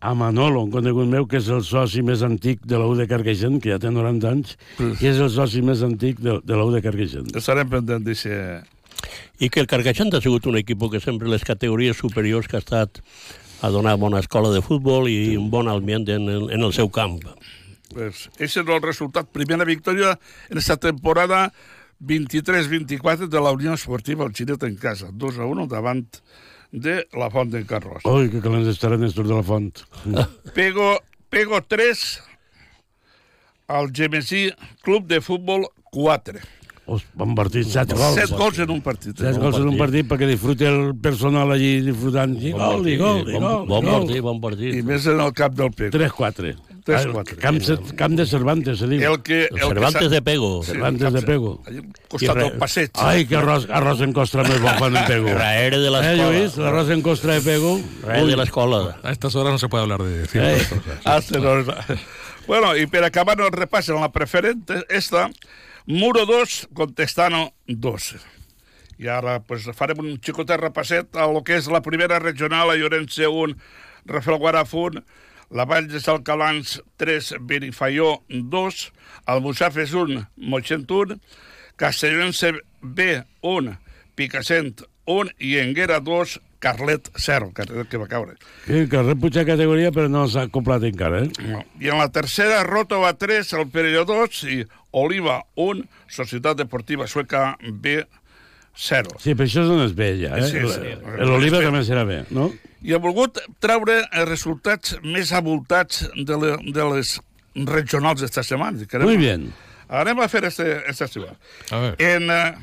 a 0.02 0.12
Manolo, 0.18 0.64
un 0.66 0.72
conegut 0.72 1.08
meu, 1.08 1.28
que 1.30 1.38
és 1.38 1.48
el 1.52 1.62
soci 1.64 2.02
més 2.04 2.24
antic 2.26 2.64
de 2.68 2.80
la 2.80 2.88
U 2.90 2.96
de 2.98 3.06
Carqueixent, 3.08 3.60
que 3.62 3.70
ja 3.72 3.78
té 3.80 3.92
90 3.92 4.32
anys, 4.32 4.56
i 4.80 5.08
és 5.12 5.20
el 5.22 5.30
soci 5.32 5.62
més 5.64 5.84
antic 5.86 6.20
de, 6.20 6.40
de 6.44 6.58
la 6.58 6.66
U 6.66 6.72
de 6.74 6.82
Carqueixent. 6.84 7.30
Estarem 7.38 7.70
pendents 7.72 8.08
d'això. 8.08 8.40
I 9.40 9.50
que 9.50 9.60
el 9.62 9.68
Carcaixent 9.70 10.12
ha 10.14 10.22
sigut 10.22 10.46
un 10.46 10.58
equip 10.60 10.82
que 10.90 11.00
sempre 11.00 11.30
les 11.30 11.44
categories 11.44 11.96
superiors 11.96 12.48
que 12.48 12.58
ha 12.58 12.64
estat 12.64 13.02
a 13.62 13.70
donar 13.70 13.96
bona 13.96 14.18
escola 14.18 14.50
de 14.50 14.62
futbol 14.62 15.08
i 15.08 15.36
un 15.38 15.50
bon 15.50 15.68
ambient 15.70 16.08
en 16.10 16.28
el, 16.28 16.48
en 16.50 16.62
el 16.66 16.72
seu 16.74 16.90
camp. 16.90 17.20
Pues, 17.92 18.28
ese 18.38 18.62
és 18.62 18.66
el 18.66 18.80
resultat. 18.82 19.28
Primera 19.30 19.64
victòria 19.68 20.16
en 20.50 20.58
esta 20.58 20.76
temporada 20.76 21.52
23-24 22.02 23.28
de 23.28 23.40
la 23.40 23.52
Unió 23.52 23.74
Esportiva 23.74 24.24
El 24.26 24.34
Xinet 24.34 24.62
en 24.66 24.76
casa. 24.76 25.10
2 25.12 25.38
a 25.38 25.46
1 25.46 25.68
davant 25.70 26.02
de 26.72 27.06
la 27.12 27.28
Font 27.30 27.52
d'en 27.52 27.66
Carròs. 27.68 28.02
Ui, 28.08 28.30
que 28.32 28.40
calents 28.42 28.68
estaran 28.72 29.04
estos 29.04 29.28
de 29.28 29.34
la 29.34 29.44
Font. 29.46 29.84
Pego, 30.56 30.98
pego 31.30 31.62
3 31.62 32.22
al 33.68 33.92
Gemesí 33.94 34.50
Club 34.82 35.06
de 35.06 35.20
Futbol 35.20 35.68
4. 35.92 36.40
Os, 36.84 37.04
bon 37.14 37.34
partit, 37.38 37.62
set 37.70 37.92
gols. 37.94 38.16
Set 38.18 38.32
gols 38.36 38.58
en 38.58 38.70
un 38.74 38.80
partit. 38.82 39.14
Set 39.16 39.36
gols 39.38 39.56
en 39.60 39.68
un 39.70 39.76
partit 39.78 40.06
perquè 40.10 40.26
disfruti 40.26 40.66
el 40.66 40.96
personal 41.00 41.52
allí 41.54 41.76
disfrutant. 41.86 42.34
I 42.42 42.50
gol, 42.52 42.82
i 42.90 42.96
gol, 42.98 43.22
i 43.30 43.38
gol. 43.38 43.66
Bon 43.70 43.86
i 43.86 43.90
partit, 43.92 44.20
bon 44.26 44.40
partit. 44.42 44.74
I 44.74 44.82
més 44.82 45.06
en 45.06 45.20
el 45.22 45.30
cap 45.32 45.54
del 45.54 45.70
Pego. 45.70 45.92
3-4. 45.94 46.56
3-4. 46.82 47.36
Camp, 47.38 47.60
camp 47.94 48.16
de 48.18 48.26
Cervantes, 48.26 48.80
se 48.82 48.88
diu. 48.90 48.98
El 49.12 49.20
que, 49.22 49.44
el 49.46 49.60
Cervantes 49.62 50.02
que 50.02 50.08
de 50.10 50.20
Pego. 50.26 50.50
Cervantes 50.66 51.12
de 51.14 51.22
Pego. 51.22 51.52
Allà 51.70 51.78
al 51.84 52.08
costat 52.10 52.40
del 52.42 52.58
passeig. 52.58 52.90
Ai, 52.98 53.22
que 53.30 53.36
arròs, 53.38 53.68
arròs 53.70 54.02
en 54.02 54.12
costra 54.18 54.42
més 54.42 54.58
bon 54.60 54.74
fan 54.82 54.96
en 54.98 55.06
Pego. 55.06 55.28
Raere 55.38 55.78
de 55.78 55.86
Eh, 55.86 55.94
l'escola. 55.94 56.16
Lluís, 56.32 56.56
l'arròs 56.58 56.90
en 56.90 57.02
costra 57.06 57.38
de 57.38 57.46
Pego. 57.46 57.76
Raere 58.02 58.26
de 58.32 58.36
l'escola. 58.42 58.82
A 59.04 59.12
estas 59.14 59.36
horas 59.38 59.52
no 59.54 59.58
se 59.62 59.68
puede 59.68 59.84
hablar 59.84 60.02
de 60.02 60.26
ciertas 60.26 60.66
cosas. 60.66 60.98
Hace 61.06 61.38
dos- 61.38 61.66
Bueno, 62.48 62.76
y 62.76 62.86
para 62.88 63.06
acabar 63.06 63.40
el 63.40 63.52
repaso 63.52 63.94
en 63.94 64.00
la 64.00 64.10
preferente, 64.10 64.84
esta, 64.90 65.30
Muro 65.86 66.26
2, 66.26 66.68
Contestano 66.74 67.54
2. 67.66 68.14
I 69.02 69.08
ara 69.10 69.40
pues, 69.42 69.64
farem 69.74 69.98
un 69.98 70.12
xicotet 70.22 70.60
repasset 70.60 71.16
a 71.18 71.26
lo 71.26 71.40
que 71.42 71.56
és 71.58 71.66
la 71.66 71.80
primera 71.82 72.20
regional, 72.22 72.70
a 72.70 72.76
Llorense 72.78 73.26
1, 73.26 73.56
Rafelguaraf 74.06 74.74
1, 74.78 75.02
la 75.50 75.66
Vall 75.66 75.88
de 75.90 75.98
Salcalans 75.98 76.78
3, 77.02 77.34
Benifaió 77.40 78.22
2, 78.30 78.92
Almussafes 79.26 79.90
1, 79.92 80.22
Moixent 80.36 80.86
1, 80.86 81.18
Castellonse 81.74 82.52
B 82.80 83.24
1, 83.42 83.74
Picassent 84.14 84.84
1 85.04 85.34
i 85.40 85.56
Enguera 85.58 85.98
2, 85.98 86.38
Carlet 86.62 87.10
0, 87.18 87.50
Carlet 87.56 87.88
que 87.90 87.98
va 87.98 88.06
caure. 88.10 88.36
Sí, 88.68 88.84
que 88.88 89.02
rep 89.02 89.18
puja 89.20 89.42
categoria, 89.48 89.90
però 89.92 90.06
no 90.08 90.24
s'ha 90.30 90.46
complat 90.54 90.84
encara, 90.86 91.24
eh? 91.26 91.30
No. 91.50 91.64
I 91.82 91.90
en 91.90 91.98
la 91.98 92.06
tercera, 92.14 92.62
Rotova 92.68 93.12
3, 93.18 93.52
el 93.58 93.66
Perelló 93.74 94.04
2 94.06 94.42
i 94.54 94.60
Oliva 94.94 95.40
1, 95.58 95.82
Societat 96.06 96.60
Deportiva 96.62 97.08
Sueca 97.10 97.56
B 97.66 97.98
0. 98.78 99.18
Sí, 99.20 99.34
però 99.36 99.44
això 99.50 99.64
és 99.66 99.72
on 99.74 99.82
es 99.84 99.92
ve, 99.98 100.12
ja, 100.22 100.36
eh? 100.38 100.46
Sí, 100.48 100.62
sí. 100.70 100.94
L'Oliva 101.26 101.60
també 101.60 101.82
serà 101.84 102.06
bé, 102.08 102.22
no? 102.32 102.46
I 102.82 102.94
he 102.96 102.98
volgut 103.02 103.36
treure 103.62 103.98
els 104.10 104.28
resultats 104.30 104.96
més 105.04 105.30
abultats 105.36 106.06
de, 106.16 106.38
le, 106.40 106.54
de 106.72 106.86
les 106.94 107.18
regionals 107.68 108.22
d'esta 108.24 108.42
setmana. 108.46 108.86
Que 108.88 108.96
anem- 108.98 109.10
Muy 109.10 109.18
bien. 109.20 109.50
Anem 109.92 110.22
a 110.24 110.28
fer 110.32 110.40
este, 110.48 110.64
esta 110.88 111.06
setmana. 111.06 111.36
A 111.70 111.78
ver. 111.82 111.90
En, 112.00 112.30
eh, 112.32 112.54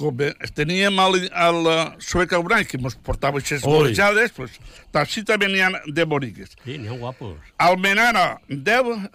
com 0.00 0.14
bé, 0.16 0.30
teníem 0.56 0.96
el, 1.04 1.16
el 1.28 1.66
eh, 1.68 1.80
Sueca 2.00 2.38
Urai, 2.40 2.64
que 2.64 2.78
ens 2.80 2.96
portava 3.04 3.38
aquestes 3.40 3.66
Ui. 3.66 3.74
golejades, 3.74 4.32
pues, 4.36 4.56
així 4.96 5.22
també 5.28 5.50
n'hi 5.52 5.60
ha 5.60 5.70
de 5.86 6.06
boniques. 6.08 6.56
Sí, 6.64 6.78
n'hi 6.80 6.88
ha 6.88 6.96
guapos. 7.00 7.36
Almenara, 7.60 8.40
10. 8.48 9.10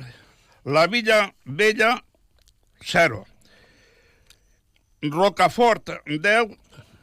La 0.70 0.86
Villa 0.92 1.32
Vella, 1.46 1.96
0. 2.86 3.24
Rocafort, 5.10 5.98
10. 6.06 6.54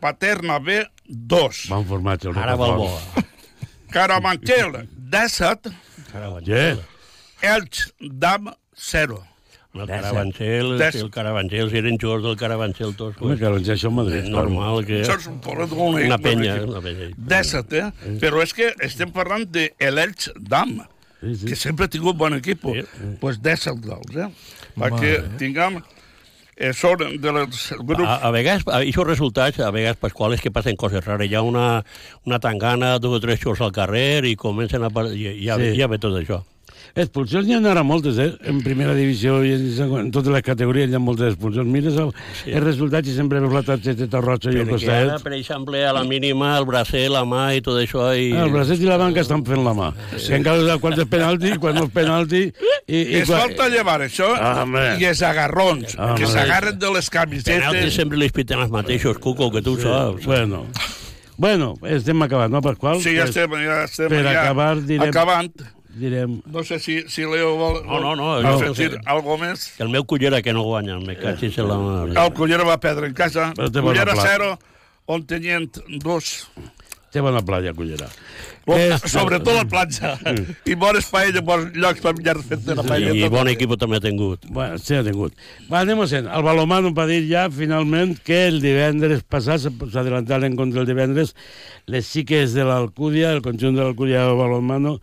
Paterna 0.03 0.59
B, 0.59 0.81
2. 1.07 1.67
Bon 1.71 1.85
formatge, 1.87 2.31
el 2.31 2.39
Ara 2.39 2.57
Rocafort. 2.57 2.79
Balboa. 2.79 3.29
Caramanchel, 3.93 4.89
17. 5.13 5.75
Yeah. 6.47 6.79
Elx, 7.43 7.93
Dam, 8.01 8.55
0. 8.75 9.21
El 9.75 9.87
Carabanchel, 9.89 10.75
Des- 10.79 10.97
el 11.01 11.11
Carabanchel, 11.11 11.71
si 11.71 11.79
eren 11.81 11.97
jugadors 11.97 12.25
del 12.27 12.37
Carabanchel 12.37 12.91
tots. 12.95 13.17
Home, 13.23 13.39
que 13.41 13.45
doncs 13.49 13.71
això 13.73 13.89
a 13.89 13.97
Madrid. 13.97 14.27
Normal 14.29 14.85
que... 14.85 14.99
Això 15.01 15.17
és 15.17 15.29
un 15.31 15.39
molt... 15.41 16.03
Una 16.05 16.19
penya, 16.21 16.59
una 16.67 16.83
penya. 16.85 17.09
17, 17.17 17.79
eh? 17.81 18.17
Però 18.21 18.43
és 18.45 18.53
que 18.53 18.69
estem 18.85 19.11
parlant 19.15 19.47
de 19.49 19.71
l'Elx 19.81 20.29
Dam, 20.37 20.83
Sí, 21.23 21.37
sí. 21.39 21.47
que 21.47 21.57
sempre 21.57 21.87
ha 21.87 21.89
tingut 21.89 22.17
bon 22.19 22.35
equip. 22.35 22.65
Sí. 22.67 22.83
Pues 23.21 23.41
17 23.41 23.81
gols, 23.87 24.17
eh? 24.17 24.29
Perquè 24.77 25.13
Mare. 25.23 25.37
tinguem... 25.41 25.81
Eh, 26.63 26.75
són 26.77 27.01
de 27.19 27.33
les 27.33 27.63
grups... 27.81 28.05
A, 28.05 28.19
a 28.29 28.31
vegades, 28.31 28.67
a, 28.69 28.83
aquests 28.83 29.07
resultats, 29.09 29.59
a 29.65 29.71
vegades, 29.73 29.97
Pasqual, 30.03 30.35
és 30.37 30.43
que 30.45 30.51
passen 30.53 30.77
coses 30.77 31.01
rares. 31.07 31.31
Hi 31.31 31.35
ha 31.39 31.41
una, 31.43 31.83
una 32.29 32.39
tangana, 32.45 32.99
dos 33.01 33.17
o 33.17 33.21
tres 33.25 33.41
xors 33.41 33.63
al 33.65 33.73
carrer 33.73 34.27
i 34.29 34.37
comencen 34.37 34.85
a... 34.85 34.91
ja, 34.93 35.57
Sí. 35.57 35.71
sí. 35.73 35.79
ja 35.81 35.89
ve 35.89 35.99
tot 36.03 36.19
això. 36.21 36.43
Expulsions 36.95 37.47
n'hi 37.49 37.55
ha 37.57 37.61
ara 37.71 37.83
moltes, 37.83 38.19
eh? 38.21 38.31
En 38.51 38.59
primera 38.63 38.93
divisió 38.95 39.39
i 39.47 39.53
en, 39.57 40.11
totes 40.13 40.33
les 40.35 40.43
categories 40.45 40.91
hi 40.91 40.95
ha 40.95 41.01
moltes 41.01 41.33
expulsions. 41.33 41.67
Mires 41.73 41.97
el, 41.97 42.11
sí. 42.43 42.51
els 42.53 42.65
resultats 42.65 43.09
i 43.09 43.15
sempre 43.17 43.41
veus 43.41 43.53
la 43.55 43.63
targeta 43.65 44.21
roja 44.21 44.51
i 44.53 44.61
el 44.61 44.69
Perquè 44.69 44.91
ara, 44.91 45.07
costat. 45.15 45.25
per 45.25 45.33
exemple, 45.39 45.81
a 45.89 45.93
la 45.97 46.03
mínima, 46.05 46.51
el 46.59 46.67
bracer, 46.69 47.07
la 47.11 47.23
mà 47.25 47.47
i 47.57 47.63
tot 47.65 47.81
això... 47.81 48.11
I... 48.13 48.33
Ah, 48.37 48.45
el 48.45 48.53
bracet 48.53 48.83
i 48.83 48.89
la 48.91 48.99
banca 49.01 49.23
estan 49.25 49.45
fent 49.49 49.65
la 49.65 49.73
mà. 49.79 49.91
Sí. 50.19 50.29
Que 50.29 50.41
encara 50.43 50.77
quan 50.83 50.99
és 50.99 51.09
penalti, 51.09 51.55
quan 51.63 51.75
no 51.81 51.87
és 51.89 51.93
penalti... 51.97 52.43
I, 52.87 52.99
i 52.99 53.21
es 53.23 53.29
quan... 53.31 53.47
falta 53.47 53.69
llevar 53.73 54.01
això 54.05 54.29
Ah, 54.37 54.63
home. 54.65 54.83
i 55.01 55.07
els 55.09 55.21
agarrons, 55.25 55.95
Ah, 55.97 56.15
que 56.19 56.27
home. 56.27 56.33
s'agarren 56.35 56.79
de 56.79 56.91
les 56.93 57.09
Penaltis 57.13 57.45
camisetes. 57.47 57.95
sempre 57.95 58.19
li 58.19 58.29
piten 58.35 58.59
els 58.61 58.71
mateixos, 58.75 59.17
Cuco, 59.23 59.51
que 59.55 59.63
tu 59.63 59.77
sí. 59.77 59.83
saps. 59.87 60.27
Bueno, 60.27 60.67
bueno, 61.39 61.75
estem 61.89 62.21
acabant, 62.23 62.53
no, 62.53 62.61
Pasqual? 62.61 63.01
Sí, 63.03 63.15
ja 63.17 63.25
estem, 63.25 63.51
ja 63.65 63.85
estem 63.85 64.09
per 64.13 64.25
ja 64.27 64.35
acabar, 64.43 64.77
direm- 64.83 65.09
acabant. 65.09 65.53
Direm... 65.95 66.41
No 66.47 66.63
sé 66.65 66.79
si, 66.81 67.03
si 67.09 67.23
Leo 67.29 67.57
vol, 67.61 67.83
No, 67.85 67.99
no, 68.01 68.15
no, 68.17 68.29
jo- 68.41 68.55
afegir 68.71 68.99
algo 69.05 69.37
més. 69.39 69.67
El 69.79 69.91
meu 69.93 70.05
cullera 70.09 70.41
que 70.43 70.53
no 70.57 70.63
guanya, 70.65 70.99
me 71.01 71.17
cachis 71.21 71.59
en 71.59 71.69
la 71.69 71.77
mà. 71.77 71.97
El 72.25 72.33
Cullera 72.33 72.65
va 72.65 72.79
perdre 72.81 73.09
en 73.11 73.15
casa. 73.15 73.53
Cullera 73.57 74.15
pla- 74.15 74.29
0, 74.39 74.53
on 75.07 75.27
tenien 75.27 75.69
dos. 76.01 76.49
Té 77.13 77.21
bona 77.21 77.43
playa, 77.45 77.75
Cullera. 77.77 78.07
Lo- 78.65 78.77
És- 78.79 79.03
Sobretot 79.11 79.53
la 79.53 79.67
platja. 79.69 80.15
I 80.65 80.73
bones 80.81 81.05
paelles, 81.13 81.43
bons 81.45 81.75
llocs 81.77 82.01
per 82.01 82.15
menjar 82.17 82.39
fet 82.41 82.63
de 82.65 82.77
la 82.79 82.85
paella. 82.87 83.13
I 83.13 83.29
bon 83.29 83.51
equip 83.53 83.75
també 83.77 83.99
ha 83.99 84.01
tingut. 84.01 84.47
Bueno, 84.49 84.79
sí, 84.81 84.95
ha 84.97 85.03
tingut. 85.05 85.35
Va, 85.69 85.83
anem 85.83 86.01
a 86.01 86.07
sent. 86.09 86.31
El 86.33 86.47
Balomano 86.47 86.95
va 86.97 87.05
dir 87.11 87.21
ja, 87.29 87.51
finalment, 87.53 88.15
que 88.25 88.47
el 88.49 88.63
divendres 88.65 89.27
passat, 89.29 89.67
s'adelantaren 89.93 90.57
contra 90.57 90.81
el 90.81 90.89
divendres, 90.89 91.35
les 91.85 92.07
xiques 92.09 92.55
de 92.57 92.65
l'Alcúdia, 92.65 93.35
el 93.37 93.43
conjunt 93.45 93.77
de 93.77 93.83
l'Alcúdia 93.85 94.25
del 94.31 94.39
Balomano, 94.41 94.97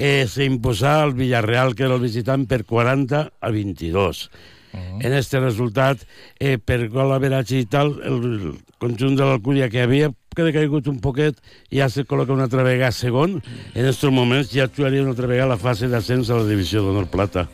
eh, 0.00 0.24
s'imposà 0.26 1.02
al 1.04 1.12
Villarreal, 1.14 1.76
que 1.76 1.84
era 1.84 1.98
el 1.98 2.00
visitant, 2.02 2.48
per 2.48 2.64
40 2.64 3.28
a 3.38 3.52
22. 3.52 4.30
En 4.72 5.12
este 5.12 5.40
resultat, 5.40 5.98
eh, 6.38 6.56
per 6.56 6.88
gol 6.88 7.12
average 7.12 7.58
i 7.58 7.66
tal, 7.66 7.96
el 8.06 8.54
conjunt 8.78 9.16
de 9.18 9.26
l'Alcúdia, 9.26 9.68
que 9.68 9.82
havia 9.82 10.12
caigut 10.36 10.86
un 10.88 11.00
poquet, 11.02 11.40
ja 11.74 11.88
se 11.90 12.04
col·loca 12.06 12.32
una 12.32 12.46
altra 12.46 12.62
vegada 12.62 12.94
segon. 12.94 13.40
En 13.74 13.82
aquests 13.82 14.06
moments 14.14 14.52
ja 14.54 14.68
actuaria 14.68 15.02
una 15.02 15.10
altra 15.10 15.26
vegada 15.26 15.56
la 15.56 15.58
fase 15.60 15.90
d'ascens 15.90 16.30
a 16.30 16.38
la 16.38 16.46
divisió 16.46 16.84
d'honor 16.84 17.10
plata. 17.10 17.48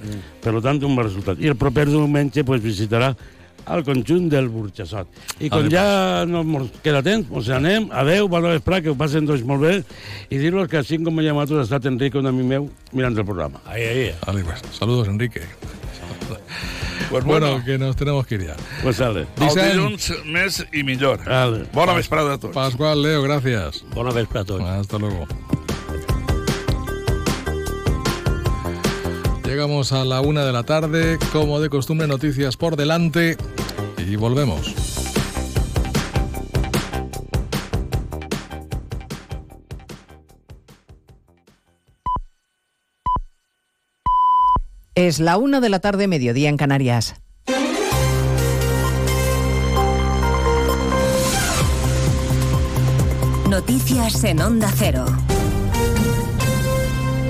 Per 0.45 0.53
tant, 0.61 0.83
un 0.85 0.95
bon 0.95 1.07
resultat. 1.07 1.41
I 1.41 1.49
el 1.55 1.57
proper 1.57 1.89
diumenge 1.89 2.45
pues, 2.45 2.61
visitarà 2.63 3.15
al 3.67 3.85
conjunt 3.87 4.29
del 4.33 4.49
Burjassot. 4.53 5.11
I 5.43 5.51
com 5.53 5.69
ja 5.73 6.25
no 6.29 6.43
mos 6.47 6.71
queda 6.85 7.03
temps, 7.07 7.29
doncs 7.29 7.51
anem, 7.55 7.89
adeu, 7.93 8.29
bona 8.33 8.55
vesprà, 8.55 8.81
que 8.83 8.93
ho 8.93 8.99
passen 8.99 9.27
tots 9.29 9.45
molt 9.47 9.63
bé, 9.67 9.75
i 10.31 10.39
dir-los 10.39 10.71
que 10.71 10.81
així 10.83 10.99
com 11.03 11.15
m'ha 11.15 11.27
llamat 11.27 11.53
ha 11.53 11.65
estat 11.67 11.87
Enrique, 11.91 12.19
un 12.19 12.31
amic 12.31 12.47
meu, 12.47 12.71
mirant 12.93 13.19
el 13.19 13.27
programa. 13.27 13.61
Ahí, 13.67 13.83
ahí. 13.83 14.15
Vale, 14.27 14.45
pues, 14.45 14.63
saludos, 14.73 15.09
Enrique. 15.09 15.43
Pues 17.11 17.23
Bueno, 17.25 17.47
bueno, 17.51 17.65
que 17.65 17.79
nos 17.79 17.95
tenemos 17.95 18.27
que 18.27 18.35
ir 18.35 18.47
ya. 18.47 18.57
Pues 18.83 18.97
sale. 18.97 19.21
el 19.21 19.27
Vicent. 19.37 19.73
dilluns 19.73 20.13
més 20.25 20.67
i 20.73 20.83
millor. 20.83 21.23
Vale. 21.25 21.65
Bona 21.73 21.95
vesprada 21.95 22.35
a 22.35 22.39
tots. 22.39 22.55
Pascual, 22.55 23.01
Leo, 23.03 23.23
gracias. 23.23 23.85
Bona 23.95 24.11
vespre 24.11 24.41
a 24.41 24.45
tots. 24.45 24.65
Hasta 24.65 24.99
luego. 24.99 25.27
Llegamos 29.57 29.93
a 29.93 30.05
la 30.05 30.21
una 30.21 30.45
de 30.45 30.53
la 30.53 30.65
tarde, 30.65 31.19
como 31.33 31.61
de 31.61 31.71
costumbre, 31.71 32.07
noticias 32.07 32.59
por 32.59 32.77
delante 32.77 33.39
y 33.97 34.15
volvemos. 34.17 34.75
Es 44.95 45.21
la 45.21 45.39
una 45.39 45.63
de 45.63 45.71
la 45.71 45.79
tarde, 45.81 46.07
mediodía 46.07 46.51
en 46.51 46.59
Canarias. 46.59 47.15
Noticias 53.49 54.23
en 54.23 54.43
Onda 54.43 54.71
Cero. 54.77 55.07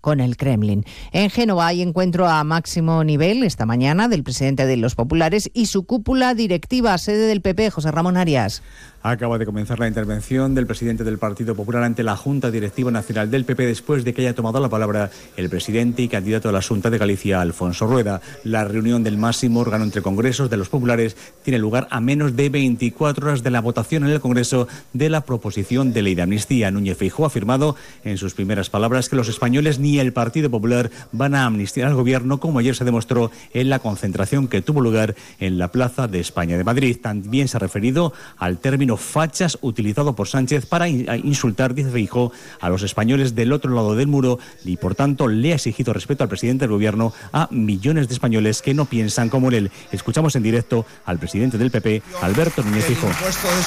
con 0.00 0.20
el 0.20 0.36
Kremlin. 0.36 0.84
En 1.12 1.30
Génova 1.30 1.66
hay 1.66 1.82
encuentro 1.82 2.28
a 2.28 2.42
máximo 2.44 3.04
nivel 3.04 3.42
esta 3.42 3.66
mañana 3.66 4.08
del 4.08 4.22
presidente 4.22 4.66
de 4.66 4.76
los 4.76 4.94
populares 4.94 5.50
y 5.54 5.66
su 5.66 5.84
cúpula 5.84 6.34
directiva, 6.34 6.96
sede 6.98 7.26
del 7.26 7.42
PP, 7.42 7.70
José 7.70 7.90
Ramón 7.90 8.16
Arias. 8.16 8.62
Acaba 9.02 9.38
de 9.38 9.46
comenzar 9.46 9.78
la 9.78 9.88
intervención 9.88 10.54
del 10.54 10.66
presidente 10.66 11.04
del 11.04 11.16
Partido 11.16 11.54
Popular 11.54 11.84
ante 11.84 12.02
la 12.02 12.18
Junta 12.18 12.50
Directiva 12.50 12.90
Nacional 12.90 13.30
del 13.30 13.46
PP 13.46 13.64
después 13.64 14.04
de 14.04 14.12
que 14.12 14.20
haya 14.20 14.34
tomado 14.34 14.60
la 14.60 14.68
palabra 14.68 15.10
el 15.38 15.48
presidente 15.48 16.02
y 16.02 16.08
candidato 16.08 16.50
a 16.50 16.52
la 16.52 16.60
Junta 16.60 16.90
de 16.90 16.98
Galicia, 16.98 17.40
Alfonso 17.40 17.86
Rueda. 17.86 18.20
La 18.44 18.64
reunión 18.64 19.02
del 19.02 19.16
máximo 19.16 19.60
órgano 19.60 19.84
entre 19.84 20.02
congresos 20.02 20.50
de 20.50 20.58
los 20.58 20.68
populares 20.68 21.16
tiene 21.42 21.58
lugar 21.58 21.88
a 21.90 22.00
menos 22.00 22.36
de 22.36 22.50
24 22.50 23.26
horas 23.26 23.42
de 23.42 23.48
la 23.48 23.62
votación 23.62 24.04
en 24.04 24.10
el 24.10 24.20
Congreso 24.20 24.68
de 24.92 25.08
la 25.08 25.22
proposición 25.22 25.94
de 25.94 26.02
ley 26.02 26.14
de 26.14 26.20
amnistía. 26.20 26.70
Núñez 26.70 26.98
Feijóo 26.98 27.24
ha 27.24 27.28
afirmado 27.28 27.76
en 28.04 28.18
sus 28.18 28.34
primeras 28.34 28.68
palabras 28.68 29.08
que 29.08 29.16
los 29.16 29.28
españoles 29.28 29.78
ni 29.78 29.98
el 29.98 30.12
Partido 30.12 30.50
Popular 30.50 30.90
van 31.12 31.34
a 31.34 31.46
amnistiar 31.46 31.88
al 31.88 31.94
gobierno, 31.94 32.38
como 32.38 32.58
ayer 32.58 32.76
se 32.76 32.84
demostró 32.84 33.30
en 33.54 33.70
la 33.70 33.78
concentración 33.78 34.46
que 34.46 34.60
tuvo 34.60 34.82
lugar 34.82 35.14
en 35.38 35.56
la 35.56 35.68
Plaza 35.72 36.06
de 36.06 36.20
España 36.20 36.58
de 36.58 36.64
Madrid. 36.64 36.98
También 37.00 37.48
se 37.48 37.56
ha 37.56 37.60
referido 37.60 38.12
al 38.36 38.58
término 38.58 38.89
fachas 38.96 39.58
utilizado 39.60 40.14
por 40.14 40.28
Sánchez 40.28 40.66
para 40.66 40.88
insultar, 40.88 41.74
dice 41.74 41.90
Feijó, 41.90 42.32
a 42.60 42.68
los 42.68 42.82
españoles 42.82 43.34
del 43.34 43.52
otro 43.52 43.74
lado 43.74 43.94
del 43.94 44.06
muro 44.06 44.38
y 44.64 44.76
por 44.76 44.94
tanto 44.94 45.28
le 45.28 45.52
ha 45.52 45.56
exigido 45.56 45.92
respeto 45.92 46.24
al 46.24 46.28
presidente 46.28 46.64
del 46.64 46.72
gobierno 46.72 47.12
a 47.32 47.48
millones 47.50 48.08
de 48.08 48.14
españoles 48.14 48.62
que 48.62 48.74
no 48.74 48.84
piensan 48.84 49.28
como 49.28 49.50
él. 49.50 49.70
Escuchamos 49.92 50.36
en 50.36 50.42
directo 50.42 50.86
al 51.04 51.18
presidente 51.18 51.58
del 51.58 51.70
PP, 51.70 52.02
Alberto 52.22 52.62
Núñez 52.62 52.86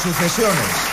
sucesiones 0.01 0.92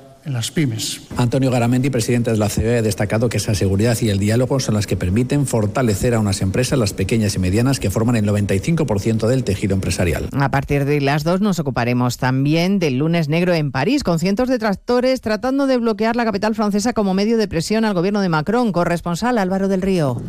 en 0.25 0.33
las 0.33 0.51
pymes. 0.51 1.01
Antonio 1.17 1.51
Garamendi, 1.51 1.89
presidente 1.89 2.31
de 2.31 2.37
la 2.37 2.49
COE, 2.49 2.77
ha 2.77 2.81
destacado 2.81 3.29
que 3.29 3.37
esa 3.37 3.55
seguridad 3.55 3.97
y 4.01 4.09
el 4.09 4.19
diálogo 4.19 4.59
son 4.59 4.75
las 4.75 4.87
que 4.87 4.97
permiten 4.97 5.45
fortalecer 5.45 6.13
a 6.13 6.19
unas 6.19 6.41
empresas, 6.41 6.77
las 6.77 6.93
pequeñas 6.93 7.35
y 7.35 7.39
medianas, 7.39 7.79
que 7.79 7.89
forman 7.89 8.15
el 8.15 8.25
95% 8.25 9.27
del 9.27 9.43
tejido 9.43 9.73
empresarial. 9.73 10.29
A 10.33 10.51
partir 10.51 10.85
de 10.85 11.01
las 11.01 11.23
dos 11.23 11.41
nos 11.41 11.59
ocuparemos 11.59 12.17
también 12.17 12.79
del 12.79 12.97
lunes 12.97 13.29
negro 13.29 13.53
en 13.53 13.71
París, 13.71 14.03
con 14.03 14.19
cientos 14.19 14.49
de 14.49 14.59
tractores 14.59 15.21
tratando 15.21 15.67
de 15.67 15.77
bloquear 15.77 16.15
la 16.15 16.25
capital 16.25 16.55
francesa 16.55 16.93
como 16.93 17.13
medio 17.13 17.37
de 17.37 17.47
presión 17.47 17.85
al 17.85 17.93
gobierno 17.93 18.21
de 18.21 18.29
Macron. 18.29 18.71
Corresponsal 18.71 19.37
Álvaro 19.37 19.67
del 19.67 19.81
Río. 19.81 20.21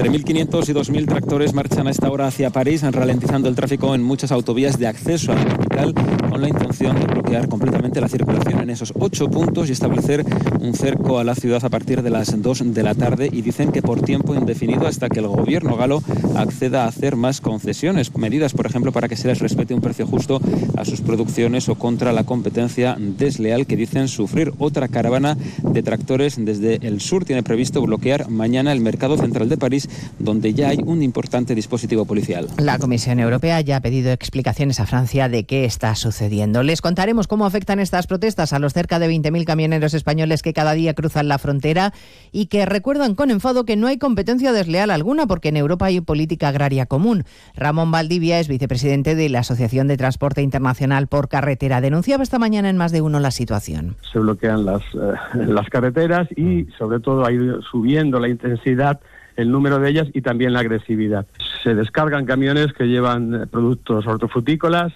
Entre 0.00 0.18
1.500 0.18 0.66
y 0.66 0.72
2.000 0.72 1.06
tractores 1.06 1.52
marchan 1.52 1.86
a 1.86 1.90
esta 1.90 2.10
hora 2.10 2.26
hacia 2.26 2.48
París, 2.48 2.80
ralentizando 2.90 3.50
el 3.50 3.54
tráfico 3.54 3.94
en 3.94 4.02
muchas 4.02 4.32
autovías 4.32 4.78
de 4.78 4.86
acceso 4.86 5.30
a 5.30 5.34
la 5.34 5.44
capital, 5.44 5.92
con 6.30 6.40
la 6.40 6.48
intención 6.48 6.98
de 6.98 7.04
bloquear 7.04 7.50
completamente 7.50 8.00
la 8.00 8.08
circulación 8.08 8.60
en 8.62 8.70
esos 8.70 8.94
ocho 8.98 9.28
puntos 9.28 9.68
y 9.68 9.72
establecer 9.72 10.24
un 10.58 10.72
cerco 10.72 11.18
a 11.18 11.24
la 11.24 11.34
ciudad 11.34 11.62
a 11.66 11.68
partir 11.68 12.00
de 12.00 12.08
las 12.08 12.40
2 12.40 12.72
de 12.72 12.82
la 12.82 12.94
tarde. 12.94 13.28
Y 13.30 13.42
dicen 13.42 13.72
que 13.72 13.82
por 13.82 14.00
tiempo 14.00 14.34
indefinido 14.34 14.86
hasta 14.86 15.10
que 15.10 15.18
el 15.18 15.26
gobierno 15.26 15.76
galo 15.76 16.02
acceda 16.34 16.84
a 16.84 16.88
hacer 16.88 17.16
más 17.16 17.42
concesiones, 17.42 18.16
medidas, 18.16 18.54
por 18.54 18.64
ejemplo, 18.64 18.92
para 18.92 19.06
que 19.06 19.16
se 19.16 19.28
les 19.28 19.40
respete 19.40 19.74
un 19.74 19.82
precio 19.82 20.06
justo 20.06 20.40
a 20.78 20.86
sus 20.86 21.02
producciones 21.02 21.68
o 21.68 21.74
contra 21.74 22.14
la 22.14 22.24
competencia 22.24 22.96
desleal 22.98 23.66
que 23.66 23.76
dicen 23.76 24.08
sufrir. 24.08 24.54
Otra 24.56 24.88
caravana 24.88 25.36
de 25.62 25.82
tractores 25.82 26.36
desde 26.38 26.76
el 26.86 27.02
sur 27.02 27.26
tiene 27.26 27.42
previsto 27.42 27.82
bloquear 27.82 28.30
mañana 28.30 28.72
el 28.72 28.80
mercado 28.80 29.18
central 29.18 29.50
de 29.50 29.58
París, 29.58 29.89
donde 30.18 30.54
ya 30.54 30.68
hay 30.68 30.78
un 30.84 31.02
importante 31.02 31.54
dispositivo 31.54 32.04
policial. 32.04 32.48
La 32.58 32.78
Comisión 32.78 33.20
Europea 33.20 33.60
ya 33.60 33.76
ha 33.76 33.80
pedido 33.80 34.12
explicaciones 34.12 34.80
a 34.80 34.86
Francia 34.86 35.28
de 35.28 35.44
qué 35.44 35.64
está 35.64 35.94
sucediendo. 35.94 36.62
Les 36.62 36.80
contaremos 36.82 37.26
cómo 37.26 37.46
afectan 37.46 37.80
estas 37.80 38.06
protestas 38.06 38.52
a 38.52 38.58
los 38.58 38.72
cerca 38.72 38.98
de 38.98 39.08
20.000 39.08 39.44
camioneros 39.44 39.94
españoles 39.94 40.42
que 40.42 40.52
cada 40.52 40.72
día 40.72 40.94
cruzan 40.94 41.28
la 41.28 41.38
frontera 41.38 41.92
y 42.32 42.46
que 42.46 42.66
recuerdan 42.66 43.14
con 43.14 43.30
enfado 43.30 43.64
que 43.64 43.76
no 43.76 43.86
hay 43.86 43.98
competencia 43.98 44.52
desleal 44.52 44.90
alguna 44.90 45.26
porque 45.26 45.48
en 45.48 45.56
Europa 45.56 45.86
hay 45.86 46.00
política 46.00 46.48
agraria 46.48 46.86
común. 46.86 47.24
Ramón 47.54 47.90
Valdivia 47.90 48.40
es 48.40 48.48
vicepresidente 48.48 49.14
de 49.14 49.28
la 49.28 49.40
Asociación 49.40 49.88
de 49.88 49.96
Transporte 49.96 50.42
Internacional 50.42 51.06
por 51.06 51.28
Carretera. 51.28 51.80
Denunciaba 51.80 52.22
esta 52.22 52.38
mañana 52.38 52.70
en 52.70 52.76
más 52.76 52.92
de 52.92 53.02
uno 53.02 53.20
la 53.20 53.30
situación. 53.30 53.96
Se 54.12 54.18
bloquean 54.18 54.64
las, 54.64 54.82
eh, 54.94 55.12
las 55.46 55.68
carreteras 55.68 56.28
y 56.36 56.66
sobre 56.78 57.00
todo 57.00 57.24
ha 57.24 57.32
ido 57.32 57.62
subiendo 57.62 58.18
la 58.18 58.28
intensidad 58.28 59.00
el 59.40 59.50
número 59.50 59.78
de 59.78 59.90
ellas 59.90 60.08
y 60.12 60.22
también 60.22 60.52
la 60.52 60.60
agresividad. 60.60 61.26
Se 61.62 61.74
descargan 61.74 62.26
camiones 62.26 62.72
que 62.72 62.84
llevan 62.84 63.34
eh, 63.34 63.46
productos 63.46 64.06
hortofrutícolas, 64.06 64.92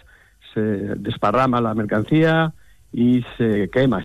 se 0.52 0.60
desparrama 0.60 1.60
la 1.60 1.74
mercancía 1.74 2.52
y 2.92 3.24
se 3.36 3.68
quema. 3.70 4.04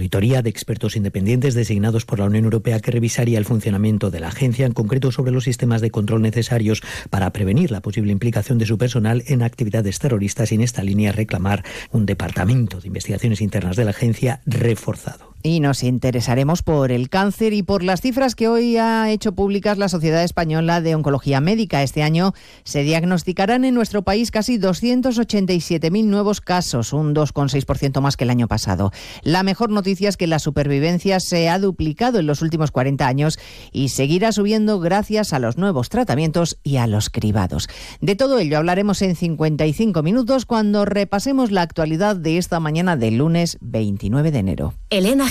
auditoría 0.01 0.41
de 0.41 0.49
expertos 0.49 0.95
independientes 0.95 1.53
designados 1.53 2.05
por 2.05 2.17
la 2.17 2.25
Unión 2.25 2.45
Europea 2.45 2.79
que 2.79 2.89
revisaría 2.89 3.37
el 3.37 3.45
funcionamiento 3.45 4.09
de 4.09 4.19
la 4.19 4.29
agencia, 4.29 4.65
en 4.65 4.73
concreto 4.73 5.11
sobre 5.11 5.31
los 5.31 5.43
sistemas 5.43 5.79
de 5.79 5.91
control 5.91 6.23
necesarios 6.23 6.81
para 7.11 7.31
prevenir 7.31 7.69
la 7.69 7.81
posible 7.81 8.11
implicación 8.11 8.57
de 8.57 8.65
su 8.65 8.79
personal 8.79 9.23
en 9.27 9.43
actividades 9.43 9.99
terroristas 9.99 10.51
y 10.51 10.55
en 10.55 10.61
esta 10.61 10.83
línea 10.83 11.11
reclamar 11.11 11.63
un 11.91 12.07
departamento 12.07 12.81
de 12.81 12.87
investigaciones 12.87 13.41
internas 13.41 13.75
de 13.75 13.85
la 13.85 13.91
agencia 13.91 14.41
reforzado. 14.47 15.30
Y 15.43 15.59
nos 15.59 15.81
interesaremos 15.81 16.61
por 16.61 16.91
el 16.91 17.09
cáncer 17.09 17.53
y 17.53 17.63
por 17.63 17.81
las 17.81 18.01
cifras 18.01 18.35
que 18.35 18.47
hoy 18.47 18.77
ha 18.77 19.09
hecho 19.09 19.31
públicas 19.31 19.79
la 19.79 19.89
Sociedad 19.89 20.23
Española 20.23 20.81
de 20.81 20.93
Oncología 20.93 21.41
Médica. 21.41 21.81
Este 21.81 22.03
año 22.03 22.33
se 22.63 22.83
diagnosticarán 22.83 23.65
en 23.65 23.73
nuestro 23.73 24.03
país 24.03 24.29
casi 24.29 24.59
287.000 24.59 26.05
nuevos 26.05 26.41
casos, 26.41 26.93
un 26.93 27.15
2,6% 27.15 28.01
más 28.01 28.17
que 28.17 28.25
el 28.25 28.29
año 28.29 28.47
pasado. 28.47 28.91
La 29.23 29.41
mejor 29.41 29.71
noticia 29.71 30.09
es 30.09 30.17
que 30.17 30.27
la 30.27 30.37
supervivencia 30.37 31.19
se 31.19 31.49
ha 31.49 31.57
duplicado 31.57 32.19
en 32.19 32.27
los 32.27 32.43
últimos 32.43 32.69
40 32.69 33.07
años 33.07 33.39
y 33.71 33.89
seguirá 33.89 34.31
subiendo 34.31 34.79
gracias 34.79 35.33
a 35.33 35.39
los 35.39 35.57
nuevos 35.57 35.89
tratamientos 35.89 36.59
y 36.61 36.77
a 36.77 36.85
los 36.85 37.09
cribados. 37.09 37.67
De 37.99 38.15
todo 38.15 38.37
ello 38.37 38.59
hablaremos 38.59 39.01
en 39.01 39.15
55 39.15 40.03
minutos 40.03 40.45
cuando 40.45 40.85
repasemos 40.85 41.49
la 41.49 41.63
actualidad 41.63 42.15
de 42.15 42.37
esta 42.37 42.59
mañana 42.59 42.95
del 42.95 43.17
lunes 43.17 43.57
29 43.61 44.31
de 44.31 44.39
enero. 44.39 44.73
Elena 44.91 45.30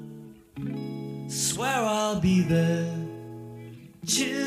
I'll 2.11 2.19
be 2.19 2.41
there. 2.41 2.93
Chill 4.05 4.40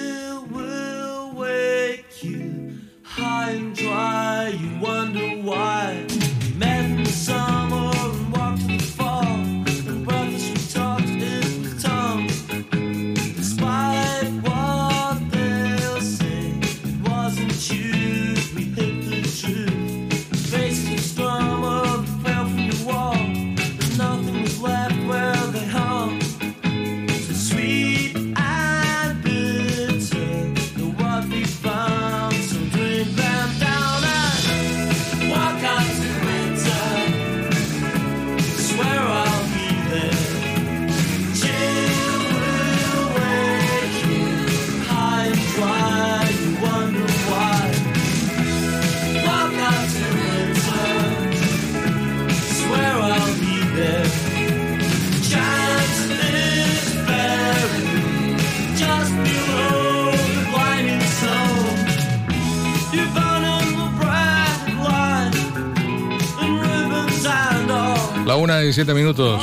47 68.65 68.95
minutos. 68.95 69.43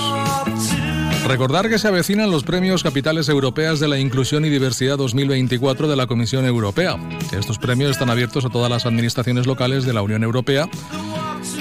Recordar 1.27 1.69
que 1.69 1.77
se 1.77 1.87
avecinan 1.87 2.31
los 2.31 2.43
premios 2.43 2.81
Capitales 2.81 3.29
Europeas 3.29 3.79
de 3.79 3.87
la 3.87 3.99
Inclusión 3.99 4.45
y 4.45 4.49
Diversidad 4.49 4.97
2024 4.97 5.87
de 5.87 5.95
la 5.95 6.07
Comisión 6.07 6.43
Europea. 6.45 6.97
Estos 7.31 7.59
premios 7.59 7.91
están 7.91 8.09
abiertos 8.09 8.45
a 8.45 8.49
todas 8.49 8.71
las 8.71 8.87
administraciones 8.87 9.45
locales 9.45 9.85
de 9.85 9.93
la 9.93 10.01
Unión 10.01 10.23
Europea 10.23 10.67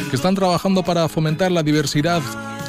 que 0.09 0.17
están 0.17 0.35
trabajando 0.35 0.83
para 0.83 1.07
fomentar 1.11 1.53
la 1.53 1.63
diversidad 1.63 2.23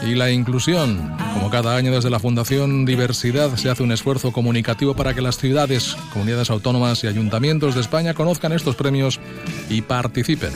y 0.05 0.15
la 0.15 0.29
inclusión. 0.29 1.15
Como 1.35 1.49
cada 1.49 1.77
año 1.77 1.93
desde 1.93 2.09
la 2.09 2.19
Fundación 2.19 2.83
Diversidad 2.83 3.55
se 3.55 3.69
hace 3.69 3.83
un 3.83 3.93
esfuerzo 3.93 4.33
comunicativo 4.33 4.93
para 4.93 5.13
que 5.13 5.21
las 5.21 5.37
ciudades, 5.37 5.95
comunidades 6.11 6.49
autónomas 6.49 7.01
y 7.05 7.07
ayuntamientos 7.07 7.75
de 7.75 7.81
España 7.81 8.13
conozcan 8.13 8.51
estos 8.51 8.75
premios 8.75 9.21
y 9.69 9.83
participen. 9.83 10.51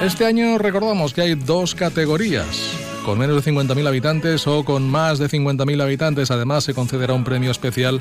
Este 0.00 0.24
año 0.24 0.56
recordamos 0.58 1.12
que 1.12 1.22
hay 1.22 1.34
dos 1.34 1.74
categorías. 1.74 2.81
Con 3.04 3.18
menos 3.18 3.44
de 3.44 3.52
50.000 3.52 3.86
habitantes 3.86 4.46
o 4.46 4.64
con 4.64 4.88
más 4.88 5.18
de 5.18 5.28
50.000 5.28 5.82
habitantes. 5.82 6.30
Además, 6.30 6.64
se 6.64 6.74
concederá 6.74 7.14
un 7.14 7.24
premio 7.24 7.50
especial 7.50 8.00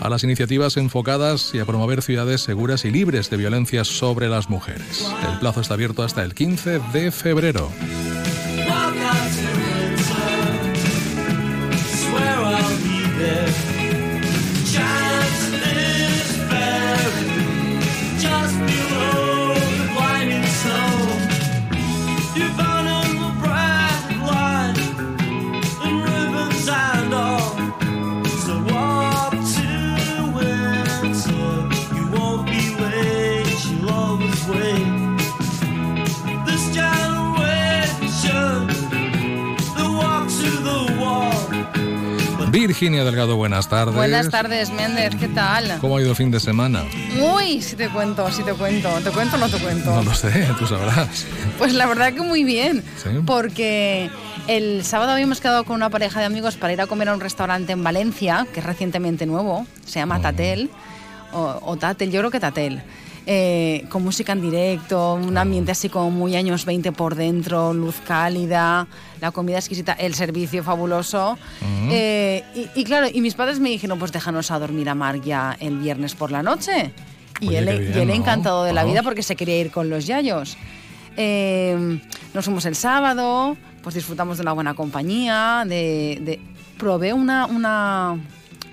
a 0.00 0.08
las 0.08 0.22
iniciativas 0.22 0.76
enfocadas 0.76 1.54
y 1.54 1.58
a 1.58 1.64
promover 1.64 2.02
ciudades 2.02 2.42
seguras 2.42 2.84
y 2.84 2.90
libres 2.90 3.30
de 3.30 3.36
violencia 3.36 3.84
sobre 3.84 4.28
las 4.28 4.48
mujeres. 4.48 5.10
El 5.30 5.38
plazo 5.38 5.60
está 5.60 5.74
abierto 5.74 6.02
hasta 6.02 6.22
el 6.22 6.34
15 6.34 6.80
de 6.92 7.10
febrero. 7.10 7.70
Virginia 42.78 43.02
Delgado, 43.02 43.34
buenas 43.34 43.68
tardes. 43.68 43.92
Buenas 43.92 44.30
tardes, 44.30 44.70
Méndez, 44.70 45.16
¿qué 45.18 45.26
tal? 45.26 45.78
¿Cómo 45.80 45.96
ha 45.96 46.00
ido 46.00 46.10
el 46.10 46.16
fin 46.16 46.30
de 46.30 46.38
semana? 46.38 46.84
Uy, 47.20 47.60
si 47.60 47.74
te 47.74 47.88
cuento, 47.88 48.30
si 48.30 48.44
te 48.44 48.52
cuento. 48.52 48.88
¿Te 49.02 49.10
cuento 49.10 49.34
o 49.34 49.38
no 49.40 49.48
te 49.48 49.58
cuento? 49.58 49.92
No 49.92 50.04
lo 50.04 50.14
sé, 50.14 50.46
tú 50.56 50.64
sabrás. 50.64 51.26
Pues 51.58 51.74
la 51.74 51.86
verdad 51.86 52.12
que 52.12 52.20
muy 52.20 52.44
bien. 52.44 52.84
Sí. 53.02 53.08
Porque 53.26 54.08
el 54.46 54.84
sábado 54.84 55.10
habíamos 55.10 55.40
quedado 55.40 55.64
con 55.64 55.74
una 55.74 55.90
pareja 55.90 56.20
de 56.20 56.26
amigos 56.26 56.54
para 56.54 56.72
ir 56.72 56.80
a 56.80 56.86
comer 56.86 57.08
a 57.08 57.14
un 57.14 57.20
restaurante 57.20 57.72
en 57.72 57.82
Valencia, 57.82 58.46
que 58.54 58.60
es 58.60 58.66
recientemente 58.66 59.26
nuevo, 59.26 59.66
se 59.84 59.98
llama 59.98 60.20
Tatel, 60.20 60.70
o, 61.32 61.58
o 61.60 61.76
Tatel, 61.78 62.12
yo 62.12 62.20
creo 62.20 62.30
que 62.30 62.38
Tatel. 62.38 62.80
Eh, 63.30 63.84
con 63.90 64.02
música 64.02 64.32
en 64.32 64.40
directo, 64.40 65.12
un 65.14 65.36
ambiente 65.36 65.70
así 65.72 65.90
como 65.90 66.10
muy 66.10 66.34
años 66.34 66.64
20 66.64 66.92
por 66.92 67.14
dentro, 67.14 67.74
luz 67.74 67.96
cálida, 68.06 68.86
la 69.20 69.30
comida 69.32 69.58
exquisita, 69.58 69.92
el 69.92 70.14
servicio 70.14 70.64
fabuloso. 70.64 71.36
Eh, 71.90 72.42
y, 72.54 72.80
y 72.80 72.84
claro, 72.84 73.06
y 73.12 73.20
mis 73.20 73.34
padres 73.34 73.60
me 73.60 73.68
dijeron, 73.68 73.98
pues 73.98 74.12
déjanos 74.12 74.50
a 74.50 74.58
dormir 74.58 74.88
a 74.88 74.94
Marc 74.94 75.22
ya 75.24 75.56
el 75.60 75.76
viernes 75.78 76.14
por 76.14 76.30
la 76.32 76.42
noche. 76.42 76.92
Y 77.40 77.48
Oye, 77.48 77.58
él, 77.58 77.68
y 77.68 77.78
bien, 77.92 77.98
él 77.98 78.08
¿no? 78.08 78.14
encantado 78.14 78.64
de 78.64 78.72
la 78.72 78.82
vida 78.84 79.02
porque 79.02 79.22
se 79.22 79.36
quería 79.36 79.58
ir 79.60 79.70
con 79.70 79.90
los 79.90 80.06
yayos. 80.06 80.56
Eh, 81.16 82.00
nos 82.32 82.44
fuimos 82.46 82.64
el 82.64 82.76
sábado, 82.76 83.56
pues 83.82 83.94
disfrutamos 83.94 84.38
de 84.38 84.42
una 84.42 84.52
buena 84.52 84.72
compañía, 84.74 85.64
de, 85.66 86.18
de- 86.22 86.40
probé 86.78 87.12
una, 87.12 87.44
una, 87.46 88.16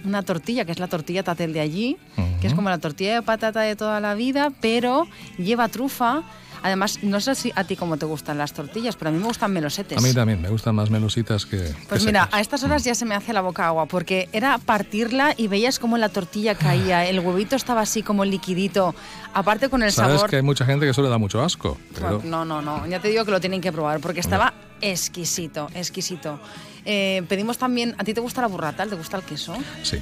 una 0.06 0.24
tortilla, 0.24 0.66
que 0.66 0.72
es 0.72 0.80
la 0.80 0.88
tortilla 0.88 1.24
tatel 1.24 1.53
de 1.53 1.60
allí, 1.60 1.97
que 2.41 2.47
es 2.47 2.53
como 2.53 2.70
la 2.70 2.78
tortilla 2.78 3.16
de 3.16 3.22
patata 3.22 3.62
de 3.62 3.76
toda 3.76 3.99
la 3.99 4.14
vida, 4.14 4.51
pero 4.62 5.08
lleva 5.38 5.68
trufa. 5.68 6.24
Además, 6.64 6.99
no 7.03 7.22
sé 7.22 7.36
si 7.36 7.51
a 7.56 7.64
ti 7.64 7.76
cómo 7.76 7.97
te 7.97 8.08
gustan 8.08 8.39
las 8.39 8.51
tortillas, 8.53 8.95
pero 8.95 9.10
a 9.10 9.12
mí 9.12 9.20
me 9.20 9.26
gustan 9.28 9.53
melosetes. 9.53 9.99
A 9.99 10.01
mí 10.01 10.16
también, 10.16 10.41
me 10.41 10.49
gustan 10.49 10.74
más 10.74 10.89
melositas 10.89 11.45
que... 11.45 11.58
Pues 11.88 12.01
que 12.01 12.08
mira, 12.08 12.24
secas. 12.24 12.34
a 12.34 12.41
estas 12.41 12.64
horas 12.64 12.84
ya 12.84 12.95
se 12.95 13.06
me 13.06 13.14
hace 13.14 13.34
la 13.34 13.41
boca 13.41 13.68
agua, 13.68 13.86
porque 13.86 14.30
era 14.34 14.58
partirla 14.58 15.36
y 15.38 15.47
veías 15.47 15.78
cómo 15.78 15.99
la 15.99 16.10
tortilla 16.10 16.56
caía, 16.56 17.06
el 17.06 17.20
huevito 17.20 17.56
estaba 17.56 17.82
así 17.82 18.01
como 18.01 18.26
liquidito, 18.26 18.95
aparte 19.36 19.70
con 19.70 19.84
el 19.84 19.91
Sabes 19.91 20.16
sabor... 20.16 20.30
que 20.32 20.38
hay 20.38 20.41
mucha 20.41 20.66
gente 20.66 20.86
que 20.86 20.89
eso 20.89 21.03
le 21.03 21.10
da 21.10 21.20
mucho 21.20 21.39
asco. 21.43 21.78
Pero... 21.93 22.22
No, 22.24 22.45
no, 22.45 22.64
no, 22.64 22.88
ya 22.88 22.99
te 22.99 23.10
digo 23.10 23.26
que 23.26 23.32
lo 23.32 23.39
tienen 23.39 23.62
que 23.62 23.72
probar, 23.72 23.99
porque 23.99 24.22
estaba 24.22 24.51
exquisito, 24.82 25.70
exquisito. 25.76 26.39
Eh, 26.86 27.24
pedimos 27.28 27.58
también, 27.58 27.96
¿a 27.98 28.04
ti 28.04 28.14
te 28.14 28.22
gusta 28.22 28.42
la 28.42 28.48
burrata? 28.48 28.86
¿Te 28.86 28.96
gusta 28.96 29.18
el 29.18 29.24
queso? 29.24 29.56
Sí. 29.84 30.00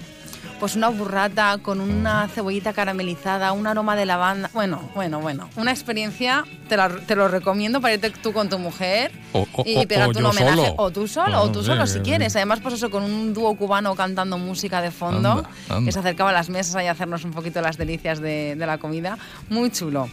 Pues 0.59 0.75
una 0.77 0.87
burrata 0.89 1.57
con 1.61 1.81
una 1.81 2.27
cebollita 2.29 2.71
caramelizada, 2.73 3.51
un 3.51 3.67
aroma 3.67 3.95
de 3.97 4.05
lavanda. 4.05 4.49
Bueno, 4.53 4.89
bueno, 4.95 5.19
bueno. 5.19 5.49
Una 5.57 5.71
experiencia, 5.71 6.45
te, 6.69 6.77
la- 6.77 6.89
te 6.89 7.15
lo 7.15 7.27
recomiendo 7.27 7.81
para 7.81 7.95
irte 7.95 8.09
tú 8.11 8.31
con 8.31 8.47
tu 8.49 8.59
mujer 8.59 9.11
O, 9.33 9.45
o- 9.53 9.63
y 9.65 9.85
pegarte 9.85 10.19
o 10.19 10.21
un 10.21 10.25
homenaje. 10.27 10.55
solo. 10.55 10.73
O 10.77 10.91
tú 10.91 11.07
solo, 11.07 11.41
o 11.41 11.51
tú 11.51 11.63
solo 11.63 11.85
si 11.87 11.99
quieres. 11.99 12.35
Además, 12.37 12.59
pues 12.61 12.75
eso, 12.75 12.89
con 12.89 13.03
un 13.03 13.33
dúo 13.33 13.55
cubano 13.57 13.93
cantando 13.95 14.37
música 14.37 14.81
de 14.81 14.91
fondo, 14.91 15.29
Anda, 15.31 15.49
anda. 15.69 15.85
que 15.85 15.91
se 15.91 15.99
acercaba 15.99 16.29
a 16.29 16.33
las 16.33 16.49
mesas 16.49 16.75
ahí 16.75 16.87
a 16.87 16.91
hacernos 16.91 17.25
un 17.25 17.31
poquito 17.31 17.59
las 17.61 17.77
delicias 17.77 18.19
de, 18.21 18.55
de 18.55 18.65
la 18.65 18.77
comida. 18.77 19.17
Muy 19.49 19.69
chulo. 19.69 20.07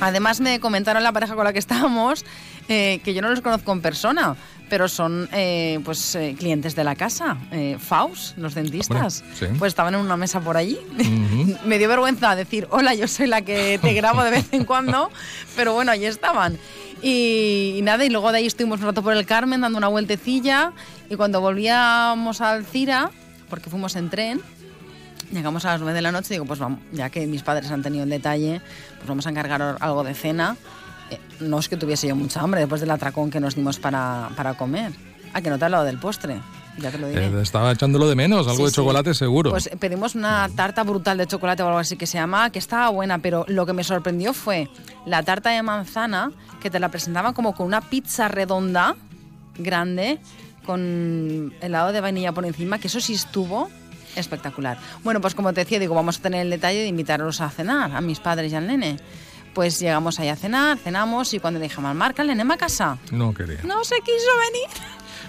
Además 0.00 0.40
me 0.40 0.58
comentaron 0.60 1.02
la 1.02 1.12
pareja 1.12 1.34
con 1.34 1.44
la 1.44 1.52
que 1.52 1.58
estábamos 1.60 2.24
eh, 2.68 3.00
que 3.04 3.14
yo 3.14 3.22
no 3.22 3.30
los 3.30 3.40
conozco 3.40 3.72
en 3.72 3.80
persona, 3.80 4.34
pero 4.72 4.88
son 4.88 5.28
eh, 5.32 5.80
pues 5.84 6.14
eh, 6.14 6.34
clientes 6.38 6.74
de 6.74 6.82
la 6.82 6.96
casa, 6.96 7.36
eh, 7.50 7.76
Faust, 7.78 8.38
los 8.38 8.54
dentistas. 8.54 9.20
Hombre, 9.20 9.36
sí. 9.36 9.46
Pues 9.58 9.72
estaban 9.72 9.92
en 9.92 10.00
una 10.00 10.16
mesa 10.16 10.40
por 10.40 10.56
allí. 10.56 10.78
me 11.66 11.76
dio 11.76 11.90
vergüenza 11.90 12.34
decir, 12.34 12.66
hola, 12.70 12.94
yo 12.94 13.06
soy 13.06 13.26
la 13.26 13.42
que 13.42 13.78
te 13.82 13.92
grabo 13.92 14.24
de 14.24 14.30
vez 14.30 14.50
en 14.54 14.64
cuando, 14.64 15.10
pero 15.56 15.74
bueno, 15.74 15.92
allí 15.92 16.06
estaban. 16.06 16.56
Y, 17.02 17.74
y 17.76 17.82
nada, 17.82 18.02
y 18.06 18.08
luego 18.08 18.32
de 18.32 18.38
ahí 18.38 18.46
estuvimos 18.46 18.80
un 18.80 18.86
rato 18.86 19.02
por 19.02 19.12
el 19.12 19.26
Carmen 19.26 19.60
dando 19.60 19.76
una 19.76 19.88
vueltecilla 19.88 20.72
y 21.10 21.16
cuando 21.16 21.42
volvíamos 21.42 22.40
a 22.40 22.52
Alcira, 22.52 23.10
porque 23.50 23.68
fuimos 23.68 23.94
en 23.96 24.08
tren, 24.08 24.40
llegamos 25.32 25.66
a 25.66 25.72
las 25.72 25.82
9 25.82 25.94
de 25.94 26.00
la 26.00 26.12
noche 26.12 26.28
y 26.30 26.36
digo, 26.36 26.46
pues 26.46 26.60
vamos, 26.60 26.78
ya 26.92 27.10
que 27.10 27.26
mis 27.26 27.42
padres 27.42 27.70
han 27.70 27.82
tenido 27.82 28.04
el 28.04 28.10
detalle, 28.10 28.62
pues 28.96 29.06
vamos 29.06 29.26
a 29.26 29.28
encargar 29.28 29.76
algo 29.80 30.02
de 30.02 30.14
cena. 30.14 30.56
Eh, 31.12 31.20
no 31.40 31.58
es 31.58 31.68
que 31.68 31.76
tuviese 31.76 32.08
yo 32.08 32.16
mucha 32.16 32.40
hambre 32.40 32.60
después 32.60 32.80
del 32.80 32.90
atracón 32.90 33.30
que 33.30 33.40
nos 33.40 33.54
dimos 33.54 33.78
para, 33.78 34.30
para 34.36 34.54
comer. 34.54 34.92
Ah, 35.34 35.40
que 35.40 35.48
no 35.50 35.56
te 35.58 35.62
he 35.62 35.66
hablado 35.66 35.84
del 35.84 35.98
postre, 35.98 36.40
ya 36.78 36.90
te 36.90 36.98
lo 36.98 37.08
diré. 37.08 37.26
Eh, 37.26 37.40
estaba 37.42 37.72
echándolo 37.72 38.06
de 38.08 38.14
menos, 38.14 38.46
algo 38.46 38.58
Sí, 38.58 38.62
de 38.64 38.68
sí. 38.70 38.74
chocolate 38.76 39.14
seguro. 39.14 39.50
Pues 39.50 39.70
pedimos 39.78 40.14
una 40.14 40.48
tarta 40.54 40.82
brutal 40.82 41.16
de 41.16 41.26
chocolate 41.26 41.62
o 41.62 41.66
algo 41.68 41.78
así 41.78 41.96
que 41.96 42.06
se 42.06 42.18
llama, 42.18 42.50
que 42.50 42.58
estaba 42.58 42.90
buena, 42.90 43.18
pero 43.18 43.44
lo 43.48 43.64
que 43.64 43.72
me 43.72 43.82
sorprendió 43.82 44.34
fue 44.34 44.68
la 45.06 45.22
tarta 45.22 45.48
de 45.50 45.62
manzana, 45.62 46.32
que 46.60 46.68
te 46.70 46.78
la 46.80 46.90
presentaban 46.90 47.32
como 47.32 47.54
con 47.54 47.66
una 47.66 47.80
pizza 47.80 48.28
redonda, 48.28 48.94
grande, 49.56 50.18
con 50.66 51.52
helado 51.60 51.92
de 51.92 52.00
vainilla 52.00 52.32
por 52.32 52.44
encima, 52.46 52.78
que 52.78 52.88
eso 52.88 53.00
sí 53.00 53.14
estuvo 53.14 53.70
espectacular. 54.16 54.78
Bueno, 55.02 55.20
pues 55.22 55.34
como 55.34 55.52
te 55.54 55.60
decía, 55.62 55.78
digo, 55.78 55.94
vamos 55.94 56.18
a 56.18 56.22
tener 56.22 56.42
el 56.42 56.50
detalle 56.50 56.80
de 56.80 56.86
invitarlos 56.88 57.40
a 57.40 57.48
cenar, 57.48 57.96
a 57.96 58.00
mis 58.02 58.20
padres 58.20 58.52
y 58.52 58.54
al 58.54 58.66
nene. 58.66 58.98
Pues 59.54 59.78
llegamos 59.78 60.18
ahí 60.18 60.28
a 60.28 60.36
cenar, 60.36 60.78
cenamos 60.78 61.34
y 61.34 61.38
cuando 61.38 61.60
le 61.60 61.64
dije 61.68 61.80
a 61.80 61.94
Marca, 61.94 62.22
el 62.22 62.28
nene 62.28 62.54
a 62.54 62.56
casa. 62.56 62.98
No 63.10 63.34
quería. 63.34 63.60
No 63.64 63.84
se 63.84 63.96
quiso 63.96 64.30
venir. 64.50 64.68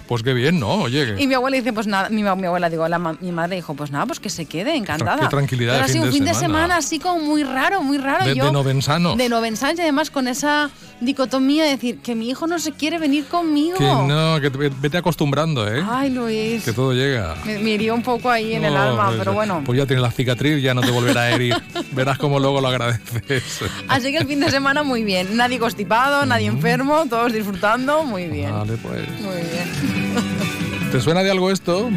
Pues 0.06 0.22
qué 0.22 0.34
bien, 0.34 0.60
¿no? 0.60 0.68
Oye, 0.82 1.14
Y 1.18 1.26
mi 1.26 1.34
abuela 1.34 1.56
dice, 1.56 1.72
pues 1.72 1.86
nada, 1.86 2.08
mi, 2.10 2.22
mi 2.22 2.28
abuela, 2.46 2.68
digo, 2.68 2.86
la 2.88 2.98
mi 2.98 3.32
madre 3.32 3.56
dijo, 3.56 3.74
pues 3.74 3.90
nada, 3.90 4.04
pues 4.06 4.20
que 4.20 4.28
se 4.30 4.44
quede, 4.44 4.76
encantada. 4.76 5.20
qué 5.22 5.28
tranquilidad 5.28 5.72
Pero 5.74 5.84
ha 5.86 5.88
sido 5.88 6.04
un 6.04 6.12
fin 6.12 6.24
de 6.24 6.34
semana. 6.34 6.58
semana 6.58 6.76
así 6.76 6.98
como 6.98 7.20
muy 7.20 7.42
raro, 7.44 7.82
muy 7.82 7.96
raro. 7.98 8.24
de, 8.26 8.34
Yo, 8.34 8.44
de 8.46 8.52
novensanos. 8.52 9.16
de 9.16 9.28
novensanos 9.28 9.78
y 9.78 9.82
además 9.82 10.10
con 10.10 10.28
esa 10.28 10.70
dicotomía 11.00 11.64
de 11.64 11.70
decir 11.70 11.98
que 12.00 12.14
mi 12.14 12.28
hijo 12.30 12.46
no 12.46 12.58
se 12.58 12.72
quiere 12.72 12.98
venir 12.98 13.24
conmigo. 13.26 13.76
Que 13.78 13.84
no, 13.84 14.40
que 14.40 14.50
te- 14.50 14.68
vete 14.68 14.98
acostumbrando, 14.98 15.66
¿eh? 15.72 15.82
Ay, 15.88 16.10
Luis. 16.10 16.64
Que 16.64 16.72
todo 16.72 16.92
llega. 16.92 17.34
Me, 17.44 17.58
me 17.58 17.70
hirió 17.70 17.94
un 17.94 18.02
poco 18.02 18.30
ahí 18.30 18.54
en 18.54 18.64
el 18.64 18.76
alma, 18.76 19.06
pues, 19.06 19.18
pero 19.18 19.32
bueno. 19.32 19.62
Pues 19.64 19.78
ya 19.78 19.86
tienes 19.86 20.02
la 20.02 20.10
cicatriz, 20.10 20.62
ya 20.62 20.74
no 20.74 20.82
te 20.82 20.90
volverá 20.90 21.22
a 21.22 21.30
herir. 21.30 21.56
Verás 21.92 22.18
cómo 22.18 22.38
luego 22.38 22.60
lo 22.60 22.68
agradeces. 22.68 23.42
Así 23.88 24.12
que 24.12 24.18
el 24.18 24.26
fin 24.26 24.40
de 24.40 24.50
semana 24.50 24.82
muy 24.82 25.02
bien. 25.02 25.36
Nadie 25.36 25.58
constipado, 25.58 26.24
nadie 26.26 26.46
enfermo, 26.46 27.04
todos 27.08 27.32
disfrutando, 27.32 28.04
muy 28.04 28.26
bien. 28.26 28.52
Vale, 28.52 28.74
pues. 28.76 29.08
Muy 29.20 29.34
bien. 29.36 29.93
¿Te 30.92 31.00
suena 31.00 31.22
de 31.22 31.30
algo 31.30 31.50
esto? 31.50 31.90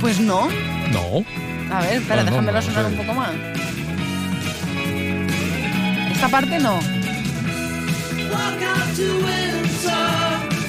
Pues 0.00 0.20
no. 0.20 0.48
No. 0.92 1.24
A 1.74 1.80
ver, 1.82 1.94
espera, 1.94 2.20
Ah, 2.20 2.24
no, 2.24 2.30
déjamelo 2.30 2.58
no 2.60 2.62
sonar 2.62 2.86
un 2.86 2.96
poco 2.96 3.14
más. 3.14 3.30
Esta 6.12 6.28
parte 6.28 6.58
no. 6.58 6.78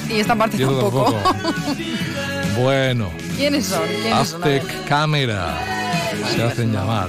Y 0.08 0.20
esta 0.20 0.34
parte 0.34 0.56
Yo 0.58 0.68
tampoco. 0.70 1.12
tampoco. 1.12 1.34
Bueno, 2.60 3.10
¿Quiénes 3.36 3.66
son? 3.66 3.80
¿Quiénes 4.02 4.28
son? 4.28 4.42
Aztec 4.42 4.84
Camera 4.86 5.56
se 6.34 6.42
hacen 6.42 6.72
llamar. 6.72 7.08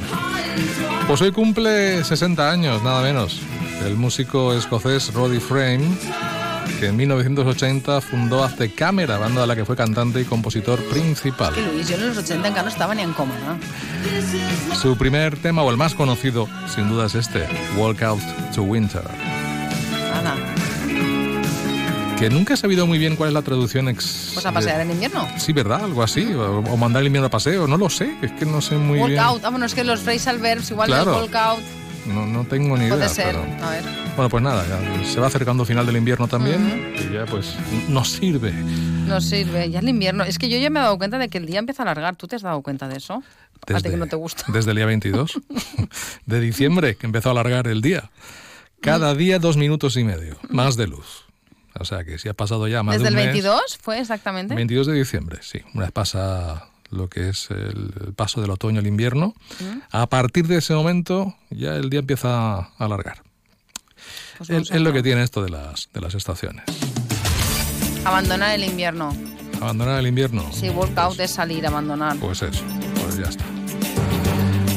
Pues 1.08 1.20
hoy 1.22 1.32
cumple 1.32 2.04
60 2.04 2.50
años, 2.50 2.82
nada 2.84 3.02
menos. 3.02 3.42
El 3.84 3.96
músico 3.96 4.54
escocés 4.54 5.12
Roddy 5.14 5.40
Frame, 5.40 5.82
que 6.82 6.88
en 6.88 6.96
1980 6.96 8.02
fundó 8.02 8.44
Aztec 8.44 8.74
Camera, 8.74 9.20
banda 9.20 9.42
de 9.42 9.48
la 9.48 9.56
que 9.56 9.66
fue 9.66 9.76
cantante 9.76 10.20
y 10.20 10.26
compositor 10.26 10.84
principal. 10.86 11.54
Que 11.54 11.62
Luis, 11.62 11.88
yo 11.88 11.96
en 11.96 12.08
los 12.08 12.18
80 12.18 12.48
en 12.48 12.56
no 12.56 12.68
estaba 12.68 12.96
ni 12.96 13.04
en 13.04 13.14
coma, 13.14 13.36
¿no? 13.46 14.76
Su 14.76 14.98
primer 14.98 15.38
tema, 15.38 15.62
o 15.62 15.70
el 15.70 15.78
más 15.78 15.94
conocido, 15.94 16.50
sin 16.74 16.90
duda 16.90 17.06
es 17.06 17.14
este, 17.14 17.48
Walk 17.78 18.02
Out 18.02 18.22
to 18.56 18.64
Winter. 18.64 19.04
Nada. 20.24 20.36
Que 22.18 22.32
nunca 22.32 22.56
he 22.56 22.58
sabido 22.58 22.88
muy 22.88 22.98
bien 22.98 23.16
cuál 23.16 23.28
es 23.28 23.34
la 23.36 23.44
traducción 23.44 23.88
ex... 23.88 24.32
Pues 24.34 24.46
a 24.48 24.52
pasear 24.52 24.82
en 24.82 24.90
invierno. 24.90 25.28
Sí, 25.38 25.54
¿verdad? 25.54 25.84
Algo 25.84 26.02
así. 26.02 26.34
O, 26.34 26.62
o 26.62 26.78
mandar 26.78 27.02
el 27.02 27.08
invierno 27.08 27.28
a 27.28 27.32
paseo, 27.32 27.68
no 27.68 27.78
lo 27.78 27.92
sé. 27.92 28.12
Es 28.24 28.32
que 28.32 28.48
no 28.48 28.60
sé 28.60 28.76
muy 28.78 28.98
walk 28.98 29.10
bien. 29.10 29.20
out. 29.22 29.46
Ah, 29.46 29.50
bueno, 29.52 29.68
es 29.68 29.76
que 29.76 29.84
los 29.84 30.00
phrasal 30.00 30.40
verbs, 30.40 30.72
igual 30.72 30.88
Claro. 30.88 31.16
walk 31.18 31.36
out, 31.36 31.60
No, 32.08 32.26
no 32.26 32.44
tengo 32.46 32.76
ni 32.78 32.86
idea. 32.86 32.96
puede 32.96 33.10
ser. 33.10 33.26
pero- 33.36 33.66
A 33.66 33.70
ver. 33.72 33.84
Bueno, 34.16 34.30
pues 34.30 34.44
nada, 34.44 34.66
ya 34.68 35.06
se 35.06 35.20
va 35.20 35.28
acercando 35.28 35.64
el 35.64 35.68
final 35.68 35.86
del 35.86 35.98
invierno 35.98 36.28
también 36.28 36.94
y 37.00 37.14
ya 37.14 37.26
pues 37.26 37.56
nos 37.88 38.10
sirve. 38.12 38.52
No 38.52 39.22
sirve. 39.22 39.70
Ya 39.70 39.80
el 39.80 39.90
invierno. 39.90 40.24
Es 40.24 40.38
que 40.38 40.50
yo 40.50 40.58
ya 40.58 40.70
me 40.70 40.80
he 40.80 40.84
dado 40.84 40.98
cuenta 40.98 41.18
de 41.18 41.30
que 41.30 41.38
el 41.38 41.46
día 41.46 41.60
empieza 41.60 41.84
a 41.84 41.86
alargar. 41.86 42.16
¿Tú 42.16 42.28
te 42.28 42.36
has 42.36 42.42
dado 42.42 42.62
cuenta 42.62 42.88
de 42.88 42.98
eso? 42.98 43.24
Ti 43.66 43.74
que 43.82 43.98
no 43.98 44.08
te 44.08 44.16
gusta. 44.16 44.44
Desde 44.52 44.72
el 44.72 44.78
día 44.78 44.86
22 44.86 45.40
de 46.26 46.40
diciembre, 46.40 46.96
que 46.96 47.06
empezó 47.06 47.30
a 47.30 47.32
alargar 47.34 47.68
el 47.68 47.82
día. 47.82 48.10
Cada 48.82 49.14
día 49.14 49.38
dos 49.40 49.58
minutos 49.58 49.96
y 49.98 50.04
medio, 50.04 50.38
más 50.50 50.76
de 50.76 50.88
luz. 50.88 51.26
O 51.80 51.86
sea 51.86 52.04
que 52.04 52.18
si 52.18 52.28
ha 52.28 52.34
pasado 52.34 52.68
ya 52.68 52.84
más 52.84 52.94
¿Desde 52.98 53.04
de 53.04 53.10
el 53.10 53.14
un 53.16 53.34
mes, 53.34 53.44
22 53.44 53.78
fue 53.82 54.00
exactamente? 54.00 54.56
22 54.56 54.88
de 54.88 54.94
diciembre, 54.94 55.40
sí. 55.42 55.62
Una 55.74 55.84
vez 55.86 55.92
pasa 55.92 56.68
lo 56.92 57.10
que 57.10 57.30
es 57.30 57.50
el, 57.52 58.14
paso 58.16 58.42
del 58.42 58.52
otoño 58.52 58.80
al 58.80 58.88
invierno, 58.88 59.34
Mm. 59.60 59.80
a 59.92 60.08
partir 60.08 60.48
de 60.48 60.58
ese 60.58 60.74
momento 60.74 61.36
ya 61.50 61.76
el 61.76 61.90
día 61.90 62.00
empieza 62.00 62.56
a 62.60 62.72
alargar. 62.78 63.24
Pues 64.38 64.50
es, 64.50 64.72
lo 64.82 64.92
que 64.94 65.04
tiene 65.04 65.24
esto 65.24 65.44
de 65.44 65.50
las, 65.50 65.90
de 65.94 66.02
las 66.02 66.16
estaciones. 66.16 66.64
Abandonar 68.06 68.56
el 68.56 68.64
invierno. 68.64 69.16
Abandonar 69.62 70.00
el 70.00 70.08
invierno. 70.08 70.50
Sí, 70.52 70.70
walk 70.70 70.98
out 70.98 71.20
es 71.20 71.32
salir, 71.32 71.66
abandonar. 71.68 72.18
Pues 72.18 72.42
eso, 72.42 72.64
pues 72.96 73.18
ya 73.18 73.26
está. 73.26 73.46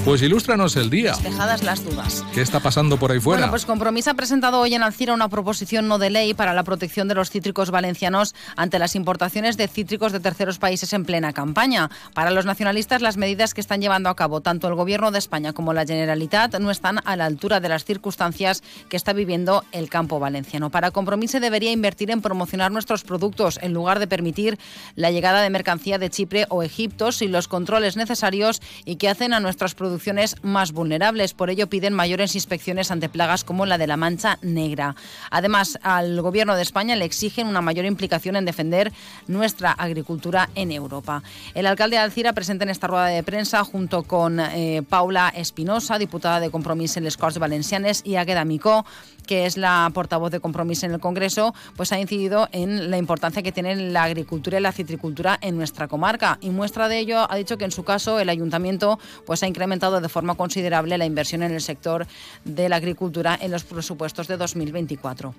Pues 0.04 0.20
ilústranos 0.20 0.76
el 0.76 0.90
día. 0.90 1.12
Despejadas 1.12 1.62
las 1.62 1.82
dudas. 1.82 2.22
¿Qué 2.34 2.42
está 2.42 2.60
pasando 2.60 2.98
por 2.98 3.10
ahí 3.10 3.20
fuera? 3.20 3.40
Bueno, 3.40 3.50
pues 3.50 3.64
Compromís 3.64 4.06
ha 4.06 4.12
presentado 4.12 4.60
hoy 4.60 4.74
en 4.74 4.82
Alcira 4.82 5.14
una 5.14 5.30
proposición 5.30 5.88
no 5.88 5.96
de 5.98 6.10
ley 6.10 6.34
para 6.34 6.52
la 6.52 6.62
protección 6.62 7.08
de 7.08 7.14
los 7.14 7.30
cítricos 7.30 7.70
valencianos 7.70 8.34
ante 8.54 8.78
las 8.78 8.96
importaciones 8.96 9.56
de 9.56 9.66
cítricos 9.66 10.12
de 10.12 10.20
terceros 10.20 10.58
países 10.58 10.92
en 10.92 11.06
plena 11.06 11.32
campaña. 11.32 11.90
Para 12.12 12.30
los 12.30 12.44
nacionalistas, 12.44 13.00
las 13.00 13.16
medidas 13.16 13.54
que 13.54 13.62
están 13.62 13.80
llevando 13.80 14.10
a 14.10 14.14
cabo 14.14 14.42
tanto 14.42 14.68
el 14.68 14.74
Gobierno 14.74 15.10
de 15.10 15.18
España 15.18 15.54
como 15.54 15.72
la 15.72 15.86
Generalitat 15.86 16.58
no 16.58 16.70
están 16.70 17.00
a 17.06 17.16
la 17.16 17.24
altura 17.24 17.60
de 17.60 17.70
las 17.70 17.86
circunstancias 17.86 18.62
que 18.90 18.98
está 18.98 19.14
viviendo 19.14 19.64
el 19.72 19.88
campo 19.88 20.20
valenciano. 20.20 20.68
Para 20.68 20.90
Compromís 20.90 21.30
se 21.30 21.40
debería 21.40 21.72
invertir 21.72 22.10
en 22.10 22.20
promocionar 22.20 22.70
nuestros 22.70 23.04
productos 23.04 23.58
en 23.62 23.72
lugar 23.72 24.00
de 24.00 24.06
permitir 24.06 24.58
la 24.96 25.10
llegada 25.10 25.40
de 25.40 25.48
mercancía 25.48 25.96
de 25.96 26.10
Chipre 26.10 26.44
o 26.50 26.62
Egipto 26.62 27.10
sin 27.10 27.32
los 27.32 27.48
controles 27.48 27.96
necesarios 27.96 28.60
y 28.84 28.96
que 28.96 29.08
hacen 29.08 29.32
a 29.32 29.40
nuestras 29.40 29.74
producciones 29.94 30.34
más 30.42 30.72
vulnerables. 30.72 31.34
Por 31.34 31.50
ello 31.50 31.68
piden 31.68 31.94
mayores 31.94 32.34
inspecciones 32.34 32.90
ante 32.90 33.08
plagas 33.08 33.44
como 33.44 33.64
la 33.64 33.78
de 33.78 33.86
la 33.86 33.96
mancha 33.96 34.38
negra. 34.42 34.96
Además, 35.30 35.78
al 35.82 36.20
Gobierno 36.20 36.56
de 36.56 36.62
España 36.62 36.96
le 36.96 37.04
exigen 37.04 37.46
una 37.46 37.60
mayor 37.60 37.84
implicación 37.84 38.34
en 38.34 38.44
defender 38.44 38.92
nuestra 39.28 39.70
agricultura 39.70 40.50
en 40.56 40.72
Europa. 40.72 41.22
El 41.54 41.66
alcalde 41.66 41.94
de 41.94 42.02
Alcira 42.02 42.32
presenta 42.32 42.64
en 42.64 42.70
esta 42.70 42.88
rueda 42.88 43.06
de 43.06 43.22
prensa 43.22 43.62
junto 43.62 44.02
con 44.02 44.40
eh, 44.40 44.82
Paula 44.88 45.28
Espinosa, 45.28 45.96
diputada 45.96 46.40
de 46.40 46.50
Compromís 46.50 46.96
en 46.96 47.04
les 47.04 47.16
Corts 47.16 47.38
Valencianes, 47.38 48.02
y 48.04 48.16
Águeda 48.16 48.44
Micó, 48.44 48.84
que 49.26 49.46
es 49.46 49.56
la 49.56 49.90
portavoz 49.94 50.30
de 50.30 50.40
Compromís 50.40 50.82
en 50.82 50.92
el 50.92 51.00
Congreso, 51.00 51.54
pues 51.76 51.92
ha 51.92 52.00
incidido 52.00 52.48
en 52.52 52.90
la 52.90 52.98
importancia 52.98 53.42
que 53.42 53.52
tiene 53.52 53.74
la 53.76 54.04
agricultura 54.04 54.58
y 54.58 54.62
la 54.62 54.72
citricultura 54.72 55.38
en 55.40 55.56
nuestra 55.56 55.88
comarca. 55.88 56.38
Y 56.40 56.50
muestra 56.50 56.88
de 56.88 56.98
ello 56.98 57.26
ha 57.30 57.36
dicho 57.36 57.58
que 57.58 57.64
en 57.64 57.70
su 57.70 57.84
caso 57.84 58.20
el 58.20 58.28
ayuntamiento 58.28 58.98
pues 59.26 59.42
ha 59.42 59.46
incrementado 59.46 60.00
de 60.00 60.08
forma 60.08 60.34
considerable 60.34 60.98
la 60.98 61.06
inversión 61.06 61.42
en 61.42 61.52
el 61.52 61.60
sector 61.60 62.06
de 62.44 62.68
la 62.68 62.76
agricultura 62.76 63.38
en 63.40 63.50
los 63.50 63.64
presupuestos 63.64 64.28
de 64.28 64.36
2024. 64.36 65.34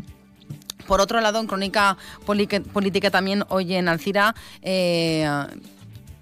Por 0.88 1.01
otro 1.01 1.19
lado, 1.19 1.39
en 1.39 1.47
Crónica 1.47 1.97
Política 2.25 3.09
también 3.09 3.43
hoy 3.49 3.73
en 3.73 3.88
Alcira, 3.88 4.36
eh, 4.61 5.27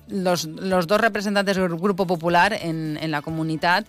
los, 0.08 0.46
los 0.46 0.88
dos 0.88 1.02
representantes 1.02 1.58
del 1.58 1.76
Grupo 1.76 2.08
Popular 2.08 2.54
en, 2.54 2.98
en 3.02 3.12
la 3.12 3.22
comunidad, 3.22 3.86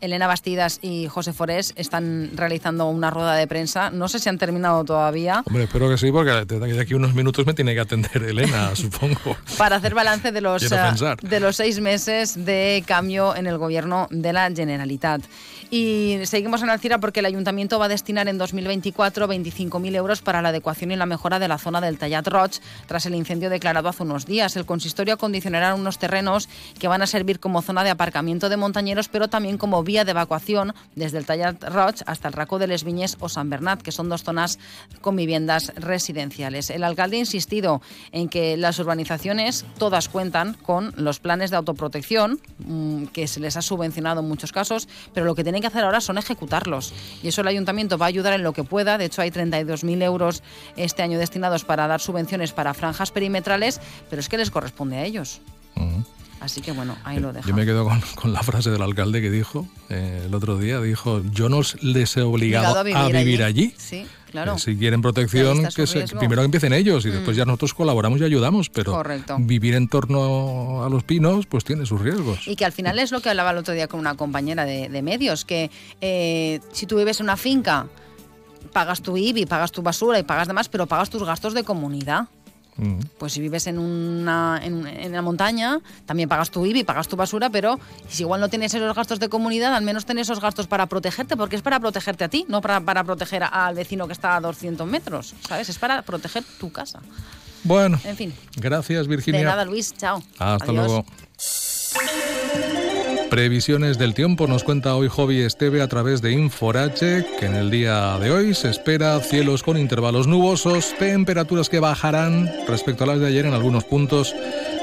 Elena 0.00 0.26
Bastidas 0.26 0.78
y 0.82 1.08
José 1.08 1.32
Forés, 1.32 1.72
están 1.76 2.30
realizando 2.34 2.88
una 2.88 3.10
rueda 3.10 3.34
de 3.34 3.46
prensa. 3.46 3.90
No 3.90 4.08
sé 4.08 4.18
si 4.18 4.28
han 4.28 4.38
terminado 4.38 4.84
todavía. 4.84 5.42
Hombre, 5.46 5.64
espero 5.64 5.88
que 5.88 5.98
sí, 5.98 6.12
porque 6.12 6.44
de 6.44 6.80
aquí 6.80 6.94
unos 6.94 7.14
minutos 7.14 7.46
me 7.46 7.54
tiene 7.54 7.74
que 7.74 7.80
atender 7.80 8.22
Elena, 8.22 8.70
supongo. 8.74 9.36
para 9.58 9.76
hacer 9.76 9.94
balance 9.94 10.32
de 10.32 10.40
los, 10.40 10.70
eh, 10.70 10.78
de 11.22 11.40
los 11.40 11.56
seis 11.56 11.80
meses 11.80 12.44
de 12.44 12.84
cambio 12.86 13.34
en 13.34 13.46
el 13.46 13.58
gobierno 13.58 14.08
de 14.10 14.32
la 14.32 14.50
Generalitat. 14.50 15.22
Y 15.70 16.18
seguimos 16.24 16.62
en 16.62 16.70
Alcira 16.70 16.98
porque 16.98 17.20
el 17.20 17.26
ayuntamiento 17.26 17.78
va 17.78 17.86
a 17.86 17.88
destinar 17.88 18.28
en 18.28 18.38
2024 18.38 19.26
25.000 19.26 19.96
euros 19.96 20.22
para 20.22 20.40
la 20.40 20.50
adecuación 20.50 20.92
y 20.92 20.96
la 20.96 21.06
mejora 21.06 21.38
de 21.38 21.48
la 21.48 21.58
zona 21.58 21.80
del 21.80 21.98
Tallat 21.98 22.26
Roig 22.28 22.52
tras 22.86 23.06
el 23.06 23.14
incendio 23.14 23.50
declarado 23.50 23.88
hace 23.88 24.04
unos 24.04 24.26
días. 24.26 24.56
El 24.56 24.64
consistorio 24.64 25.14
acondicionará 25.14 25.74
unos 25.74 25.98
terrenos 25.98 26.48
que 26.78 26.86
van 26.86 27.02
a 27.02 27.06
servir 27.06 27.40
como 27.40 27.62
zona 27.62 27.82
de 27.82 27.90
aparcamiento 27.90 28.48
de 28.48 28.56
montañeros, 28.56 29.08
pero 29.08 29.28
también 29.28 29.58
como 29.58 29.82
vía 29.86 30.04
de 30.04 30.10
evacuación 30.10 30.74
desde 30.94 31.16
el 31.16 31.24
Tallat 31.24 31.64
Roig 31.64 32.02
hasta 32.04 32.28
el 32.28 32.34
Racó 32.34 32.58
de 32.58 32.66
les 32.66 32.84
Viñes 32.84 33.16
o 33.20 33.30
San 33.30 33.48
Bernat, 33.48 33.80
que 33.80 33.92
son 33.92 34.10
dos 34.10 34.22
zonas 34.22 34.58
con 35.00 35.16
viviendas 35.16 35.72
residenciales. 35.76 36.68
El 36.68 36.84
alcalde 36.84 37.16
ha 37.16 37.20
insistido 37.20 37.80
en 38.12 38.28
que 38.28 38.58
las 38.58 38.78
urbanizaciones 38.78 39.64
todas 39.78 40.10
cuentan 40.10 40.54
con 40.54 40.92
los 40.96 41.20
planes 41.20 41.50
de 41.50 41.56
autoprotección, 41.56 42.40
mm, 42.58 43.06
que 43.06 43.26
se 43.26 43.40
les 43.40 43.56
ha 43.56 43.62
subvencionado 43.62 44.20
en 44.20 44.28
muchos 44.28 44.52
casos, 44.52 44.88
pero 45.14 45.24
lo 45.24 45.34
que 45.34 45.42
tienen 45.42 45.62
que 45.62 45.68
hacer 45.68 45.84
ahora 45.84 46.02
son 46.02 46.18
ejecutarlos. 46.18 46.92
Y 47.22 47.28
eso 47.28 47.40
el 47.40 47.48
ayuntamiento 47.48 47.96
va 47.96 48.06
a 48.06 48.08
ayudar 48.08 48.34
en 48.34 48.42
lo 48.42 48.52
que 48.52 48.64
pueda. 48.64 48.98
De 48.98 49.06
hecho, 49.06 49.22
hay 49.22 49.30
32.000 49.30 50.02
euros 50.02 50.42
este 50.76 51.02
año 51.02 51.18
destinados 51.18 51.64
para 51.64 51.86
dar 51.86 52.00
subvenciones 52.00 52.52
para 52.52 52.74
franjas 52.74 53.12
perimetrales, 53.12 53.80
pero 54.10 54.20
es 54.20 54.28
que 54.28 54.36
les 54.36 54.50
corresponde 54.50 54.96
a 54.96 55.04
ellos. 55.04 55.40
Así 56.38 56.60
que 56.60 56.70
bueno, 56.72 56.96
ahí 57.04 57.18
lo 57.18 57.32
dejo. 57.32 57.48
Yo 57.48 57.54
me 57.54 57.64
quedo 57.64 57.84
con, 57.84 58.00
con 58.14 58.32
la 58.32 58.42
frase 58.42 58.70
del 58.70 58.82
alcalde 58.82 59.20
que 59.22 59.30
dijo 59.30 59.66
eh, 59.88 60.24
el 60.26 60.34
otro 60.34 60.58
día, 60.58 60.80
dijo, 60.80 61.22
yo 61.32 61.48
no 61.48 61.60
les 61.80 62.16
he 62.16 62.22
obligado 62.22 62.78
Obligado 62.80 63.06
a 63.06 63.08
vivir, 63.10 63.42
allí. 63.42 63.74
Sí, 63.78 64.06
claro. 64.30 64.54
Eh, 64.54 64.58
Si 64.58 64.76
quieren 64.76 65.00
protección, 65.00 65.66
que 65.74 65.86
se- 65.86 66.04
primero 66.06 66.42
que 66.42 66.44
empiecen 66.44 66.72
ellos 66.74 67.06
y 67.06 67.10
después 67.10 67.36
Mm. 67.36 67.38
ya 67.38 67.44
nosotros 67.46 67.72
colaboramos 67.74 68.20
y 68.20 68.24
ayudamos, 68.24 68.68
pero 68.68 68.92
Correcto. 68.92 69.36
vivir 69.40 69.74
en 69.74 69.88
torno 69.88 70.84
a 70.84 70.90
los 70.90 71.04
pinos 71.04 71.46
pues 71.46 71.64
tiene 71.64 71.86
sus 71.86 72.00
riesgos. 72.02 72.46
Y 72.46 72.54
que 72.54 72.66
al 72.66 72.72
final 72.72 72.98
es 72.98 73.12
lo 73.12 73.20
que 73.20 73.30
hablaba 73.30 73.50
el 73.52 73.56
otro 73.56 73.72
día 73.72 73.88
con 73.88 73.98
una 73.98 74.14
compañera 74.14 74.66
de, 74.66 74.88
de 74.90 75.02
medios, 75.02 75.44
que 75.46 75.70
eh, 76.02 76.60
si 76.72 76.86
tú 76.86 76.98
vives 76.98 77.18
en 77.20 77.24
una 77.24 77.38
finca, 77.38 77.86
pagas 78.74 79.00
tu 79.00 79.16
IBI, 79.16 79.46
pagas 79.46 79.72
tu 79.72 79.80
basura 79.80 80.18
y 80.18 80.22
pagas 80.22 80.48
demás, 80.48 80.68
pero 80.68 80.86
pagas 80.86 81.08
tus 81.08 81.22
gastos 81.24 81.54
de 81.54 81.64
comunidad. 81.64 82.28
Mm. 82.78 83.00
Pues 83.18 83.32
si 83.32 83.40
vives 83.40 83.66
en 83.66 83.78
una 83.78 84.60
en, 84.62 84.86
en 84.86 85.12
la 85.12 85.22
montaña, 85.22 85.80
también 86.04 86.28
pagas 86.28 86.50
tu 86.50 86.66
IBI, 86.66 86.84
pagas 86.84 87.08
tu 87.08 87.16
basura, 87.16 87.48
pero 87.50 87.78
si 88.08 88.22
igual 88.22 88.40
no 88.40 88.48
tienes 88.48 88.74
esos 88.74 88.94
gastos 88.94 89.18
de 89.18 89.28
comunidad, 89.28 89.74
al 89.74 89.82
menos 89.82 90.04
tienes 90.04 90.26
esos 90.28 90.40
gastos 90.40 90.66
para 90.66 90.86
protegerte, 90.86 91.36
porque 91.36 91.56
es 91.56 91.62
para 91.62 91.80
protegerte 91.80 92.24
a 92.24 92.28
ti, 92.28 92.44
no 92.48 92.60
para, 92.60 92.80
para 92.80 93.02
proteger 93.04 93.44
al 93.44 93.74
vecino 93.74 94.06
que 94.06 94.12
está 94.12 94.36
a 94.36 94.40
200 94.40 94.86
metros, 94.86 95.34
¿sabes? 95.48 95.68
Es 95.68 95.78
para 95.78 96.02
proteger 96.02 96.44
tu 96.60 96.70
casa. 96.70 97.00
Bueno, 97.64 97.98
En 98.04 98.16
fin, 98.16 98.32
gracias 98.56 99.08
Virginia. 99.08 99.40
de 99.40 99.46
nada, 99.46 99.64
Luis, 99.64 99.94
chao. 99.96 100.22
Hasta 100.38 100.64
Adiós. 100.66 100.74
luego. 100.86 101.04
Previsiones 103.30 103.98
del 103.98 104.14
tiempo 104.14 104.46
nos 104.46 104.62
cuenta 104.62 104.94
hoy 104.94 105.08
Jovi 105.08 105.40
Esteve 105.40 105.82
a 105.82 105.88
través 105.88 106.22
de 106.22 106.32
Inforache, 106.32 107.26
que 107.38 107.46
en 107.46 107.56
el 107.56 107.70
día 107.70 108.18
de 108.18 108.30
hoy 108.30 108.54
se 108.54 108.70
espera 108.70 109.18
cielos 109.20 109.64
con 109.64 109.76
intervalos 109.76 110.28
nubosos, 110.28 110.94
temperaturas 110.98 111.68
que 111.68 111.80
bajarán 111.80 112.50
respecto 112.68 113.04
a 113.04 113.08
las 113.08 113.20
de 113.20 113.26
ayer 113.26 113.44
en 113.44 113.54
algunos 113.54 113.84
puntos 113.84 114.34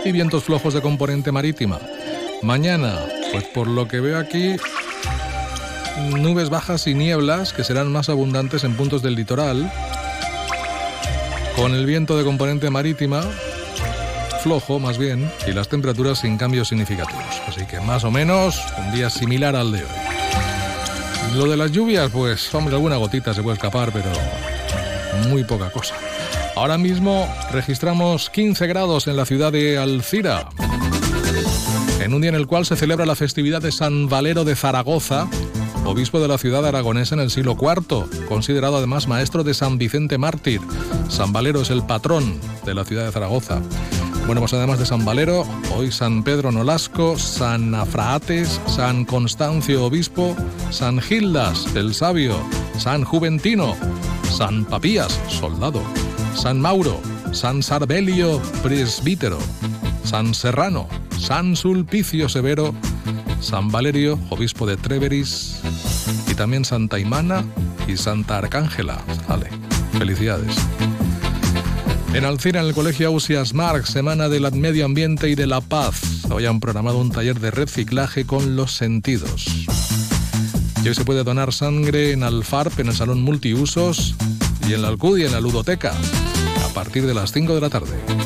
y 0.04 0.12
vientos 0.12 0.44
flojos 0.44 0.74
de 0.74 0.82
componente 0.82 1.32
marítima. 1.32 1.80
Mañana, 2.42 3.00
pues 3.32 3.46
por 3.46 3.68
lo 3.68 3.88
que 3.88 4.02
veo 4.02 4.20
aquí, 4.20 4.58
nubes 6.10 6.50
bajas 6.50 6.86
y 6.88 6.94
nieblas 6.94 7.54
que 7.54 7.64
serán 7.64 7.92
más 7.92 8.10
abundantes 8.10 8.66
en 8.66 8.76
puntos 8.76 9.02
del 9.02 9.16
litoral, 9.16 9.72
con 11.56 11.74
el 11.74 11.86
viento 11.86 12.18
de 12.18 12.26
componente 12.26 12.70
marítima 12.70 13.24
flojo 14.44 14.78
más 14.78 14.98
bien 14.98 15.32
y 15.48 15.54
las 15.54 15.70
temperaturas 15.70 16.20
sin 16.20 16.38
cambios 16.38 16.68
significativos. 16.68 17.42
Así 17.48 17.66
que 17.66 17.80
más 17.80 18.04
o 18.04 18.12
menos 18.12 18.62
un 18.78 18.94
día 18.94 19.10
similar 19.10 19.56
al 19.56 19.72
de 19.72 19.80
hoy. 19.80 21.38
Lo 21.38 21.50
de 21.50 21.56
las 21.56 21.72
lluvias, 21.72 22.12
pues 22.12 22.54
hombre, 22.54 22.76
alguna 22.76 22.98
gotita 22.98 23.34
se 23.34 23.42
puede 23.42 23.56
escapar, 23.56 23.92
pero 23.94 24.12
muy 25.30 25.46
poca 25.46 25.72
cosa. 25.72 25.96
Ahora 26.58 26.78
mismo 26.78 27.28
registramos 27.52 28.30
15 28.30 28.68
grados 28.68 29.08
en 29.08 29.16
la 29.16 29.26
ciudad 29.26 29.52
de 29.52 29.78
Alcira, 29.78 30.50
en 32.02 32.14
un 32.14 32.22
día 32.22 32.30
en 32.30 32.36
el 32.36 32.46
cual 32.46 32.66
se 32.66 32.76
celebra 32.76 33.06
la 33.06 33.16
festividad 33.16 33.62
de 33.62 33.72
San 33.72 34.10
Valero 34.10 34.44
de 34.44 34.56
Zaragoza, 34.56 35.28
obispo 35.86 36.20
de 36.20 36.28
la 36.28 36.38
ciudad 36.38 36.66
aragonesa 36.66 37.16
en 37.16 37.22
el 37.22 37.32
siglo 37.32 37.58
IV, 37.60 38.28
considerado 38.28 38.78
además 38.78 39.08
maestro 39.08 39.44
de 39.44 39.54
San 39.54 39.78
Vicente 39.78 40.18
Mártir. 40.18 40.60
San 41.08 41.32
Valero 41.32 41.62
es 41.62 41.70
el 41.70 41.84
patrón 41.84 42.40
de 42.66 42.74
la 42.74 42.84
ciudad 42.84 43.06
de 43.06 43.12
Zaragoza. 43.12 43.62
Bueno, 44.26 44.40
pues 44.40 44.54
además 44.54 44.80
de 44.80 44.86
San 44.86 45.04
Valero, 45.04 45.46
hoy 45.76 45.92
San 45.92 46.24
Pedro 46.24 46.52
Nolasco, 46.52 47.20
San 47.20 47.76
Afraates, 47.76 48.60
San 48.68 49.04
Constancio 49.04 49.86
Obispo, 49.86 50.36
San 50.72 51.02
Gildas, 51.02 51.76
el 51.76 51.94
Sabio, 51.94 52.38
San 52.78 53.04
Juventino, 53.04 53.76
San 54.32 54.64
Papías, 54.64 55.20
soldado, 55.28 55.82
San 56.36 56.62
Mauro, 56.62 57.00
San 57.34 57.62
Sarbelio, 57.62 58.42
presbítero, 58.64 59.40
San 60.04 60.34
Serrano, 60.34 60.88
San 61.20 61.56
Sulpicio 61.58 62.30
Severo, 62.30 62.74
San 63.42 63.72
Valerio, 63.72 64.18
obispo 64.30 64.66
de 64.66 64.78
Treveris, 64.78 65.60
y 66.28 66.36
también 66.36 66.64
Santa 66.64 66.98
Imana 66.98 67.44
y 67.88 67.98
Santa 67.98 68.38
Arcángela. 68.38 69.02
Vale, 69.28 69.50
felicidades. 69.98 70.56
En 72.14 72.26
Alcira, 72.26 72.62
en 72.62 72.68
el 72.68 72.76
Colegio 72.76 73.08
Ausias 73.08 73.56
Marx, 73.56 73.90
Semana 73.90 74.30
del 74.30 74.52
Medio 74.52 74.86
Ambiente 74.86 75.30
y 75.30 75.36
de 75.36 75.48
la 75.48 75.62
Paz. 75.62 76.26
Hoy 76.30 76.46
han 76.46 76.60
programado 76.60 77.00
un 77.00 77.12
taller 77.12 77.40
de 77.40 77.50
reciclaje 77.50 78.26
con 78.26 78.56
los 78.56 78.72
sentidos. 78.72 79.48
Y 80.84 80.88
hoy 80.88 80.94
se 80.94 81.06
puede 81.06 81.24
donar 81.24 81.52
sangre 81.54 82.12
en 82.12 82.22
Alfarp, 82.22 82.80
en 82.80 82.90
el 82.90 82.94
Salón 82.94 83.24
Multiusos, 83.24 84.16
y 84.70 84.74
en 84.74 84.84
la 84.84 84.90
Alcudia, 84.90 85.26
en 85.26 85.32
la 85.32 85.42
Ludoteca, 85.42 85.94
a 86.64 86.74
partir 86.74 87.08
de 87.08 87.16
las 87.16 87.32
5 87.32 87.56
de 87.56 87.62
la 87.62 87.70
tarde. 87.72 88.23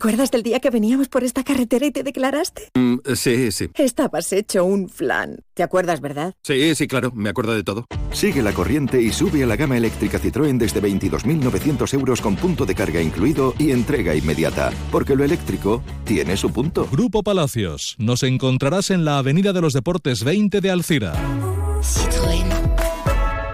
Acuerdas 0.00 0.30
del 0.30 0.42
día 0.42 0.60
que 0.60 0.70
veníamos 0.70 1.08
por 1.08 1.24
esta 1.24 1.44
carretera 1.44 1.84
y 1.84 1.90
te 1.90 2.02
declaraste? 2.02 2.70
Mm, 2.74 3.00
sí, 3.14 3.52
sí. 3.52 3.68
Estabas 3.74 4.32
hecho 4.32 4.64
un 4.64 4.88
flan. 4.88 5.40
¿Te 5.52 5.62
acuerdas, 5.62 6.00
verdad? 6.00 6.34
Sí, 6.42 6.74
sí, 6.74 6.88
claro, 6.88 7.12
me 7.14 7.28
acuerdo 7.28 7.52
de 7.52 7.62
todo. 7.62 7.84
Sigue 8.10 8.42
la 8.42 8.54
corriente 8.54 9.02
y 9.02 9.10
sube 9.10 9.44
a 9.44 9.46
la 9.46 9.56
gama 9.56 9.76
eléctrica 9.76 10.18
Citroën 10.18 10.56
desde 10.56 10.80
22.900 10.80 11.92
euros 11.92 12.22
con 12.22 12.34
punto 12.34 12.64
de 12.64 12.74
carga 12.74 13.02
incluido 13.02 13.54
y 13.58 13.72
entrega 13.72 14.14
inmediata. 14.14 14.70
Porque 14.90 15.14
lo 15.14 15.22
eléctrico 15.22 15.82
tiene 16.06 16.38
su 16.38 16.50
punto. 16.50 16.88
Grupo 16.90 17.22
Palacios. 17.22 17.94
Nos 17.98 18.22
encontrarás 18.22 18.90
en 18.90 19.04
la 19.04 19.18
Avenida 19.18 19.52
de 19.52 19.60
los 19.60 19.74
Deportes 19.74 20.24
20 20.24 20.62
de 20.62 20.70
Alcira. 20.70 21.12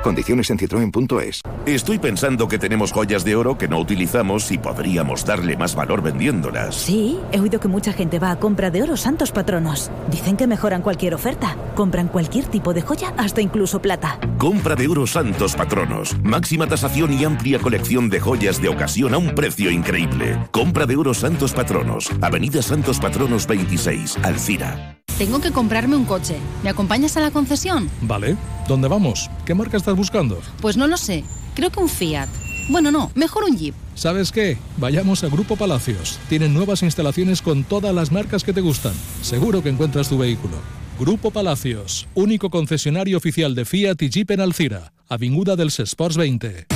Condiciones 0.06 0.50
en 0.50 0.58
citroen.es. 0.58 1.42
Estoy 1.66 1.98
pensando 1.98 2.46
que 2.46 2.60
tenemos 2.60 2.92
joyas 2.92 3.24
de 3.24 3.34
oro 3.34 3.58
que 3.58 3.66
no 3.66 3.80
utilizamos 3.80 4.52
y 4.52 4.56
podríamos 4.56 5.26
darle 5.26 5.56
más 5.56 5.74
valor 5.74 6.00
vendiéndolas. 6.00 6.76
Sí, 6.76 7.18
he 7.32 7.40
oído 7.40 7.58
que 7.58 7.66
mucha 7.66 7.92
gente 7.92 8.20
va 8.20 8.30
a 8.30 8.38
compra 8.38 8.70
de 8.70 8.84
oro 8.84 8.96
santos 8.96 9.32
patronos. 9.32 9.90
Dicen 10.08 10.36
que 10.36 10.46
mejoran 10.46 10.82
cualquier 10.82 11.12
oferta. 11.12 11.56
Compran 11.74 12.06
cualquier 12.06 12.44
tipo 12.44 12.72
de 12.72 12.82
joya, 12.82 13.14
hasta 13.16 13.40
incluso 13.40 13.82
plata. 13.82 14.20
Compra 14.38 14.76
de 14.76 14.86
oro 14.86 15.08
santos 15.08 15.56
patronos. 15.56 16.16
Máxima 16.22 16.68
tasación 16.68 17.12
y 17.12 17.24
amplia 17.24 17.58
colección 17.58 18.08
de 18.08 18.20
joyas 18.20 18.62
de 18.62 18.68
ocasión 18.68 19.12
a 19.12 19.18
un 19.18 19.34
precio 19.34 19.72
increíble. 19.72 20.38
Compra 20.52 20.86
de 20.86 20.94
oro 20.94 21.14
santos 21.14 21.52
patronos. 21.52 22.12
Avenida 22.20 22.62
Santos 22.62 23.00
Patronos 23.00 23.48
26, 23.48 24.18
Alcira. 24.22 24.96
Tengo 25.18 25.40
que 25.40 25.50
comprarme 25.50 25.96
un 25.96 26.04
coche. 26.04 26.36
¿Me 26.62 26.68
acompañas 26.68 27.16
a 27.16 27.20
la 27.20 27.30
concesión? 27.30 27.88
Vale, 28.02 28.36
¿dónde 28.68 28.86
vamos? 28.86 29.30
¿Qué 29.46 29.54
marca 29.54 29.78
estás 29.78 29.95
buscando? 29.96 30.40
Pues 30.60 30.76
no 30.76 30.86
lo 30.86 30.96
sé. 30.96 31.24
Creo 31.54 31.70
que 31.70 31.80
un 31.80 31.88
Fiat. 31.88 32.28
Bueno, 32.68 32.90
no, 32.90 33.10
mejor 33.14 33.44
un 33.44 33.56
Jeep. 33.56 33.74
¿Sabes 33.94 34.30
qué? 34.30 34.58
Vayamos 34.76 35.24
a 35.24 35.28
Grupo 35.28 35.56
Palacios. 35.56 36.18
Tienen 36.28 36.52
nuevas 36.52 36.82
instalaciones 36.82 37.42
con 37.42 37.64
todas 37.64 37.94
las 37.94 38.12
marcas 38.12 38.44
que 38.44 38.52
te 38.52 38.60
gustan. 38.60 38.92
Seguro 39.22 39.62
que 39.62 39.70
encuentras 39.70 40.08
tu 40.08 40.18
vehículo. 40.18 40.56
Grupo 40.98 41.30
Palacios, 41.30 42.08
único 42.14 42.50
concesionario 42.50 43.18
oficial 43.18 43.54
de 43.54 43.64
Fiat 43.64 44.00
y 44.02 44.08
Jeep 44.08 44.30
en 44.30 44.40
Alcira, 44.40 44.92
Avinguda 45.08 45.54
del 45.56 45.68
Sports 45.68 46.16
20. 46.16 46.75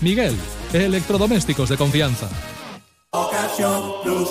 Miguel, 0.00 0.36
electrodomésticos 0.72 1.68
de 1.68 1.76
confianza. 1.76 2.28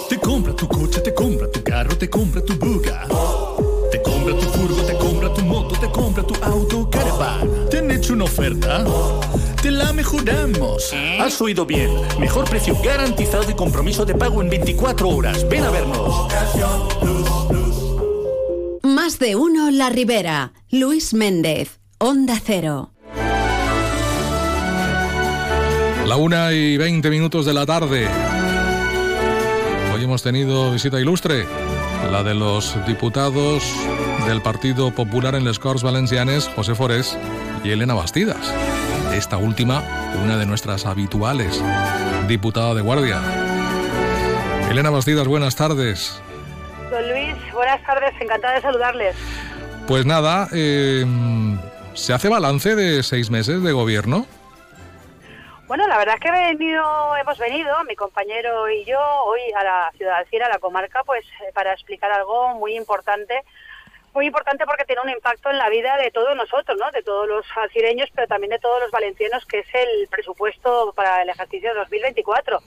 Te 0.09 0.17
compra 0.19 0.55
tu 0.55 0.67
coche, 0.67 1.01
te 1.01 1.13
compra 1.13 1.49
tu 1.51 1.63
carro, 1.63 1.97
te 1.97 2.09
compra 2.09 2.43
tu 2.43 2.55
buga. 2.55 3.07
Te 3.91 4.01
compra 4.01 4.35
tu 4.37 4.45
furgo, 4.49 4.81
te 4.83 4.97
compra 4.97 5.33
tu 5.33 5.41
moto, 5.41 5.79
te 5.79 5.89
compra 5.89 6.23
tu 6.23 6.35
auto 6.43 6.89
caravan. 6.89 7.69
¿Te 7.69 7.77
han 7.77 7.91
hecho 7.91 8.13
una 8.13 8.25
oferta? 8.25 8.85
te 9.63 9.71
la 9.71 9.93
mejoramos. 9.93 10.93
Has 11.21 11.39
oído 11.39 11.65
bien. 11.65 11.89
Mejor 12.19 12.49
precio 12.49 12.77
garantizado 12.83 13.49
y 13.49 13.53
compromiso 13.53 14.05
de 14.05 14.13
pago 14.13 14.41
en 14.41 14.49
24 14.49 15.07
horas. 15.07 15.47
Ven 15.47 15.63
a 15.63 15.71
vernos. 15.71 16.27
Más 18.83 19.19
de 19.19 19.37
uno 19.37 19.71
La 19.71 19.89
Ribera. 19.89 20.51
Luis 20.69 21.13
Méndez. 21.13 21.79
Onda 21.97 22.41
Cero. 22.45 22.92
La 26.07 26.17
una 26.17 26.51
y 26.51 26.75
20 26.75 27.09
minutos 27.09 27.45
de 27.45 27.53
la 27.53 27.65
tarde. 27.65 28.07
Hoy 29.93 30.03
hemos 30.03 30.21
tenido 30.21 30.69
visita 30.71 30.99
ilustre, 30.99 31.45
la 32.11 32.23
de 32.23 32.33
los 32.33 32.75
diputados 32.85 33.63
del 34.27 34.41
Partido 34.41 34.91
Popular 34.91 35.35
en 35.35 35.45
les 35.45 35.59
Corts 35.59 35.81
Valencianes, 35.81 36.49
José 36.55 36.75
Forés 36.75 37.17
y 37.63 37.71
Elena 37.71 37.93
Bastidas. 37.93 38.53
Esta 39.13 39.37
última, 39.37 39.81
una 40.21 40.35
de 40.37 40.45
nuestras 40.45 40.85
habituales, 40.85 41.63
diputada 42.27 42.73
de 42.73 42.81
guardia. 42.81 43.21
Elena 44.69 44.89
Bastidas, 44.89 45.27
buenas 45.27 45.55
tardes. 45.55 46.21
Don 46.91 47.09
Luis, 47.09 47.35
buenas 47.53 47.81
tardes, 47.83 48.13
encantada 48.19 48.55
de 48.55 48.61
saludarles. 48.61 49.15
Pues 49.87 50.05
nada, 50.05 50.49
eh, 50.51 51.05
¿se 51.93 52.13
hace 52.13 52.27
balance 52.27 52.75
de 52.75 53.03
seis 53.03 53.29
meses 53.29 53.63
de 53.63 53.71
gobierno? 53.71 54.27
Bueno, 55.67 55.87
la 55.87 55.97
verdad 55.97 56.15
es 56.15 56.21
que 56.21 56.27
he 56.27 56.55
venido, 56.55 57.15
hemos 57.15 57.37
venido, 57.37 57.83
mi 57.85 57.95
compañero 57.95 58.69
y 58.69 58.83
yo, 58.83 58.99
hoy 59.25 59.39
a 59.55 59.63
la 59.63 59.91
ciudad 59.95 60.11
de 60.11 60.17
Alcira, 60.19 60.47
a 60.47 60.49
la 60.49 60.59
comarca, 60.59 61.03
pues 61.05 61.25
eh, 61.25 61.51
para 61.53 61.71
explicar 61.71 62.11
algo 62.11 62.55
muy 62.55 62.75
importante, 62.75 63.41
muy 64.13 64.27
importante 64.27 64.65
porque 64.65 64.83
tiene 64.83 65.01
un 65.01 65.09
impacto 65.09 65.49
en 65.49 65.57
la 65.57 65.69
vida 65.69 65.95
de 65.95 66.11
todos 66.11 66.35
nosotros, 66.35 66.77
¿no? 66.77 66.91
De 66.91 67.01
todos 67.01 67.29
los 67.29 67.45
alcireños, 67.55 68.09
pero 68.13 68.27
también 68.27 68.51
de 68.51 68.59
todos 68.59 68.81
los 68.81 68.91
valencianos, 68.91 69.45
que 69.45 69.59
es 69.59 69.67
el 69.73 70.07
presupuesto 70.09 70.91
para 70.97 71.21
el 71.21 71.29
ejercicio 71.29 71.69
de 71.69 71.79
2024. 71.79 72.59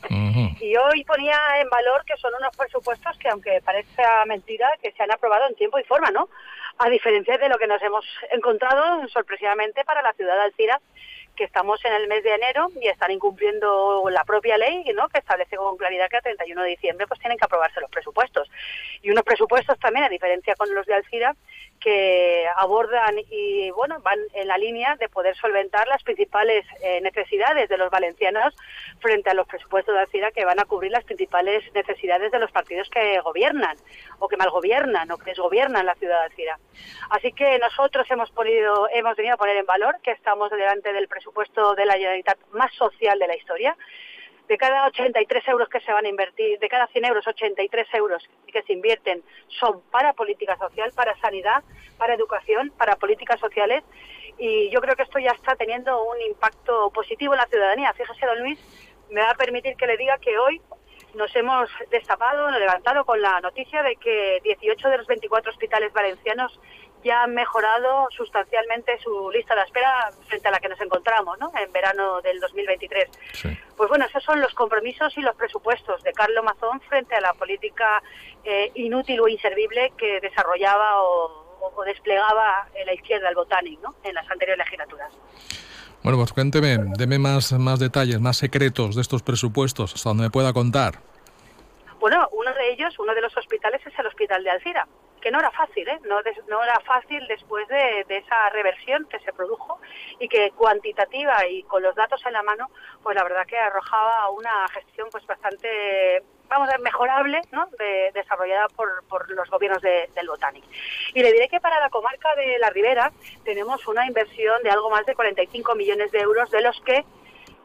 Y 0.61 0.77
hoy 0.77 1.05
ponía 1.05 1.39
en 1.61 1.69
valor 1.69 2.03
que 2.07 2.17
son 2.17 2.33
unos 2.41 2.57
presupuestos 2.57 3.17
que, 3.19 3.29
aunque 3.29 3.61
parezca 3.63 4.25
mentira, 4.25 4.71
que 4.83 4.91
se 4.93 5.03
han 5.03 5.13
aprobado 5.13 5.47
en 5.49 5.55
tiempo 5.55 5.79
y 5.79 5.85
forma, 5.85 6.11
¿no? 6.11 6.31
A 6.79 6.89
diferencia 6.89 7.37
de 7.37 7.49
lo 7.51 7.59
que 7.59 7.67
nos 7.67 7.81
hemos 7.83 8.07
encontrado 8.33 9.07
sorpresivamente 9.09 9.85
para 9.85 10.03
la 10.03 10.15
ciudad 10.15 10.35
de 10.35 10.43
Alcira, 10.43 10.81
que 11.37 11.45
estamos 11.45 11.84
en 11.84 11.93
el 11.93 12.09
mes 12.09 12.24
de 12.24 12.34
enero 12.34 12.68
y 12.80 12.89
están 12.89 13.11
incumpliendo 13.11 14.03
la 14.11 14.24
propia 14.24 14.57
ley, 14.59 14.84
¿no? 14.95 15.09
que 15.09 15.18
establece 15.18 15.57
con 15.57 15.76
claridad 15.76 16.09
que 16.09 16.16
a 16.16 16.20
31 16.22 16.62
de 16.62 16.70
diciembre 16.70 17.07
pues 17.07 17.20
tienen 17.20 17.39
que 17.39 17.45
aprobarse 17.45 17.80
los 17.80 17.91
presupuestos. 17.91 18.51
Y 19.03 19.11
unos 19.11 19.22
presupuestos 19.22 19.78
también, 19.78 20.05
a 20.05 20.09
diferencia 20.09 20.55
con 20.57 20.74
los 20.74 20.87
de 20.87 20.95
Alcira, 20.95 21.37
que 21.87 22.45
abordan 22.57 23.14
y 23.30 23.70
bueno 23.70 24.01
van 24.01 24.18
en 24.34 24.49
la 24.49 24.59
línea 24.59 24.97
de 24.97 25.09
poder 25.09 25.37
solventar 25.37 25.87
las 25.87 26.03
principales 26.03 26.66
eh, 26.82 27.01
necesidades 27.01 27.68
de 27.68 27.78
los 27.78 27.93
valencianos 27.93 28.57
frente 28.99 29.30
a 29.30 29.34
los 29.34 29.47
presupuestos 29.47 29.95
de 29.95 30.01
Alcira 30.01 30.32
que 30.32 30.45
van 30.45 30.59
a 30.59 30.64
cubrir 30.64 30.91
las 30.91 31.05
principales 31.05 31.62
necesidades 31.72 32.32
de 32.32 32.41
los 32.41 32.51
partidos 32.51 32.91
que 32.91 33.20
gobiernan 33.20 33.76
o 34.18 34.26
que 34.26 34.37
mal 34.37 34.51
gobiernan 34.51 35.09
o 35.12 35.16
que 35.16 35.30
desgobiernan 35.30 35.87
la 35.87 35.95
ciudad 35.95 36.18
de 36.18 36.24
Alcira. 36.24 36.59
Así 37.11 37.30
que 37.30 37.57
nosotros 37.61 38.05
hemos 38.11 38.32
podido, 38.32 38.89
hemos 38.93 39.14
venido 39.14 39.34
a 39.34 39.39
poner 39.39 39.57
en 39.57 39.66
valor 39.66 39.95
que 40.03 40.11
estamos 40.11 40.51
delante 40.51 40.93
del 40.93 41.07
presupuesto 41.07 41.76
de 41.76 41.87
la 41.87 41.93
Generalitat 41.93 42.39
más 42.51 42.74
social 42.74 43.16
de 43.20 43.28
la 43.28 43.37
historia 43.37 43.76
de 44.49 44.59
cada 44.59 44.87
83 44.87 45.49
euros 45.49 45.69
que 45.69 45.81
se 45.81 45.93
van 45.93 46.07
a 46.07 46.09
invertir, 46.09 46.59
de 46.59 46.69
cada 46.69 46.87
100 46.87 47.05
euros, 47.05 47.27
83 47.27 47.87
euros 47.95 48.29
que 48.47 48.63
se 48.63 48.73
invierten 48.73 49.23
son 49.49 49.83
para 49.91 50.13
política 50.13 50.57
social, 50.57 50.93
para 50.95 51.17
sanidad, 51.19 51.63
para 51.99 52.15
educación, 52.15 52.73
para 52.77 52.97
políticas 52.97 53.41
sociales. 53.41 53.83
Y 54.39 54.71
yo 54.71 54.81
creo 54.81 54.95
que 54.95 55.03
esto 55.03 55.19
ya 55.19 55.33
está 55.33 55.57
teniendo 55.57 56.05
un 56.05 56.21
impacto 56.23 56.91
positivo 56.91 57.35
en 57.35 57.39
la 57.39 57.47
ciudadanía. 57.47 57.93
Fíjese, 57.95 58.27
don 58.27 58.39
Luis, 58.41 58.59
me 59.11 59.21
va 59.21 59.31
a 59.31 59.35
permitir 59.35 59.77
que 59.77 59.87
le 59.87 59.97
diga 59.97 60.19
que 60.19 60.39
hoy 60.39 60.61
nos 61.15 61.35
hemos 61.35 61.71
destapado, 61.91 62.51
nos 62.51 62.61
levantado 62.61 63.05
con 63.05 63.21
la 63.21 63.41
noticia 63.41 63.83
de 63.83 63.97
que 63.97 64.41
18 64.45 64.89
de 64.89 64.99
los 64.99 65.07
24 65.07 65.51
hospitales 65.51 65.93
valencianos 65.93 66.61
ya 67.05 67.23
han 67.23 67.35
mejorado 67.35 68.09
sustancialmente 68.11 68.99
su 69.03 69.31
lista 69.31 69.55
de 69.55 69.63
espera 69.63 70.11
frente 70.27 70.49
a 70.49 70.51
la 70.51 70.61
que 70.61 70.69
nos 70.69 70.81
encontramos 70.81 71.39
¿no? 71.39 71.53
en 71.57 71.73
verano 71.73 72.21
del 72.21 72.41
2023. 72.41 73.09
Pues 73.77 73.89
bueno, 73.89 74.07
esos 74.07 74.23
son 74.25 74.41
los 74.41 74.53
compromisos 74.55 75.17
y 75.17 75.21
los 75.21 75.37
presupuestos 75.37 76.03
de 76.03 76.13
Carlos 76.13 76.45
Mazón 76.45 76.81
frente 76.83 77.15
a 77.15 77.21
la 77.21 77.33
política 77.35 78.03
eh, 78.45 78.73
inútil 78.75 79.21
o 79.21 79.29
inservible 79.29 79.93
que 79.97 80.21
desarrollaba 80.21 81.03
o, 81.03 81.45
desplegaba 81.85 82.69
en 82.75 82.87
la 82.87 82.95
izquierda, 82.95 83.29
el 83.29 83.35
Botanic, 83.35 83.81
¿no? 83.81 83.95
en 84.03 84.15
las 84.15 84.29
anteriores 84.31 84.65
legislaturas. 84.65 85.13
Bueno, 86.03 86.19
pues 86.19 86.33
cuénteme, 86.33 86.79
deme 86.97 87.19
más, 87.19 87.53
más 87.53 87.79
detalles, 87.79 88.21
más 88.21 88.37
secretos 88.37 88.95
de 88.95 89.03
estos 89.03 89.23
presupuestos, 89.23 89.95
hasta 89.95 90.11
donde 90.11 90.25
me 90.25 90.31
pueda 90.31 90.53
contar. 90.53 91.01
Bueno, 92.01 92.29
uno 92.33 92.55
de 92.55 92.73
ellos, 92.73 92.99
uno 92.99 93.15
de 93.15 93.21
los 93.21 93.37
hospitales 93.37 93.85
es 93.87 93.99
el 93.99 94.07
Hospital 94.07 94.43
de 94.43 94.51
Alcira 94.51 94.87
que 95.27 95.33
no 95.33 95.41
era 95.41 95.51
fácil, 95.51 95.89
¿eh? 95.89 95.99
no, 96.05 96.20
no 96.47 96.62
era 96.62 96.79
fácil 96.87 97.27
después 97.27 97.66
de, 97.66 98.07
esa 98.09 98.49
reversión 98.51 99.07
que 99.07 99.18
se 99.18 99.33
produjo 99.33 99.81
y 100.20 100.29
que 100.29 100.53
cuantitativa 100.53 101.45
y 101.49 101.64
con 101.64 101.83
los 101.83 101.97
datos 101.97 102.24
en 102.27 102.33
la 102.33 102.45
mano, 102.45 102.70
pues 103.03 103.16
la 103.16 103.24
verdad 103.24 103.45
que 103.45 103.59
arrojaba 103.59 104.31
una 104.31 104.68
gestión 104.68 105.09
pues 105.11 105.27
bastante 105.27 106.22
vamos 106.49 106.68
a 106.68 106.72
ver, 106.74 106.81
mejorable, 106.81 107.43
¿no? 107.51 107.68
desarrollada 108.14 108.68
por, 108.68 109.03
por, 109.09 109.29
los 109.33 109.51
gobiernos 109.51 109.83
del 109.83 110.29
Botanic. 110.29 110.62
Y 111.12 111.20
le 111.20 111.33
diré 111.33 111.49
que 111.49 111.59
para 111.59 111.81
la 111.81 111.91
comarca 111.91 112.33
de 112.37 112.61
la 112.61 112.70
Ribera 112.70 113.11
tenemos 113.43 113.85
una 113.89 114.07
inversión 114.07 114.62
de 114.62 114.70
algo 114.70 114.91
más 114.91 115.05
de 115.07 115.16
45 115.16 115.74
millones 115.74 116.12
de 116.12 116.20
euros, 116.20 116.53
de 116.53 116.62
los 116.62 116.81
que 116.83 117.05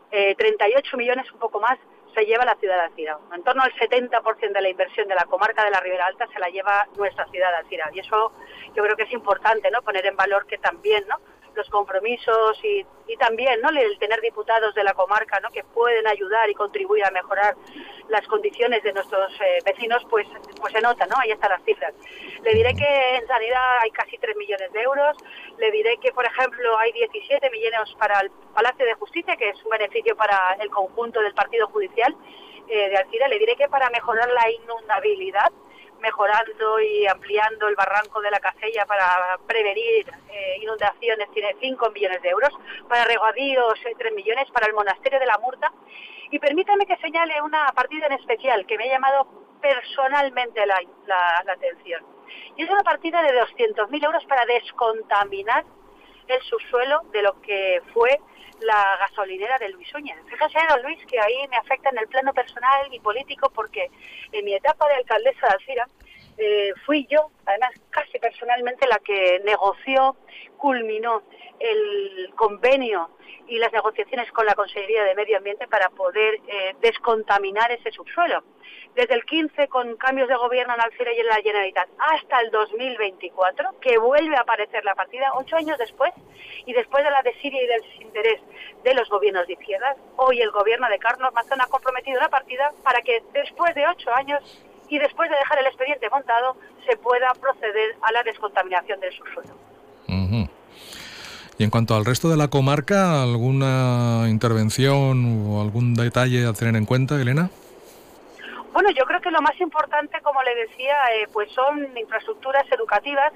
eh, 0.10 0.34
38 0.34 0.98
millones, 0.98 1.32
un 1.32 1.38
poco 1.38 1.60
más, 1.60 1.78
se 2.14 2.26
lleva 2.26 2.46
la 2.46 2.56
ciudad 2.56 2.76
de 2.76 2.82
Alcira. 2.82 3.18
En 3.34 3.44
torno 3.44 3.64
al 3.64 3.74
70% 3.74 4.52
de 4.52 4.62
la 4.62 4.70
inversión 4.70 5.08
de 5.08 5.16
la 5.16 5.26
comarca 5.26 5.64
de 5.64 5.72
la 5.72 5.80
Ribera 5.80 6.08
Alta 6.08 6.28
se 6.28 6.40
la 6.40 6.50
lleva 6.50 6.88
nuestra 6.98 7.26
ciudad 7.28 7.52
de 7.52 7.58
Alcira. 7.58 7.90
Y 7.94 8.00
eso 8.00 8.34
yo 8.76 8.84
creo 8.84 8.96
que 8.96 9.04
es 9.04 9.12
importante, 9.12 9.70
¿no? 9.72 9.82
Poner 9.82 10.06
en 10.06 10.16
valor 10.16 10.46
que 10.46 10.58
también, 10.58 11.06
¿no? 11.08 11.18
Los 11.56 11.70
compromisos 11.70 12.60
y, 12.64 12.86
y, 13.08 13.18
también 13.18 13.60
¿no? 13.62 13.70
el 13.70 13.98
tener 14.00 14.22
diputados 14.22 14.74
de 14.74 14.84
la 14.84 14.94
comarca 14.94 15.40
¿no? 15.40 15.50
que 15.50 15.64
pueden 15.64 16.08
ayudar 16.08 16.50
y 16.50 16.54
contribuir 16.54 17.06
a 17.06 17.12
mejorar 17.12 17.56
las 18.08 18.26
condiciones 18.28 18.84
de 18.84 18.94
nuestros 18.94 19.32
eh, 19.42 19.60
vecinos, 19.66 20.06
pues, 20.10 20.28
pues 20.60 20.74
se 20.74 20.82
nota, 20.82 21.06
¿no? 21.08 21.16
Ahí 21.20 21.32
están 21.32 21.50
las 21.50 21.64
cifras. 21.64 21.94
Le 22.44 22.54
diré 22.54 22.74
que 22.74 23.16
en 23.16 23.28
sanidad 23.28 23.80
hay 23.82 23.92
casi 23.92 24.18
3 24.18 24.36
millones 24.36 24.72
de 24.74 24.82
euros, 24.82 25.18
le 25.58 25.72
diré 25.72 25.98
que, 25.98 26.12
por 26.12 26.26
ejemplo, 26.26 26.78
hay 26.80 26.92
17 26.92 27.50
millones 27.50 27.94
para 27.98 28.20
el 28.22 28.32
Palacio 28.54 28.86
de 28.86 28.94
Justicia, 28.96 29.36
que 29.38 29.50
es 29.50 29.64
un 29.64 29.72
beneficio 29.72 30.16
para 30.16 30.58
el 30.60 30.70
conjunto 30.70 31.22
del 31.22 31.34
Partido 31.34 31.68
Judicial 31.68 32.16
eh, 32.68 32.90
de 32.90 32.98
Alcira, 32.98 33.28
le 33.28 33.40
diré 33.40 33.56
que 33.56 33.68
para 33.68 33.90
mejorar 33.90 34.30
la 34.30 34.50
inundabilidad, 34.50 35.52
mejorando 36.02 36.80
y 36.80 37.08
ampliando 37.08 37.68
el 37.68 37.76
barranco 37.76 38.22
de 38.22 38.32
la 38.32 38.40
Casella 38.40 38.86
para 38.86 39.38
prevenir 39.48 40.10
eh, 40.30 40.58
inundaciones, 40.62 41.30
tiene 41.32 41.56
5 41.60 41.92
millones 41.92 42.22
de 42.22 42.30
euros, 42.30 42.50
para 42.90 43.06
regadíos 43.06 43.80
3 43.84 43.96
eh, 44.00 44.16
millones, 44.16 44.50
para 44.52 44.68
el 44.68 44.74
monasterio 44.74 45.20
de 45.20 45.26
la 45.26 45.38
Murta. 45.38 45.72
Y 46.32 46.40
permítame 46.40 46.86
que 46.86 46.98
señale 46.98 47.42
una 47.42 47.68
partida 47.74 48.08
en 48.08 48.14
especial 48.14 48.66
que 48.66 48.78
me 48.78 48.86
ha 48.86 48.94
llamado 48.94 49.28
personalmente 49.62 50.66
la, 50.66 50.80
atención. 51.48 52.04
Y 52.58 52.64
es 52.64 52.70
una 52.70 52.84
partida 52.84 53.22
de 53.22 53.40
200.000 53.40 54.06
euros 54.06 54.26
para 54.26 54.46
descontaminar 54.46 55.64
el 56.28 56.42
subsuelo 56.42 57.02
de 57.12 57.22
lo 57.22 57.40
que 57.42 57.82
fue 57.94 58.20
la 58.62 58.98
gasolinera 59.00 59.58
de 59.58 59.70
Luis 59.70 59.94
Uñez. 59.94 60.18
Fíjese, 60.28 60.60
don 60.70 60.82
Luis, 60.84 61.00
que 61.06 61.20
ahí 61.20 61.48
me 61.50 61.58
afecta 61.58 61.90
en 61.90 61.98
el 61.98 62.08
plano 62.08 62.34
personal 62.34 62.94
y 62.94 63.00
político 63.00 63.50
porque 63.54 63.90
en 64.32 64.46
mi 64.46 64.54
etapa 64.54 64.88
de 64.88 64.96
alcaldesa 64.96 65.48
de 65.48 65.54
Alcira 65.54 65.88
eh, 66.38 66.74
fui 66.86 67.08
yo, 67.10 67.32
además 67.46 67.72
casi 67.90 68.20
personalmente, 68.20 68.88
la 68.88 69.00
que 69.00 69.42
negoció, 69.46 70.16
culminó 70.58 71.24
el 71.60 72.32
convenio 72.36 73.10
y 73.48 73.58
las 73.58 73.72
negociaciones 73.74 74.32
con 74.32 74.46
la 74.46 74.56
Consejería 74.56 75.04
de 75.04 75.16
Medio 75.16 75.38
Ambiente 75.38 75.68
para 75.68 75.90
poder 75.90 76.36
eh, 76.48 76.76
descontaminar 76.82 77.72
ese 77.72 77.92
subsuelo. 77.92 78.44
Desde 78.96 79.14
el 79.14 79.26
15 79.26 79.68
con 79.68 79.96
cambios 79.98 80.28
de 80.28 80.36
gobierno 80.36 80.74
en 80.74 80.82
Alcira 80.82 81.14
y 81.14 81.20
en 81.20 81.28
la 81.28 81.36
Generalitat 81.36 81.90
hasta 81.98 82.42
el 82.42 82.52
2024, 82.52 83.80
que 83.80 83.98
vuelve 83.98 84.36
a 84.36 84.42
aparecer 84.42 84.84
la 84.84 84.96
partida 84.96 85.32
ocho 85.36 85.56
años 85.56 85.78
después 85.78 86.14
y 86.66 86.74
después 86.74 87.04
de 87.04 87.12
la 87.12 87.22
desidia 87.22 87.62
y 87.62 87.68
del 87.68 87.82
desinterés 87.82 88.42
de 88.84 88.94
los 88.94 89.10
gobiernos 89.10 89.48
de 89.48 89.54
izquierdas, 89.54 89.98
hoy 90.18 90.42
el 90.42 90.52
gobierno 90.52 90.90
de 90.90 91.00
Carlos 91.00 91.34
Mazón 91.34 91.62
ha 91.62 91.68
comprometido 91.68 92.20
la 92.20 92.30
partida 92.30 92.72
para 92.84 93.02
que 93.02 93.24
después 93.34 93.74
de 93.76 93.88
ocho 93.88 94.14
años 94.14 94.42
y 94.92 95.00
después 95.00 95.30
de 95.30 95.38
dejar 95.38 95.58
el 95.60 95.68
expediente 95.68 96.10
montado 96.10 96.58
se 96.86 96.98
pueda 96.98 97.32
proceder 97.40 97.96
a 98.02 98.12
la 98.12 98.24
descontaminación 98.24 99.00
del 99.00 99.14
subsuelo. 99.14 99.56
Y 101.58 101.64
en 101.64 101.70
cuanto 101.70 101.96
al 101.96 102.06
resto 102.06 102.28
de 102.28 102.38
la 102.38 102.50
comarca, 102.50 103.22
¿alguna 103.22 104.26
intervención 104.28 105.48
o 105.48 105.62
algún 105.62 105.94
detalle 105.94 106.46
a 106.46 106.54
tener 106.54 106.76
en 106.76 106.86
cuenta, 106.86 107.22
Elena? 107.22 107.50
Bueno, 108.74 108.90
yo 108.92 109.06
creo 109.06 109.22
que 109.22 109.32
lo 109.32 109.42
más 109.42 109.60
importante, 109.62 110.20
como 110.22 110.42
le 110.44 110.56
decía, 110.56 110.96
eh, 111.16 111.28
pues 111.32 111.52
son 111.52 111.96
infraestructuras 111.96 112.66
educativas. 112.72 113.32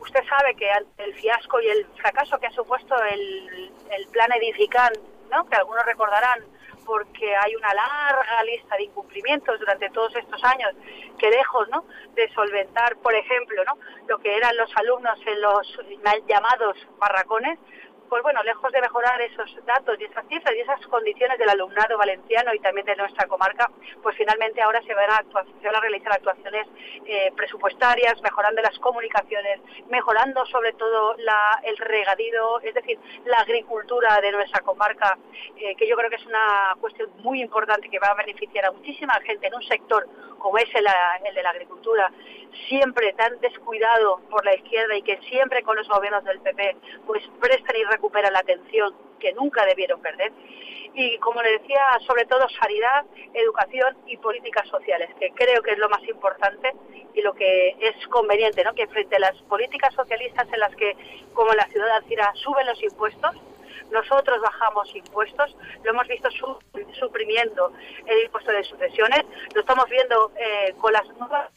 Usted 0.00 0.20
sabe 0.28 0.54
que 0.56 0.68
el 0.98 1.14
fiasco 1.14 1.60
y 1.60 1.68
el 1.68 1.86
fracaso 1.96 2.38
que 2.38 2.48
ha 2.48 2.52
supuesto 2.52 2.96
el, 3.04 3.70
plan 4.12 4.30
Edifican 4.32 4.92
¿no? 5.30 5.46
que 5.48 5.56
algunos 5.56 5.84
recordarán 5.86 6.40
porque 6.88 7.36
hay 7.36 7.54
una 7.54 7.74
larga 7.74 8.42
lista 8.44 8.74
de 8.76 8.84
incumplimientos 8.84 9.60
durante 9.60 9.90
todos 9.90 10.16
estos 10.16 10.42
años 10.42 10.72
que 11.18 11.28
lejos 11.28 11.68
¿no? 11.68 11.84
de 12.14 12.26
solventar, 12.32 12.96
por 12.96 13.14
ejemplo, 13.14 13.62
¿no? 13.64 13.74
lo 14.06 14.18
que 14.18 14.34
eran 14.34 14.56
los 14.56 14.74
alumnos 14.74 15.18
en 15.26 15.38
los 15.38 15.78
llamados 16.26 16.78
barracones, 16.98 17.58
pues 18.08 18.22
bueno, 18.22 18.42
lejos 18.42 18.72
de 18.72 18.80
mejorar 18.80 19.20
esos 19.20 19.54
datos 19.66 19.96
y 20.00 20.04
esas 20.04 20.26
cifras 20.28 20.54
y 20.56 20.60
esas 20.60 20.80
condiciones 20.86 21.38
del 21.38 21.48
alumnado 21.48 21.98
valenciano 21.98 22.54
y 22.54 22.58
también 22.60 22.86
de 22.86 22.96
nuestra 22.96 23.26
comarca, 23.26 23.70
pues 24.02 24.16
finalmente 24.16 24.62
ahora 24.62 24.82
se 24.82 24.94
van 24.94 25.10
a, 25.10 25.80
realizar 25.80 26.12
actuaciones 26.12 26.66
eh, 27.06 27.32
presupuestarias, 27.36 28.20
mejorando 28.22 28.60
las 28.62 28.78
comunicaciones, 28.78 29.60
mejorando 29.88 30.44
sobre 30.46 30.72
todo 30.72 31.14
el 31.62 31.76
regadío, 31.76 32.60
es 32.60 32.74
decir, 32.74 32.98
la 33.24 33.38
agricultura 33.38 34.20
de 34.20 34.32
nuestra 34.32 34.60
comarca, 34.60 35.16
eh, 35.56 35.76
que 35.76 35.88
yo 35.88 35.96
creo 35.96 36.10
que 36.10 36.16
es 36.16 36.26
una 36.26 36.74
cuestión 36.80 37.10
muy 37.18 37.40
importante 37.40 37.88
que 37.88 37.98
va 37.98 38.08
a 38.08 38.14
beneficiar 38.14 38.66
a 38.66 38.72
muchísima 38.72 39.14
gente 39.20 39.46
en 39.46 39.54
un 39.54 39.62
sector 39.62 40.06
como 40.38 40.56
es 40.58 40.68
el 40.74 40.84
de 41.34 41.42
la 41.42 41.50
agricultura, 41.50 42.10
siempre 42.68 43.12
tan 43.14 43.38
descuidado 43.40 44.20
por 44.30 44.44
la 44.44 44.54
izquierda 44.54 44.96
y 44.96 45.02
que 45.02 45.18
siempre 45.28 45.62
con 45.62 45.76
los 45.76 45.88
gobiernos 45.88 46.24
del 46.24 46.40
PP 46.40 46.76
pues 47.06 47.22
prestan 47.40 47.76
y 47.76 47.84
recuperan 47.84 48.32
la 48.32 48.40
atención 48.40 48.94
que 49.18 49.32
nunca 49.32 49.64
debieron 49.66 50.00
perder. 50.00 50.32
Y 50.94 51.18
como 51.18 51.42
le 51.42 51.58
decía, 51.58 51.80
sobre 52.06 52.24
todo 52.24 52.48
sanidad, 52.48 53.04
educación 53.34 53.96
y 54.06 54.16
políticas 54.16 54.66
sociales, 54.68 55.10
que 55.20 55.30
creo 55.30 55.62
que 55.62 55.72
es 55.72 55.78
lo 55.78 55.88
más 55.88 56.02
importante 56.04 56.72
y 57.14 57.22
lo 57.22 57.34
que 57.34 57.76
es 57.80 58.06
conveniente, 58.08 58.64
¿no? 58.64 58.74
que 58.74 58.86
frente 58.88 59.16
a 59.16 59.20
las 59.20 59.36
políticas 59.42 59.94
socialistas 59.94 60.48
en 60.52 60.60
las 60.60 60.74
que, 60.74 60.96
como 61.34 61.52
la 61.52 61.66
ciudad 61.66 61.86
de 61.86 61.92
Alcira, 61.92 62.32
suben 62.34 62.66
los 62.66 62.82
impuestos, 62.82 63.36
nosotros 63.90 64.40
bajamos 64.40 64.94
impuestos, 64.94 65.56
lo 65.82 65.90
hemos 65.90 66.06
visto 66.08 66.28
suprimiendo 66.98 67.72
el 68.06 68.24
impuesto 68.24 68.52
de 68.52 68.64
sucesiones, 68.64 69.24
lo 69.54 69.60
estamos 69.60 69.88
viendo 69.88 70.32
eh, 70.36 70.74
con 70.78 70.92
las 70.92 71.06
nuevas 71.16 71.50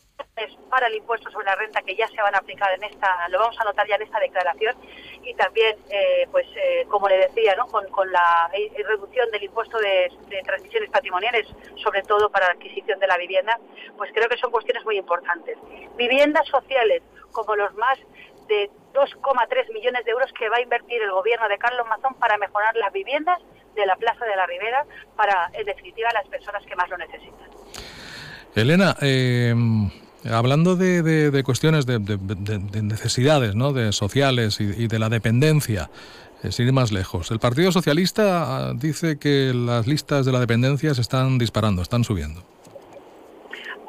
para 0.69 0.87
el 0.87 0.95
impuesto 0.95 1.29
sobre 1.31 1.45
la 1.45 1.55
renta 1.55 1.81
que 1.81 1.95
ya 1.95 2.07
se 2.07 2.21
van 2.21 2.33
a 2.35 2.39
aplicar 2.39 2.73
en 2.73 2.83
esta, 2.83 3.27
lo 3.29 3.39
vamos 3.39 3.59
a 3.59 3.63
notar 3.63 3.87
ya 3.87 3.95
en 3.95 4.03
esta 4.03 4.19
declaración 4.19 4.75
y 5.23 5.33
también, 5.35 5.77
eh, 5.89 6.27
pues 6.31 6.45
eh, 6.55 6.85
como 6.89 7.07
le 7.07 7.17
decía, 7.17 7.55
¿no? 7.55 7.67
con, 7.67 8.11
la 8.11 8.49
reducción 8.87 9.29
del 9.31 9.43
impuesto 9.43 9.77
de, 9.77 10.11
de, 10.27 10.41
transmisiones 10.41 10.89
patrimoniales, 10.89 11.47
sobre 11.83 12.01
todo 12.03 12.29
para 12.29 12.47
la 12.47 12.53
adquisición 12.53 12.99
de 12.99 13.07
la 13.07 13.17
vivienda, 13.17 13.59
pues 13.97 14.11
creo 14.13 14.27
que 14.27 14.37
son 14.37 14.51
cuestiones 14.51 14.83
muy 14.85 14.97
importantes. 14.97 15.57
Viviendas 15.95 16.47
sociales, 16.47 17.03
como 17.31 17.55
los 17.55 17.73
más 17.75 17.99
de 18.47 18.69
2,3 18.93 19.73
millones 19.73 20.03
de 20.03 20.11
euros 20.11 20.31
que 20.37 20.49
va 20.49 20.57
a 20.57 20.61
invertir 20.61 21.01
el 21.01 21.11
gobierno 21.11 21.47
de 21.47 21.57
Carlos 21.57 21.87
Mazón 21.87 22.15
para 22.15 22.37
mejorar 22.37 22.75
las 22.75 22.91
viviendas 22.91 23.39
de 23.75 23.85
la 23.85 23.95
Plaza 23.95 24.25
de 24.25 24.35
la 24.35 24.45
Ribera 24.45 24.85
para, 25.15 25.49
en 25.53 25.65
definitiva, 25.65 26.09
las 26.13 26.27
personas 26.27 26.65
que 26.65 26.75
más 26.75 26.89
lo 26.89 26.97
necesitan. 26.97 27.49
Elena, 28.53 28.97
eh, 29.01 29.55
hablando 30.29 30.75
de, 30.75 31.01
de, 31.03 31.43
cuestiones 31.43 31.85
de, 31.85 31.99
de, 31.99 32.81
necesidades 32.81 33.55
¿no? 33.55 33.73
de 33.73 33.91
sociales 33.91 34.59
y, 34.59 34.87
de 34.87 34.99
la 34.99 35.09
dependencia, 35.09 35.89
eh, 36.43 36.51
sin 36.51 36.67
ir 36.67 36.73
más 36.73 36.91
lejos, 36.91 37.31
el 37.31 37.39
Partido 37.39 37.71
Socialista 37.71 38.73
dice 38.75 39.17
que 39.17 39.51
las 39.53 39.87
listas 39.87 40.25
de 40.25 40.31
la 40.31 40.39
dependencia 40.39 40.93
se 40.93 41.01
están 41.01 41.37
disparando, 41.37 41.81
están 41.81 42.03
subiendo 42.03 42.43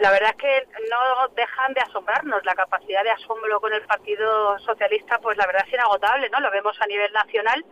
la 0.03 0.11
verdad 0.11 0.31
es 0.31 0.37
que 0.37 0.67
no 0.91 1.29
dejan 1.37 1.73
de 1.75 1.81
asombrarnos. 1.81 2.45
La 2.45 2.57
capacidad 2.57 3.05
de 3.05 3.11
asombro 3.11 3.61
con 3.61 3.73
el 3.73 3.83
Partido 3.83 4.59
Socialista, 4.59 5.21
pues 5.21 5.39
la 5.39 5.47
verdad 5.47 5.63
es 5.65 5.73
inagotable, 5.73 6.29
¿no? 6.29 6.41
Lo 6.41 6.51
vemos 6.51 6.77
a 6.81 6.87
nivel 6.87 7.13
nacional 7.13 7.65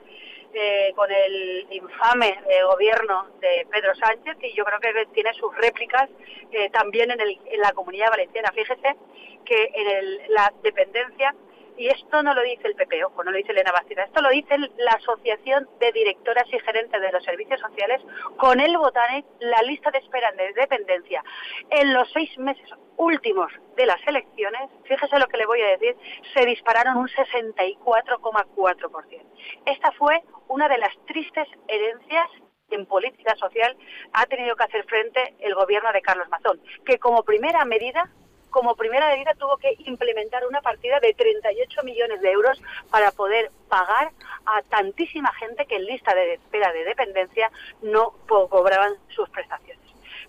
eh, 0.52 0.92
con 0.96 1.10
el 1.10 1.66
infame 1.70 2.40
eh, 2.48 2.62
gobierno 2.64 3.28
de 3.40 3.66
Pedro 3.70 3.94
Sánchez 3.94 4.36
y 4.42 4.52
yo 4.54 4.64
creo 4.64 4.80
que 4.80 5.06
tiene 5.12 5.32
sus 5.34 5.54
réplicas 5.56 6.08
eh, 6.50 6.68
también 6.70 7.10
en, 7.10 7.20
el, 7.20 7.38
en, 7.46 7.60
la 7.60 7.72
comunidad 7.72 8.10
valenciana. 8.10 8.50
Fíjese 8.52 8.96
que 9.44 9.70
en 9.74 9.88
el, 9.88 10.22
la 10.28 10.52
dependencia 10.62 11.34
y 11.80 11.88
esto 11.88 12.22
no 12.22 12.34
lo 12.34 12.42
dice 12.42 12.68
el 12.68 12.74
PP, 12.74 13.06
ojo, 13.06 13.24
no 13.24 13.30
lo 13.30 13.38
dice 13.38 13.52
Elena 13.52 13.72
Bastida, 13.72 14.04
esto 14.04 14.20
lo 14.20 14.28
dice 14.28 14.58
la 14.58 14.92
Asociación 14.92 15.66
de 15.80 15.90
Directoras 15.92 16.44
y 16.52 16.58
Gerentes 16.58 17.00
de 17.00 17.10
los 17.10 17.24
Servicios 17.24 17.58
Sociales, 17.58 18.02
con 18.36 18.60
el 18.60 18.76
Botanic, 18.76 19.24
la 19.40 19.62
lista 19.62 19.90
de 19.90 19.96
espera 19.96 20.30
de 20.32 20.52
dependencia 20.52 21.24
en 21.70 21.94
los 21.94 22.12
seis 22.12 22.36
meses 22.36 22.68
últimos 22.98 23.50
de 23.78 23.86
las 23.86 24.06
elecciones, 24.06 24.68
fíjese 24.84 25.18
lo 25.18 25.26
que 25.28 25.38
le 25.38 25.46
voy 25.46 25.62
a 25.62 25.78
decir, 25.78 25.96
se 26.34 26.44
dispararon 26.44 26.98
un 26.98 27.08
64,4%. 27.08 29.22
Esta 29.64 29.90
fue 29.92 30.22
una 30.48 30.68
de 30.68 30.76
las 30.76 30.94
tristes 31.06 31.48
herencias 31.66 32.28
en 32.70 32.84
política 32.84 33.34
social 33.36 33.74
ha 34.12 34.26
tenido 34.26 34.54
que 34.54 34.64
hacer 34.64 34.84
frente 34.84 35.34
el 35.40 35.54
gobierno 35.54 35.90
de 35.92 36.02
Carlos 36.02 36.28
Mazón, 36.28 36.60
que 36.84 36.98
como 36.98 37.24
primera 37.24 37.64
medida 37.64 38.10
como 38.50 38.74
primera 38.76 39.08
medida 39.08 39.34
tuvo 39.34 39.56
que 39.56 39.74
implementar 39.86 40.46
una 40.46 40.60
partida 40.60 41.00
de 41.00 41.14
38 41.14 41.82
millones 41.82 42.20
de 42.20 42.30
euros 42.30 42.60
para 42.90 43.10
poder 43.12 43.50
pagar 43.68 44.10
a 44.46 44.62
tantísima 44.62 45.32
gente 45.34 45.66
que 45.66 45.76
en 45.76 45.86
lista 45.86 46.14
de 46.14 46.34
espera 46.34 46.72
de 46.72 46.84
dependencia 46.84 47.50
no 47.82 48.12
cobraban 48.26 48.94
sus 49.08 49.28
prestaciones. 49.30 49.80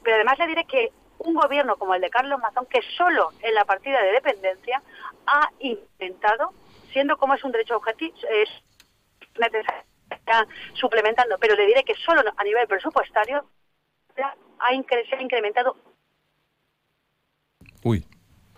Pero 0.03 0.15
además 0.15 0.39
le 0.39 0.47
diré 0.47 0.65
que 0.65 0.91
un 1.19 1.35
gobierno 1.35 1.77
como 1.77 1.93
el 1.93 2.01
de 2.01 2.09
Carlos 2.09 2.39
Mazón, 2.39 2.65
que 2.65 2.81
solo 2.97 3.31
en 3.41 3.53
la 3.53 3.65
partida 3.65 4.01
de 4.01 4.11
dependencia 4.11 4.81
ha 5.27 5.49
intentado, 5.59 6.53
siendo 6.91 7.17
como 7.17 7.35
es 7.35 7.43
un 7.43 7.51
derecho 7.51 7.77
objetivo, 7.77 8.15
es 8.29 8.49
necesario, 9.39 9.83
suplementando, 10.73 11.37
pero 11.39 11.55
le 11.55 11.65
diré 11.65 11.83
que 11.83 11.95
solo 11.95 12.21
a 12.35 12.43
nivel 12.43 12.67
presupuestario 12.67 13.45
ha, 14.17 14.33
se 15.09 15.15
ha 15.15 15.21
incrementado. 15.21 15.75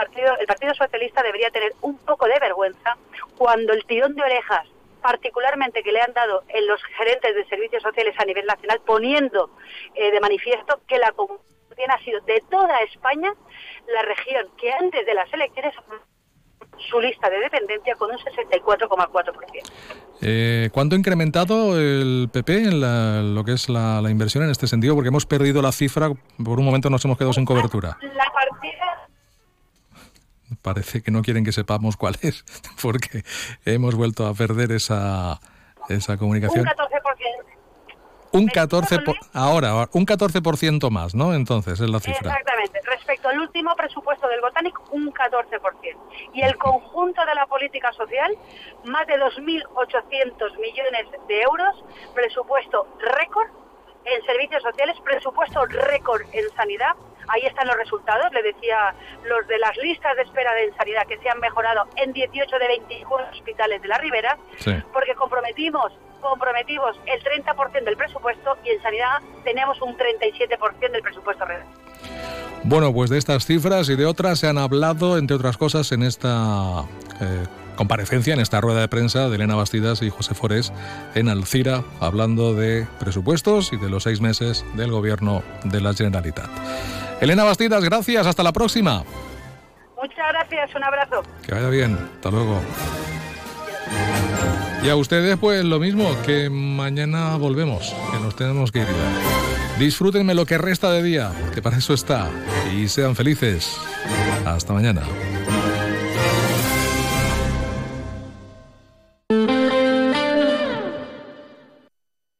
El 0.03 0.09
partido, 0.09 0.37
el 0.39 0.47
Partido 0.47 0.73
Socialista 0.73 1.23
debería 1.23 1.49
tener 1.49 1.73
un 1.81 1.97
poco 1.97 2.25
de 2.25 2.39
vergüenza 2.39 2.97
cuando 3.37 3.73
el 3.73 3.85
tirón 3.85 4.15
de 4.15 4.21
orejas, 4.21 4.67
particularmente 5.01 5.81
que 5.81 5.91
le 5.91 6.01
han 6.01 6.13
dado 6.13 6.43
en 6.49 6.67
los 6.67 6.81
gerentes 6.97 7.35
de 7.35 7.45
servicios 7.45 7.83
sociales 7.83 8.15
a 8.17 8.25
nivel 8.25 8.45
nacional, 8.45 8.81
poniendo 8.85 9.49
eh, 9.95 10.11
de 10.11 10.19
manifiesto 10.19 10.81
que 10.87 10.97
la 10.97 11.11
comunidad 11.13 11.43
ha 11.89 12.03
sido 12.03 12.19
de 12.21 12.43
toda 12.49 12.79
España 12.81 13.33
la 13.87 14.01
región 14.03 14.47
que 14.57 14.71
antes 14.71 15.05
de 15.05 15.13
las 15.13 15.31
elecciones 15.33 15.73
su 16.89 16.99
lista 16.99 17.29
de 17.29 17.39
dependencia 17.39 17.95
con 17.95 18.11
un 18.11 18.17
64,4%. 18.17 19.33
Eh, 20.21 20.69
¿Cuánto 20.71 20.95
ha 20.95 20.99
incrementado 20.99 21.77
el 21.77 22.29
PP 22.31 22.55
en 22.55 22.81
la, 22.81 23.21
lo 23.21 23.43
que 23.43 23.53
es 23.53 23.69
la, 23.69 24.01
la, 24.01 24.09
inversión 24.09 24.43
en 24.43 24.49
este 24.49 24.67
sentido? 24.67 24.95
Porque 24.95 25.09
hemos 25.09 25.25
perdido 25.25 25.61
la 25.61 25.71
cifra, 25.71 26.09
por 26.43 26.59
un 26.59 26.65
momento 26.65 26.89
nos 26.89 27.03
hemos 27.05 27.17
quedado 27.17 27.33
sin 27.33 27.45
cobertura. 27.45 27.97
La 28.01 28.31
partida 28.31 29.07
parece 30.63 31.03
que 31.03 31.11
no 31.11 31.21
quieren 31.21 31.45
que 31.45 31.51
sepamos 31.51 31.97
cuál 31.97 32.17
es, 32.21 32.43
porque 32.81 33.23
hemos 33.65 33.93
vuelto 33.93 34.25
a 34.25 34.33
perder 34.33 34.71
esa, 34.71 35.39
esa 35.89 36.17
comunicación. 36.17 36.65
Un 36.65 36.73
14%. 36.73 37.53
Un 38.31 38.47
14 38.47 38.99
por, 39.01 39.15
ahora, 39.33 39.87
un 39.91 40.07
14% 40.07 40.89
más, 40.89 41.13
¿no? 41.13 41.35
Entonces, 41.35 41.79
es 41.79 41.87
la 41.87 41.99
cifra. 41.99 42.31
Exactamente. 42.31 42.79
Respecto 42.83 43.29
al 43.29 43.39
último 43.39 43.75
presupuesto 43.75 44.27
del 44.27 44.41
Botánico, 44.41 44.83
un 44.89 45.13
14%. 45.13 45.59
Y 46.33 46.41
el 46.41 46.57
conjunto 46.57 47.23
de 47.27 47.35
la 47.35 47.45
política 47.45 47.93
social, 47.93 48.35
más 48.85 49.05
de 49.05 49.19
2.800 49.19 50.59
millones 50.59 51.05
de 51.27 51.41
euros, 51.41 51.83
presupuesto 52.15 52.87
récord 52.99 53.62
en 54.05 54.25
servicios 54.25 54.61
sociales, 54.61 54.95
presupuesto 55.03 55.65
récord 55.65 56.21
en 56.33 56.49
sanidad, 56.55 56.95
Ahí 57.29 57.41
están 57.45 57.67
los 57.67 57.77
resultados, 57.77 58.31
le 58.33 58.43
decía, 58.43 58.93
los 59.23 59.47
de 59.47 59.57
las 59.57 59.75
listas 59.77 60.15
de 60.17 60.23
espera 60.23 60.53
de 60.53 60.73
sanidad 60.73 61.07
que 61.07 61.17
se 61.19 61.29
han 61.29 61.39
mejorado 61.39 61.87
en 61.95 62.11
18 62.11 62.59
de 62.59 62.67
21 62.67 63.15
hospitales 63.31 63.81
de 63.81 63.87
la 63.87 63.97
Ribera, 63.97 64.37
sí. 64.57 64.73
porque 64.91 65.15
comprometimos 65.15 65.91
comprometimos 66.21 66.95
el 67.05 67.21
30% 67.21 67.83
del 67.83 67.97
presupuesto 67.97 68.57
y 68.63 68.69
en 68.69 68.81
sanidad 68.81 69.19
tenemos 69.43 69.81
un 69.81 69.97
37% 69.97 70.91
del 70.91 71.01
presupuesto 71.01 71.43
real. 71.43 71.63
Bueno, 72.63 72.93
pues 72.93 73.09
de 73.09 73.17
estas 73.17 73.45
cifras 73.45 73.89
y 73.89 73.97
de 73.97 74.05
otras 74.05 74.39
se 74.39 74.47
han 74.47 74.57
hablado, 74.57 75.17
entre 75.17 75.35
otras 75.35 75.57
cosas, 75.57 75.91
en 75.91 76.01
esta 76.01 76.85
eh, 77.19 77.45
comparecencia, 77.75 78.33
en 78.33 78.39
esta 78.39 78.61
rueda 78.61 78.81
de 78.81 78.87
prensa 78.87 79.29
de 79.29 79.35
Elena 79.35 79.55
Bastidas 79.55 80.01
y 80.01 80.09
José 80.09 80.33
Forés 80.33 80.73
en 81.15 81.29
Alcira, 81.29 81.83
hablando 81.99 82.53
de 82.53 82.87
presupuestos 82.99 83.73
y 83.73 83.77
de 83.77 83.89
los 83.89 84.03
seis 84.03 84.21
meses 84.21 84.65
del 84.75 84.91
gobierno 84.91 85.43
de 85.63 85.81
la 85.81 85.93
Generalitat. 85.93 86.49
Elena 87.21 87.43
Bastidas, 87.43 87.83
gracias, 87.83 88.27
hasta 88.27 88.43
la 88.43 88.51
próxima. 88.51 89.03
Muchas 89.95 90.27
gracias, 90.33 90.75
un 90.75 90.83
abrazo. 90.83 91.23
Que 91.45 91.53
vaya 91.53 91.69
bien, 91.69 91.97
hasta 92.15 92.31
luego. 92.31 92.59
Y 94.83 94.89
a 94.89 94.95
ustedes 94.97 95.37
pues 95.37 95.63
lo 95.63 95.79
mismo, 95.79 96.09
que 96.25 96.49
mañana 96.49 97.37
volvemos, 97.37 97.95
que 98.11 98.19
nos 98.19 98.35
tenemos 98.35 98.71
que 98.71 98.79
ir. 98.79 98.87
Disfrútenme 99.79 100.33
lo 100.35 100.45
que 100.45 100.57
resta 100.57 100.91
de 100.91 101.01
día, 101.01 101.31
que 101.53 101.61
para 101.61 101.77
eso 101.77 101.93
está, 101.93 102.29
y 102.75 102.89
sean 102.89 103.15
felices. 103.15 103.77
Hasta 104.45 104.73
mañana. 104.73 105.03